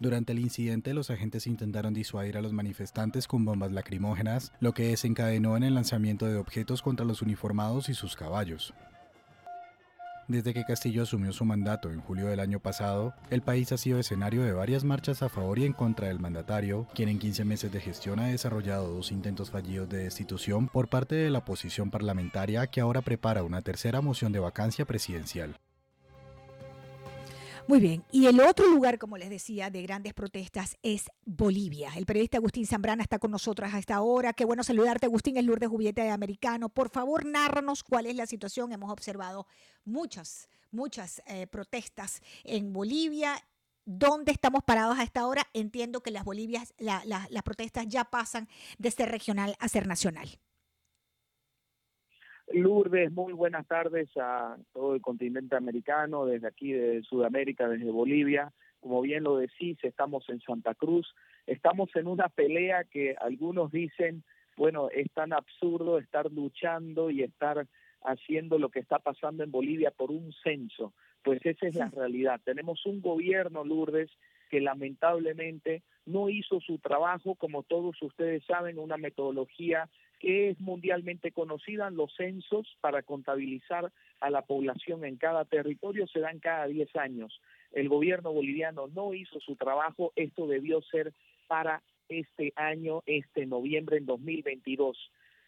Durante 0.00 0.32
el 0.32 0.38
incidente, 0.38 0.94
los 0.94 1.10
agentes 1.10 1.46
intentaron 1.46 1.92
disuadir 1.92 2.38
a 2.38 2.42
los 2.42 2.52
manifestantes 2.52 3.26
con 3.26 3.44
bombas 3.44 3.72
lacrimógenas, 3.72 4.52
lo 4.60 4.72
que 4.72 4.88
desencadenó 4.88 5.56
en 5.56 5.64
el 5.64 5.74
lanzamiento 5.74 6.26
de 6.26 6.36
objetos 6.36 6.82
contra 6.82 7.04
los 7.04 7.20
uniformados 7.20 7.88
y 7.88 7.94
sus 7.94 8.16
caballos. 8.16 8.72
Desde 10.28 10.52
que 10.52 10.66
Castillo 10.66 11.04
asumió 11.04 11.32
su 11.32 11.46
mandato 11.46 11.90
en 11.90 12.02
julio 12.02 12.26
del 12.26 12.40
año 12.40 12.60
pasado, 12.60 13.14
el 13.30 13.40
país 13.40 13.72
ha 13.72 13.78
sido 13.78 13.98
escenario 13.98 14.42
de 14.42 14.52
varias 14.52 14.84
marchas 14.84 15.22
a 15.22 15.30
favor 15.30 15.58
y 15.58 15.64
en 15.64 15.72
contra 15.72 16.08
del 16.08 16.20
mandatario, 16.20 16.86
quien 16.94 17.08
en 17.08 17.18
15 17.18 17.46
meses 17.46 17.72
de 17.72 17.80
gestión 17.80 18.20
ha 18.20 18.26
desarrollado 18.26 18.92
dos 18.92 19.10
intentos 19.10 19.50
fallidos 19.50 19.88
de 19.88 20.04
destitución 20.04 20.68
por 20.68 20.88
parte 20.88 21.14
de 21.14 21.30
la 21.30 21.38
oposición 21.38 21.90
parlamentaria 21.90 22.66
que 22.66 22.82
ahora 22.82 23.00
prepara 23.00 23.42
una 23.42 23.62
tercera 23.62 24.02
moción 24.02 24.30
de 24.32 24.40
vacancia 24.40 24.84
presidencial. 24.84 25.56
Muy 27.68 27.80
bien, 27.80 28.02
y 28.10 28.24
el 28.24 28.40
otro 28.40 28.66
lugar, 28.66 28.98
como 28.98 29.18
les 29.18 29.28
decía, 29.28 29.68
de 29.68 29.82
grandes 29.82 30.14
protestas 30.14 30.78
es 30.82 31.10
Bolivia. 31.26 31.90
El 31.96 32.06
periodista 32.06 32.38
Agustín 32.38 32.66
Zambrana 32.66 33.02
está 33.02 33.18
con 33.18 33.30
nosotros 33.30 33.74
a 33.74 33.78
esta 33.78 34.00
hora. 34.00 34.32
Qué 34.32 34.46
bueno 34.46 34.64
saludarte, 34.64 35.04
Agustín, 35.04 35.36
es 35.36 35.44
Lourdes 35.44 35.68
Jubieta 35.68 36.02
de 36.02 36.08
Americano. 36.08 36.70
Por 36.70 36.88
favor, 36.88 37.26
nárranos 37.26 37.84
cuál 37.84 38.06
es 38.06 38.16
la 38.16 38.24
situación. 38.24 38.72
Hemos 38.72 38.90
observado 38.90 39.46
muchas, 39.84 40.48
muchas 40.70 41.20
eh, 41.26 41.46
protestas 41.46 42.22
en 42.42 42.72
Bolivia. 42.72 43.34
¿Dónde 43.84 44.32
estamos 44.32 44.64
parados 44.64 44.98
a 44.98 45.02
esta 45.02 45.26
hora? 45.26 45.46
Entiendo 45.52 46.02
que 46.02 46.10
las, 46.10 46.24
Bolivias, 46.24 46.72
las 46.78 47.42
protestas 47.44 47.86
ya 47.86 48.06
pasan 48.06 48.48
de 48.78 48.90
ser 48.90 49.10
regional 49.10 49.56
a 49.60 49.68
ser 49.68 49.86
nacional. 49.86 50.40
Lourdes, 52.52 53.12
muy 53.12 53.32
buenas 53.32 53.66
tardes 53.66 54.08
a 54.16 54.56
todo 54.72 54.94
el 54.94 55.02
continente 55.02 55.56
americano, 55.56 56.24
desde 56.24 56.48
aquí 56.48 56.72
de 56.72 57.02
Sudamérica, 57.02 57.68
desde 57.68 57.90
Bolivia. 57.90 58.52
Como 58.80 59.02
bien 59.02 59.24
lo 59.24 59.36
decís, 59.36 59.76
estamos 59.82 60.28
en 60.28 60.40
Santa 60.40 60.74
Cruz, 60.74 61.14
estamos 61.46 61.94
en 61.94 62.06
una 62.06 62.28
pelea 62.28 62.84
que 62.84 63.16
algunos 63.20 63.70
dicen, 63.70 64.22
bueno, 64.56 64.88
es 64.90 65.10
tan 65.12 65.32
absurdo 65.32 65.98
estar 65.98 66.30
luchando 66.32 67.10
y 67.10 67.22
estar 67.22 67.66
haciendo 68.02 68.58
lo 68.58 68.70
que 68.70 68.80
está 68.80 68.98
pasando 68.98 69.44
en 69.44 69.50
Bolivia 69.50 69.90
por 69.90 70.10
un 70.10 70.32
censo. 70.42 70.94
Pues 71.22 71.44
esa 71.44 71.66
es 71.66 71.74
la 71.74 71.90
realidad. 71.90 72.40
Tenemos 72.44 72.86
un 72.86 73.02
gobierno, 73.02 73.64
Lourdes, 73.64 74.10
que 74.48 74.60
lamentablemente 74.60 75.82
no 76.06 76.28
hizo 76.28 76.60
su 76.60 76.78
trabajo, 76.78 77.34
como 77.34 77.62
todos 77.62 78.00
ustedes 78.02 78.44
saben, 78.44 78.78
una 78.78 78.96
metodología 78.96 79.88
que 80.18 80.50
es 80.50 80.60
mundialmente 80.60 81.30
conocida, 81.32 81.90
los 81.90 82.12
censos 82.16 82.66
para 82.80 83.02
contabilizar 83.02 83.92
a 84.20 84.30
la 84.30 84.42
población 84.42 85.04
en 85.04 85.16
cada 85.16 85.44
territorio 85.44 86.06
se 86.08 86.20
dan 86.20 86.40
cada 86.40 86.66
10 86.66 86.96
años. 86.96 87.40
El 87.72 87.88
gobierno 87.88 88.32
boliviano 88.32 88.88
no 88.88 89.14
hizo 89.14 89.38
su 89.40 89.56
trabajo, 89.56 90.12
esto 90.16 90.46
debió 90.46 90.82
ser 90.82 91.12
para 91.46 91.82
este 92.08 92.52
año, 92.56 93.02
este 93.06 93.46
noviembre 93.46 93.98
en 93.98 94.06
2022. 94.06 94.98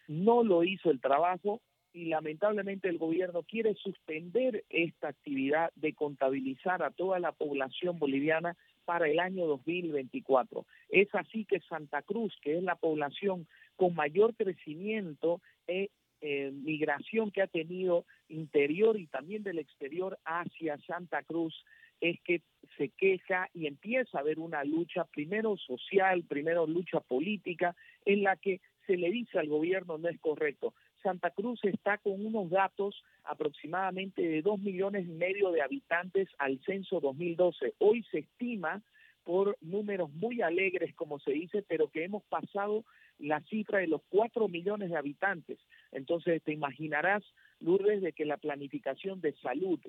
No 0.07 0.43
lo 0.43 0.63
hizo 0.63 0.89
el 0.89 1.01
trabajo 1.01 1.61
y 1.93 2.05
lamentablemente 2.05 2.87
el 2.87 2.97
gobierno 2.97 3.43
quiere 3.43 3.75
suspender 3.75 4.63
esta 4.69 5.09
actividad 5.09 5.71
de 5.75 5.93
contabilizar 5.93 6.83
a 6.83 6.91
toda 6.91 7.19
la 7.19 7.33
población 7.33 7.99
boliviana 7.99 8.55
para 8.85 9.09
el 9.09 9.19
año 9.19 9.45
2024. 9.47 10.65
Es 10.89 11.13
así 11.13 11.45
que 11.45 11.59
Santa 11.61 12.01
Cruz, 12.01 12.37
que 12.41 12.57
es 12.57 12.63
la 12.63 12.75
población 12.75 13.47
con 13.75 13.95
mayor 13.95 14.35
crecimiento 14.35 15.41
e 15.67 15.89
migración 16.21 17.31
que 17.31 17.41
ha 17.41 17.47
tenido 17.47 18.05
interior 18.29 18.99
y 18.99 19.07
también 19.07 19.41
del 19.41 19.57
exterior 19.57 20.19
hacia 20.23 20.77
Santa 20.85 21.23
Cruz, 21.23 21.65
es 21.99 22.19
que 22.21 22.41
se 22.77 22.89
queja 22.89 23.49
y 23.53 23.67
empieza 23.67 24.17
a 24.17 24.21
haber 24.21 24.39
una 24.39 24.63
lucha, 24.63 25.05
primero 25.05 25.57
social, 25.57 26.23
primero 26.23 26.67
lucha 26.67 26.99
política, 26.99 27.75
en 28.05 28.23
la 28.23 28.35
que 28.35 28.61
se 28.87 28.97
le 28.97 29.09
dice 29.11 29.39
al 29.39 29.47
gobierno 29.47 29.97
no 29.97 30.09
es 30.09 30.19
correcto. 30.19 30.73
Santa 31.01 31.31
Cruz 31.31 31.59
está 31.63 31.97
con 31.97 32.25
unos 32.25 32.49
datos 32.49 33.03
aproximadamente 33.23 34.21
de 34.21 34.41
dos 34.41 34.59
millones 34.59 35.05
y 35.07 35.11
medio 35.11 35.51
de 35.51 35.61
habitantes 35.61 36.29
al 36.37 36.59
censo 36.65 36.99
2012. 36.99 37.75
Hoy 37.79 38.03
se 38.11 38.19
estima 38.19 38.81
por 39.23 39.57
números 39.61 40.11
muy 40.13 40.41
alegres, 40.41 40.95
como 40.95 41.19
se 41.19 41.31
dice, 41.31 41.63
pero 41.67 41.89
que 41.89 42.03
hemos 42.03 42.23
pasado 42.23 42.85
la 43.19 43.41
cifra 43.41 43.79
de 43.79 43.87
los 43.87 44.01
cuatro 44.09 44.47
millones 44.47 44.89
de 44.89 44.97
habitantes. 44.97 45.59
Entonces, 45.91 46.41
te 46.43 46.53
imaginarás, 46.53 47.23
Lourdes, 47.59 48.01
de 48.01 48.13
que 48.13 48.25
la 48.25 48.37
planificación 48.37 49.21
de 49.21 49.33
salud, 49.33 49.79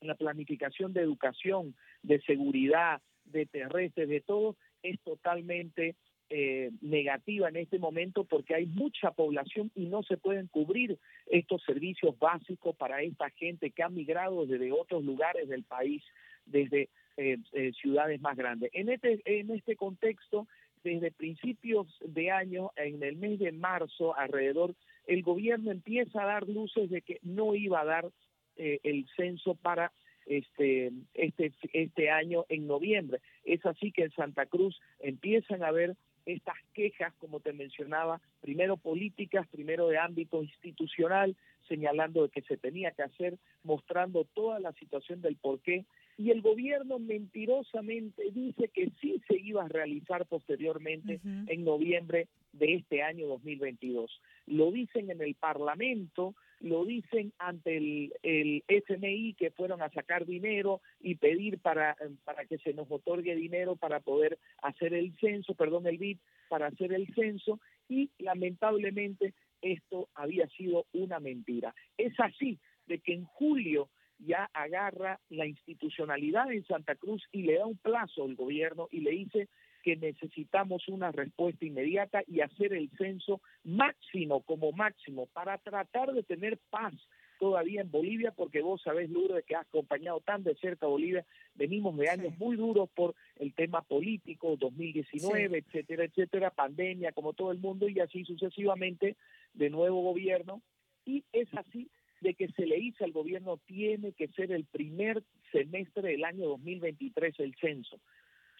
la 0.00 0.16
planificación 0.16 0.92
de 0.92 1.02
educación, 1.02 1.74
de 2.02 2.20
seguridad, 2.22 3.00
de 3.24 3.46
terrestres, 3.46 4.08
de 4.08 4.20
todo, 4.20 4.56
es 4.82 5.00
totalmente 5.00 5.96
eh, 6.36 6.72
negativa 6.80 7.48
en 7.48 7.54
este 7.54 7.78
momento 7.78 8.24
porque 8.24 8.56
hay 8.56 8.66
mucha 8.66 9.12
población 9.12 9.70
y 9.76 9.86
no 9.86 10.02
se 10.02 10.16
pueden 10.16 10.48
cubrir 10.48 10.98
estos 11.26 11.62
servicios 11.62 12.18
básicos 12.18 12.74
para 12.74 13.00
esta 13.02 13.30
gente 13.30 13.70
que 13.70 13.84
ha 13.84 13.88
migrado 13.88 14.44
desde 14.44 14.72
otros 14.72 15.04
lugares 15.04 15.48
del 15.48 15.62
país, 15.62 16.02
desde 16.44 16.88
eh, 17.16 17.38
eh, 17.52 17.70
ciudades 17.80 18.20
más 18.20 18.36
grandes. 18.36 18.68
En 18.72 18.88
este, 18.88 19.22
en 19.26 19.48
este 19.52 19.76
contexto, 19.76 20.48
desde 20.82 21.12
principios 21.12 21.86
de 22.04 22.32
año, 22.32 22.72
en 22.74 23.00
el 23.04 23.14
mes 23.14 23.38
de 23.38 23.52
marzo, 23.52 24.16
alrededor, 24.16 24.74
el 25.06 25.22
gobierno 25.22 25.70
empieza 25.70 26.20
a 26.20 26.26
dar 26.26 26.48
luces 26.48 26.90
de 26.90 27.02
que 27.02 27.20
no 27.22 27.54
iba 27.54 27.80
a 27.80 27.84
dar 27.84 28.10
el 28.56 29.06
censo 29.16 29.54
para 29.54 29.92
este, 30.26 30.90
este, 31.14 31.52
este 31.72 32.10
año 32.10 32.44
en 32.48 32.66
noviembre. 32.66 33.20
Es 33.44 33.64
así 33.66 33.92
que 33.92 34.02
en 34.02 34.10
Santa 34.10 34.46
Cruz 34.46 34.80
empiezan 34.98 35.62
a 35.62 35.68
haber 35.68 35.96
estas 36.26 36.56
quejas, 36.72 37.12
como 37.18 37.40
te 37.40 37.52
mencionaba, 37.52 38.20
primero 38.40 38.76
políticas, 38.76 39.46
primero 39.48 39.88
de 39.88 39.98
ámbito 39.98 40.42
institucional, 40.42 41.36
señalando 41.68 42.22
de 42.22 42.28
que 42.28 42.42
se 42.42 42.56
tenía 42.56 42.90
que 42.92 43.02
hacer, 43.02 43.38
mostrando 43.62 44.24
toda 44.24 44.60
la 44.60 44.72
situación 44.72 45.20
del 45.22 45.36
por 45.36 45.60
qué, 45.60 45.84
y 46.16 46.30
el 46.30 46.42
gobierno 46.42 46.98
mentirosamente 46.98 48.22
dice 48.32 48.68
que 48.68 48.90
sí 49.00 49.20
se 49.26 49.36
iba 49.36 49.64
a 49.64 49.68
realizar 49.68 50.26
posteriormente 50.26 51.20
en 51.24 51.64
noviembre 51.64 52.28
de 52.52 52.74
este 52.74 53.02
año 53.02 53.26
2022. 53.26 54.20
Lo 54.46 54.70
dicen 54.70 55.10
en 55.10 55.20
el 55.20 55.34
Parlamento, 55.34 56.34
lo 56.64 56.86
dicen 56.86 57.30
ante 57.38 57.76
el, 57.76 58.14
el 58.22 58.64
FMI 58.68 59.34
que 59.34 59.50
fueron 59.50 59.82
a 59.82 59.90
sacar 59.90 60.24
dinero 60.24 60.80
y 60.98 61.16
pedir 61.16 61.58
para, 61.58 61.94
para 62.24 62.46
que 62.46 62.56
se 62.56 62.72
nos 62.72 62.90
otorgue 62.90 63.36
dinero 63.36 63.76
para 63.76 64.00
poder 64.00 64.38
hacer 64.62 64.94
el 64.94 65.14
censo, 65.20 65.54
perdón, 65.54 65.86
el 65.86 65.98
BID, 65.98 66.18
para 66.48 66.68
hacer 66.68 66.94
el 66.94 67.14
censo 67.14 67.60
y 67.86 68.10
lamentablemente 68.18 69.34
esto 69.60 70.08
había 70.14 70.48
sido 70.48 70.86
una 70.94 71.20
mentira. 71.20 71.74
Es 71.98 72.18
así 72.18 72.58
de 72.86 72.98
que 72.98 73.12
en 73.12 73.24
julio 73.24 73.90
ya 74.18 74.48
agarra 74.54 75.20
la 75.28 75.46
institucionalidad 75.46 76.50
en 76.50 76.64
Santa 76.64 76.94
Cruz 76.94 77.22
y 77.30 77.42
le 77.42 77.58
da 77.58 77.66
un 77.66 77.76
plazo 77.76 78.24
al 78.24 78.36
gobierno 78.36 78.88
y 78.90 79.00
le 79.00 79.10
dice 79.10 79.48
que 79.84 79.96
necesitamos 79.96 80.88
una 80.88 81.12
respuesta 81.12 81.66
inmediata 81.66 82.22
y 82.26 82.40
hacer 82.40 82.72
el 82.72 82.88
censo 82.96 83.42
máximo 83.64 84.40
como 84.40 84.72
máximo 84.72 85.26
para 85.26 85.58
tratar 85.58 86.14
de 86.14 86.22
tener 86.22 86.58
paz 86.70 86.94
todavía 87.38 87.82
en 87.82 87.90
Bolivia, 87.90 88.32
porque 88.32 88.62
vos 88.62 88.80
sabés, 88.80 89.10
Lourdes, 89.10 89.44
que 89.44 89.54
has 89.54 89.66
acompañado 89.66 90.20
tan 90.20 90.42
de 90.42 90.54
cerca 90.54 90.86
a 90.86 90.88
Bolivia, 90.88 91.26
venimos 91.54 91.94
de 91.98 92.08
años 92.08 92.32
muy 92.38 92.56
duros 92.56 92.88
por 92.94 93.14
el 93.36 93.52
tema 93.52 93.82
político, 93.82 94.56
2019, 94.56 95.58
etcétera, 95.58 96.04
etcétera, 96.04 96.50
pandemia, 96.50 97.12
como 97.12 97.34
todo 97.34 97.52
el 97.52 97.58
mundo, 97.58 97.86
y 97.86 98.00
así 98.00 98.24
sucesivamente, 98.24 99.16
de 99.52 99.68
nuevo 99.68 100.00
gobierno, 100.00 100.62
y 101.04 101.24
es 101.34 101.48
así 101.54 101.90
de 102.22 102.32
que 102.32 102.48
se 102.52 102.64
le 102.64 102.76
dice 102.76 103.04
al 103.04 103.12
gobierno 103.12 103.58
tiene 103.66 104.12
que 104.12 104.28
ser 104.28 104.50
el 104.50 104.64
primer 104.64 105.22
semestre 105.52 106.12
del 106.12 106.24
año 106.24 106.48
2023 106.48 107.38
el 107.40 107.54
censo 107.56 108.00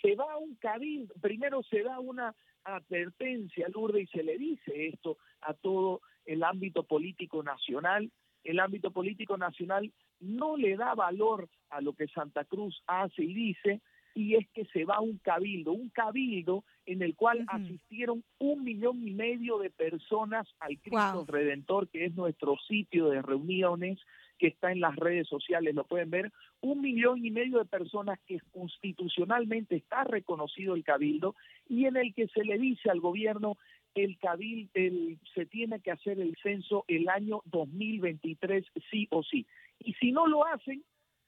se 0.04 0.14
va 0.16 0.34
a 0.34 0.36
un 0.36 0.54
cabildo, 0.56 1.14
primero 1.22 1.62
se 1.62 1.82
da 1.82 1.98
una 1.98 2.34
advertencia, 2.64 3.68
Lourdes, 3.70 4.02
y 4.02 4.06
se 4.18 4.22
le 4.22 4.36
dice 4.36 4.88
esto 4.88 5.16
a 5.40 5.54
todo 5.54 6.02
el 6.26 6.44
ámbito 6.44 6.82
político 6.82 7.42
nacional. 7.42 8.12
El 8.42 8.60
ámbito 8.60 8.90
político 8.90 9.38
nacional 9.38 9.90
no 10.20 10.58
le 10.58 10.76
da 10.76 10.94
valor 10.94 11.48
a 11.70 11.80
lo 11.80 11.94
que 11.94 12.06
Santa 12.08 12.44
Cruz 12.44 12.82
hace 12.86 13.24
y 13.24 13.32
dice, 13.32 13.80
y 14.14 14.34
es 14.34 14.46
que 14.50 14.66
se 14.66 14.84
va 14.84 14.96
a 14.96 15.00
un 15.00 15.16
cabildo, 15.18 15.72
un 15.72 15.88
cabildo 15.88 16.64
en 16.86 17.02
el 17.02 17.14
cual 17.14 17.44
asistieron 17.48 18.24
un 18.38 18.64
millón 18.64 19.06
y 19.06 19.12
medio 19.12 19.58
de 19.58 19.70
personas 19.70 20.46
al 20.60 20.78
Cristo 20.78 21.24
Redentor, 21.26 21.88
que 21.88 22.06
es 22.06 22.14
nuestro 22.14 22.56
sitio 22.68 23.08
de 23.08 23.22
reuniones, 23.22 23.98
que 24.38 24.48
está 24.48 24.72
en 24.72 24.80
las 24.80 24.96
redes 24.96 25.28
sociales, 25.28 25.74
lo 25.74 25.84
pueden 25.84 26.10
ver, 26.10 26.32
un 26.60 26.80
millón 26.80 27.24
y 27.24 27.30
medio 27.30 27.58
de 27.58 27.64
personas 27.64 28.18
que 28.26 28.40
constitucionalmente 28.52 29.76
está 29.76 30.04
reconocido 30.04 30.74
el 30.74 30.84
cabildo 30.84 31.34
y 31.68 31.86
en 31.86 31.96
el 31.96 32.14
que 32.14 32.28
se 32.28 32.44
le 32.44 32.58
dice 32.58 32.90
al 32.90 33.00
gobierno 33.00 33.56
el 33.94 34.18
cabildo 34.18 34.70
el, 34.74 35.18
se 35.34 35.46
tiene 35.46 35.80
que 35.80 35.92
hacer 35.92 36.18
el 36.18 36.36
censo 36.42 36.84
el 36.88 37.08
año 37.08 37.42
2023 37.44 38.64
sí 38.90 39.06
o 39.10 39.22
sí. 39.22 39.46
Y 39.78 39.94
si 39.94 40.10
no 40.10 40.26
lo 40.26 40.44
hacen, 40.46 40.82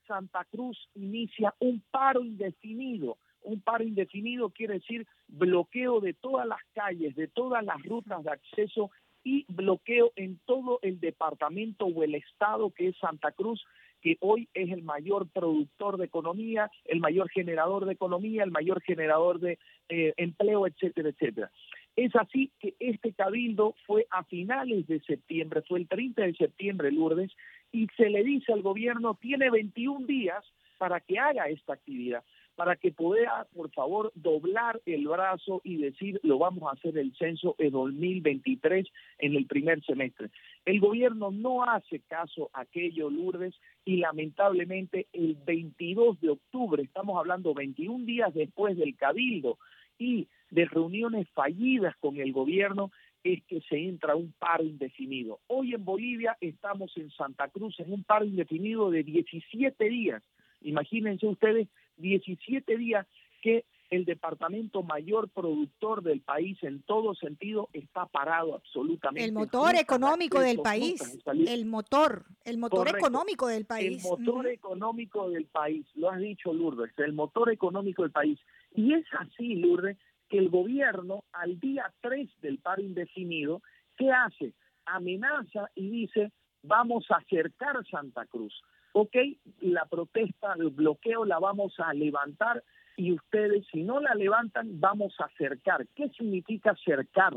Santa 0.07 0.45
Cruz 0.45 0.89
inicia 0.95 1.55
un 1.59 1.83
paro 1.91 2.25
indefinido. 2.25 3.19
Un 3.47 3.61
paro 3.61 3.85
indefinido 3.85 4.51
quiere 4.51 4.75
decir 4.75 5.07
bloqueo 5.29 6.01
de 6.01 6.15
todas 6.15 6.49
las 6.49 6.59
calles, 6.75 7.15
de 7.15 7.29
todas 7.29 7.65
las 7.65 7.81
rutas 7.85 8.25
de 8.25 8.31
acceso 8.31 8.91
y 9.23 9.45
bloqueo 9.49 10.13
en 10.17 10.41
todo 10.47 10.81
el 10.83 10.99
departamento 10.99 11.87
o 11.87 12.03
el 12.03 12.17
estado 12.17 12.71
que 12.71 12.89
es 12.89 12.97
Santa 12.99 13.31
Cruz, 13.31 13.65
que 14.01 14.17
hoy 14.21 14.49
es 14.53 14.71
el 14.73 14.83
mayor 14.83 15.29
productor 15.29 15.97
de 15.97 16.07
economía, 16.07 16.71
el 16.85 16.99
mayor 16.99 17.29
generador 17.31 17.87
de 17.87 17.93
economía, 17.93 18.43
el 18.43 18.51
mayor 18.51 18.83
generador 18.83 19.39
de 19.39 19.59
eh, 19.89 20.13
empleo, 20.17 20.67
etcétera, 20.67 21.11
etcétera. 21.11 21.51
Es 21.95 22.15
así 22.17 22.51
que 22.59 22.75
este 22.81 23.13
cabildo 23.13 23.77
fue 23.87 24.09
a 24.11 24.25
finales 24.25 24.89
de 24.89 25.01
septiembre, 25.01 25.63
fue 25.63 25.79
el 25.79 25.89
30 25.89 26.23
de 26.23 26.35
septiembre, 26.35 26.91
Lourdes, 26.91 27.31
y 27.71 27.87
se 27.97 28.11
le 28.11 28.25
dice 28.25 28.53
al 28.53 28.63
gobierno, 28.63 29.15
tiene 29.15 29.51
21 29.51 30.05
días 30.05 30.45
para 30.79 31.01
que 31.01 31.19
haga 31.21 31.49
esta 31.49 31.75
actividad 31.75 32.25
para 32.57 32.77
que 32.77 32.91
pueda, 32.91 33.47
por 33.55 33.71
favor, 33.71 34.11
doblar 34.15 34.81
el 34.87 35.07
brazo 35.07 35.61
y 35.63 35.77
decir, 35.77 36.19
lo 36.23 36.39
vamos 36.39 36.65
a 36.65 36.73
hacer 36.73 36.97
el 36.97 37.15
censo 37.17 37.55
en 37.59 37.71
2023 37.71 38.89
en 39.19 39.37
el 39.37 39.47
primer 39.47 39.85
semestre. 39.85 40.31
El 40.65 40.81
gobierno 40.81 41.31
no 41.31 41.65
hace 41.65 42.01
caso 42.01 42.51
a 42.55 42.63
aquello, 42.63 43.11
Lourdes, 43.11 43.55
y 43.85 43.99
lamentablemente 43.99 45.07
el 45.13 45.37
22 45.45 46.21
de 46.21 46.31
octubre, 46.31 46.83
estamos 46.83 47.19
hablando 47.19 47.53
21 47.53 48.07
días 48.07 48.33
después 48.33 48.77
del 48.79 48.97
cabildo 48.97 49.59
y 49.99 50.27
de 50.51 50.65
reuniones 50.65 51.29
fallidas 51.31 51.95
con 51.99 52.17
el 52.17 52.33
gobierno, 52.33 52.91
es 53.23 53.43
que 53.45 53.61
se 53.63 53.77
entra 53.77 54.17
un 54.17 54.33
paro 54.39 54.65
indefinido. 54.65 55.41
Hoy 55.49 55.75
en 55.75 55.85
Bolivia 55.85 56.37
estamos 56.41 56.97
en 56.97 57.11
Santa 57.11 57.49
Cruz 57.49 57.79
en 57.81 57.93
un 57.93 58.03
paro 58.03 58.25
indefinido 58.25 58.91
de 58.91 59.03
17 59.03 59.89
días. 59.89 60.23
Imagínense 60.63 61.27
ustedes 61.27 61.69
17 61.97 62.77
días 62.77 63.07
que 63.43 63.65
el 63.91 64.05
departamento 64.05 64.83
mayor 64.83 65.29
productor 65.29 66.03
del 66.03 66.21
país 66.21 66.59
en 66.63 66.83
todo 66.83 67.15
sentido 67.15 67.69
está 67.73 68.07
parado 68.07 68.55
absolutamente. 68.55 69.25
El 69.25 69.33
motor 69.33 69.77
económico 69.77 70.41
del 70.41 70.59
país, 70.59 71.01
el 71.27 71.67
motor, 71.67 72.25
el 72.45 72.59
motor 72.59 72.89
económico 72.89 73.47
del 73.47 73.65
país. 73.65 74.05
El 74.05 74.11
motor 74.11 74.49
económico 74.49 75.31
del 75.31 75.47
país, 75.47 75.87
lo 75.95 76.11
has 76.11 76.21
dicho 76.21 76.53
Lourdes, 76.53 76.93
el 76.99 77.13
motor 77.13 77.53
económico 77.53 78.03
del 78.03 78.11
país. 78.11 78.39
Y 78.75 78.93
es 78.93 79.05
así, 79.19 79.55
Lourdes, 79.55 79.97
que 80.29 80.39
el 80.39 80.49
gobierno 80.49 81.25
al 81.33 81.61
día 81.61 81.93
3 82.01 82.29
del 82.43 82.59
paro 82.59 82.83
indefinido, 82.83 83.63
¿qué 83.97 84.11
hace? 84.11 84.53
Amenaza 84.85 85.71
y 85.75 85.91
dice, 85.91 86.33
vamos 86.63 87.07
a 87.11 87.17
acercar 87.17 87.77
Santa 87.89 88.27
Cruz 88.27 88.53
ok, 88.99 89.15
la 89.61 89.85
protesta, 89.85 90.55
el 90.59 90.71
bloqueo 90.71 91.27
la 91.27 91.39
vamos 91.39 91.75
a 91.79 91.93
levantar 91.93 92.65
y 92.97 93.13
ustedes 93.13 93.67
si 93.71 93.83
no 93.83 94.01
la 94.01 94.15
levantan 94.15 94.81
vamos 94.81 95.15
a 95.19 95.29
cercar. 95.37 95.87
¿Qué 95.95 96.09
significa 96.17 96.75
cercar? 96.83 97.35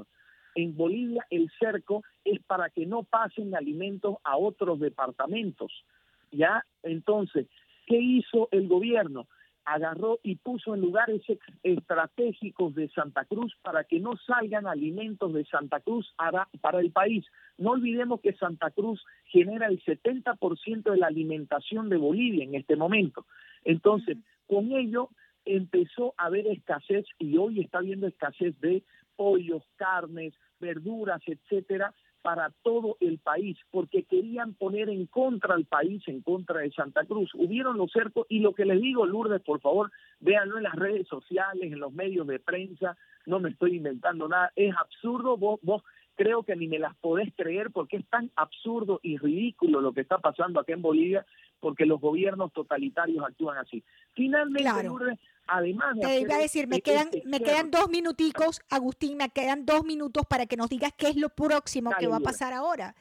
En 0.56 0.78
Bolivia 0.78 1.28
el 1.30 1.52
cerco 1.60 2.04
es 2.24 2.42
para 2.44 2.70
que 2.70 2.86
no 2.86 3.04
pasen 3.04 3.54
alimentos 3.56 4.20
a 4.24 4.38
otros 4.38 4.80
departamentos. 4.80 5.84
¿Ya? 6.32 6.64
Entonces, 6.82 7.48
¿qué 7.88 7.98
hizo 7.98 8.48
el 8.52 8.70
gobierno? 8.70 9.28
Agarró 9.70 10.20
y 10.24 10.36
puso 10.36 10.74
en 10.74 10.82
lugares 10.82 11.22
estratégicos 11.64 12.74
de 12.74 12.90
Santa 12.90 13.26
Cruz 13.26 13.56
para 13.62 13.84
que 13.84 14.00
no 14.00 14.18
salgan 14.18 14.66
alimentos 14.66 15.32
de 15.34 15.46
Santa 15.46 15.80
Cruz 15.80 16.14
para 16.62 16.80
el 16.80 16.92
país. 16.92 17.26
No 17.58 17.72
olvidemos 17.72 18.20
que 18.22 18.34
Santa 18.34 18.72
Cruz 18.72 19.04
genera 19.26 19.68
el 19.68 19.80
70% 19.84 20.92
de 20.92 20.98
la 20.98 21.08
alimentación 21.08 21.90
de 21.90 21.98
Bolivia 21.98 22.44
en 22.44 22.56
este 22.56 22.76
momento. 22.76 23.26
Entonces, 23.64 24.18
con 24.48 24.72
ello 24.72 25.10
empezó 25.46 26.16
a 26.18 26.26
haber 26.26 26.48
escasez 26.48 27.06
y 27.20 27.38
hoy 27.38 27.62
está 27.62 27.78
habiendo 27.78 28.08
escasez 28.08 28.60
de 28.60 28.84
pollos, 29.16 29.64
carnes, 29.76 30.34
verduras, 30.60 31.22
etcétera, 31.28 31.94
para 32.22 32.52
todo 32.64 32.98
el 33.00 33.20
país, 33.20 33.58
porque 33.72 34.04
querían 34.04 34.54
poner 34.54 34.90
en 34.90 35.06
contra 35.06 35.56
al 35.56 35.66
país, 35.66 36.02
en 36.08 36.22
contra 36.22 36.60
de 36.60 36.72
Santa 36.72 37.06
Cruz. 37.06 37.32
Hubieron 37.36 37.78
los 37.78 37.92
cercos 37.92 38.26
y 38.30 38.40
lo 38.40 38.54
que 38.54 38.66
les 38.66 38.82
digo, 38.82 39.06
Lourdes, 39.06 39.42
por 39.42 39.62
favor, 39.62 39.92
véanlo 40.20 40.58
en 40.58 40.64
las 40.64 40.76
redes 40.76 41.08
sociales, 41.08 41.72
en 41.72 41.80
los 41.80 41.94
medios 41.94 42.28
de 42.28 42.40
prensa, 42.40 42.98
no 43.26 43.40
me 43.40 43.50
estoy 43.50 43.78
inventando 43.78 44.28
nada, 44.28 44.52
es 44.56 44.76
absurdo, 44.76 45.38
vos, 45.38 45.60
vos 45.64 45.84
creo 46.16 46.44
que 46.44 46.56
ni 46.58 46.68
me 46.68 46.80
las 46.80 46.96
podés 46.98 47.34
creer 47.34 47.72
porque 47.72 47.96
es 47.96 48.06
tan 48.08 48.30
absurdo 48.36 49.00
y 49.02 49.18
ridículo 49.18 49.80
lo 49.80 49.94
que 49.94 50.02
está 50.02 50.18
pasando 50.18 50.60
acá 50.60 50.74
en 50.74 50.82
Bolivia, 50.82 51.26
porque 51.62 51.86
los 51.86 52.02
gobiernos 52.02 52.52
totalitarios 52.52 53.24
actúan 53.26 53.58
así. 53.58 53.84
Finalmente, 54.14 54.84
Lourdes, 54.84 55.18
además 55.50 55.96
de 55.96 56.02
Te 56.02 56.20
iba 56.22 56.36
a 56.36 56.40
decir, 56.40 56.68
me 56.68 56.78
este 56.78 56.92
quedan, 56.92 57.10
me 57.26 57.40
quedan 57.40 57.72
dos 57.72 57.90
minuticos, 57.90 58.62
Agustín, 58.70 59.18
me 59.18 59.30
quedan 59.30 59.66
dos 59.66 59.84
minutos 59.84 60.24
para 60.30 60.46
que 60.46 60.58
nos 60.58 60.70
digas 60.70 60.94
qué 60.98 61.08
es 61.08 61.16
lo 61.18 61.30
próximo 61.30 61.92
que 62.00 62.08
va 62.08 62.18
a 62.18 62.22
pasar 62.22 62.54
ahora. 62.54 62.96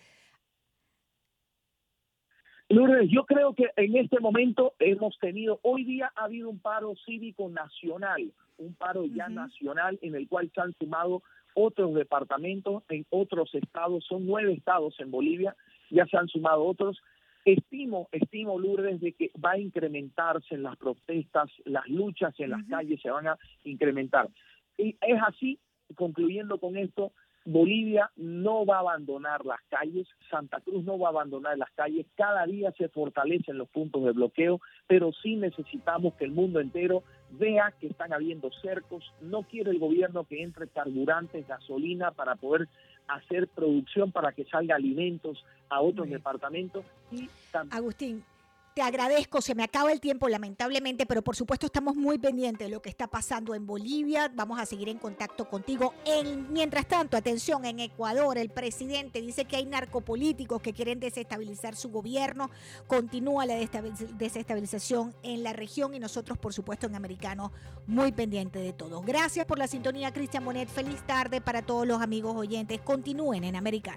Lourdes, 2.71 3.09
yo 3.11 3.25
creo 3.25 3.55
que 3.55 3.71
en 3.77 3.97
este 3.97 4.21
momento 4.21 4.75
hemos 4.79 5.19
tenido, 5.19 5.59
hoy 5.63 5.85
día 5.85 6.13
ha 6.15 6.25
habido 6.25 6.51
un 6.51 6.59
paro 6.59 6.95
cívico 7.07 7.49
nacional, 7.49 8.31
un 8.59 8.75
paro 8.75 9.07
ya 9.07 9.29
nacional 9.29 9.99
en 10.03 10.15
el 10.15 10.29
cual 10.29 10.51
se 10.55 10.61
han 10.61 10.75
sumado 10.75 11.23
otros 11.55 11.95
departamentos 11.95 12.83
en 12.91 13.07
otros 13.09 13.55
estados, 13.55 14.05
son 14.05 14.27
nueve 14.27 14.53
estados 14.53 14.95
en 15.01 15.11
Bolivia, 15.11 15.57
ya 15.91 16.07
se 16.07 16.17
han 16.19 16.29
sumado 16.29 16.65
otros. 16.65 17.01
Estimo, 17.49 18.11
estimo 18.13 18.59
Lourdes, 18.59 19.01
de 19.01 19.15
que 19.15 19.31
va 19.43 19.53
a 19.53 19.59
incrementarse 19.59 20.55
en 20.55 20.65
las 20.65 20.77
protestas, 20.77 21.51
las 21.65 21.89
luchas 21.89 22.39
en 22.41 22.51
las 22.51 22.63
calles 22.67 23.01
se 23.01 23.11
van 23.11 23.27
a 23.27 23.39
incrementar. 23.65 24.29
Y 24.77 24.99
es 25.01 25.19
así, 25.27 25.59
concluyendo 25.95 26.59
con 26.59 26.77
esto, 26.77 27.11
Bolivia 27.47 28.11
no 28.17 28.67
va 28.67 28.77
a 28.77 28.81
abandonar 28.81 29.47
las 29.47 29.61
calles, 29.71 30.07
Santa 30.31 30.61
Cruz 30.61 30.85
no 30.85 30.99
va 30.99 31.09
a 31.09 31.11
abandonar 31.13 31.57
las 31.57 31.71
calles, 31.71 32.05
cada 32.17 32.45
día 32.45 32.71
se 32.73 32.91
fortalecen 32.91 33.57
los 33.57 33.71
puntos 33.71 34.05
de 34.05 34.13
bloqueo, 34.13 34.61
pero 34.87 35.11
sí 35.15 35.37
necesitamos 35.37 36.13
que 36.17 36.27
el 36.27 36.33
mundo 36.33 36.61
entero 36.61 37.03
vea 37.31 37.73
que 37.81 37.87
están 37.87 38.13
habiendo 38.13 38.51
cercos, 38.61 39.11
no 39.23 39.45
quiere 39.45 39.71
el 39.71 39.79
gobierno 39.79 40.25
que 40.25 40.43
entre 40.43 40.69
carburantes, 40.69 41.49
gasolina 41.49 42.11
para 42.11 42.37
poder 42.37 42.69
hacer 43.09 43.49
producción 43.49 44.13
para 44.13 44.33
que 44.33 44.45
salga 44.45 44.77
alimentos 44.77 45.45
a 45.69 45.81
otros 45.81 46.09
departamentos 46.09 46.85
y 47.11 47.29
Agustín, 47.71 48.23
te 48.79 48.83
agradezco, 48.85 49.43
se 49.43 49.57
me 49.57 49.65
acaba 49.65 49.91
el 49.91 49.99
tiempo 49.99 50.29
lamentablemente, 50.29 51.05
pero 51.05 51.21
por 51.21 51.35
supuesto 51.35 51.67
estamos 51.67 51.97
muy 51.97 52.17
pendientes 52.17 52.69
de 52.69 52.73
lo 52.73 52.81
que 52.81 52.89
está 52.89 53.09
pasando 53.09 53.57
en 53.57 53.67
Bolivia. 53.67 54.31
Vamos 54.33 54.61
a 54.61 54.67
seguir 54.67 54.89
en 54.89 54.99
contacto 54.99 55.49
contigo. 55.49 55.95
mientras 56.51 56.87
tanto, 56.87 57.17
atención, 57.17 57.65
en 57.65 57.81
Ecuador 57.81 58.39
el 58.39 58.51
presidente 58.51 59.21
dice 59.21 59.47
que 59.47 59.57
hay 59.57 59.67
narcopolíticos 59.67 60.63
que 60.63 60.73
quieren 60.73 61.01
desestabilizar 61.01 61.75
su 61.75 61.91
gobierno. 61.91 62.53
Continúa 62.87 63.47
la 63.47 63.57
desestabilización 63.57 65.13
en 65.25 65.43
la 65.43 65.53
región 65.53 65.93
y 65.95 65.99
nosotros, 65.99 66.39
por 66.39 66.55
supuesto, 66.55 66.87
en 66.87 66.95
Americano, 66.95 67.51
muy 67.89 68.13
pendientes 68.13 68.63
de 68.63 68.75
todo. 68.75 69.03
Gracias 69.03 69.45
por 69.45 69.59
la 69.59 69.67
sintonía, 69.67 70.13
Cristian 70.13 70.45
Bonet. 70.45 70.69
Feliz 70.69 71.05
tarde 71.05 71.41
para 71.41 71.63
todos 71.63 71.85
los 71.85 72.01
amigos 72.01 72.37
oyentes. 72.37 72.81
Continúen 72.81 73.43
en 73.43 73.57
Americano. 73.57 73.97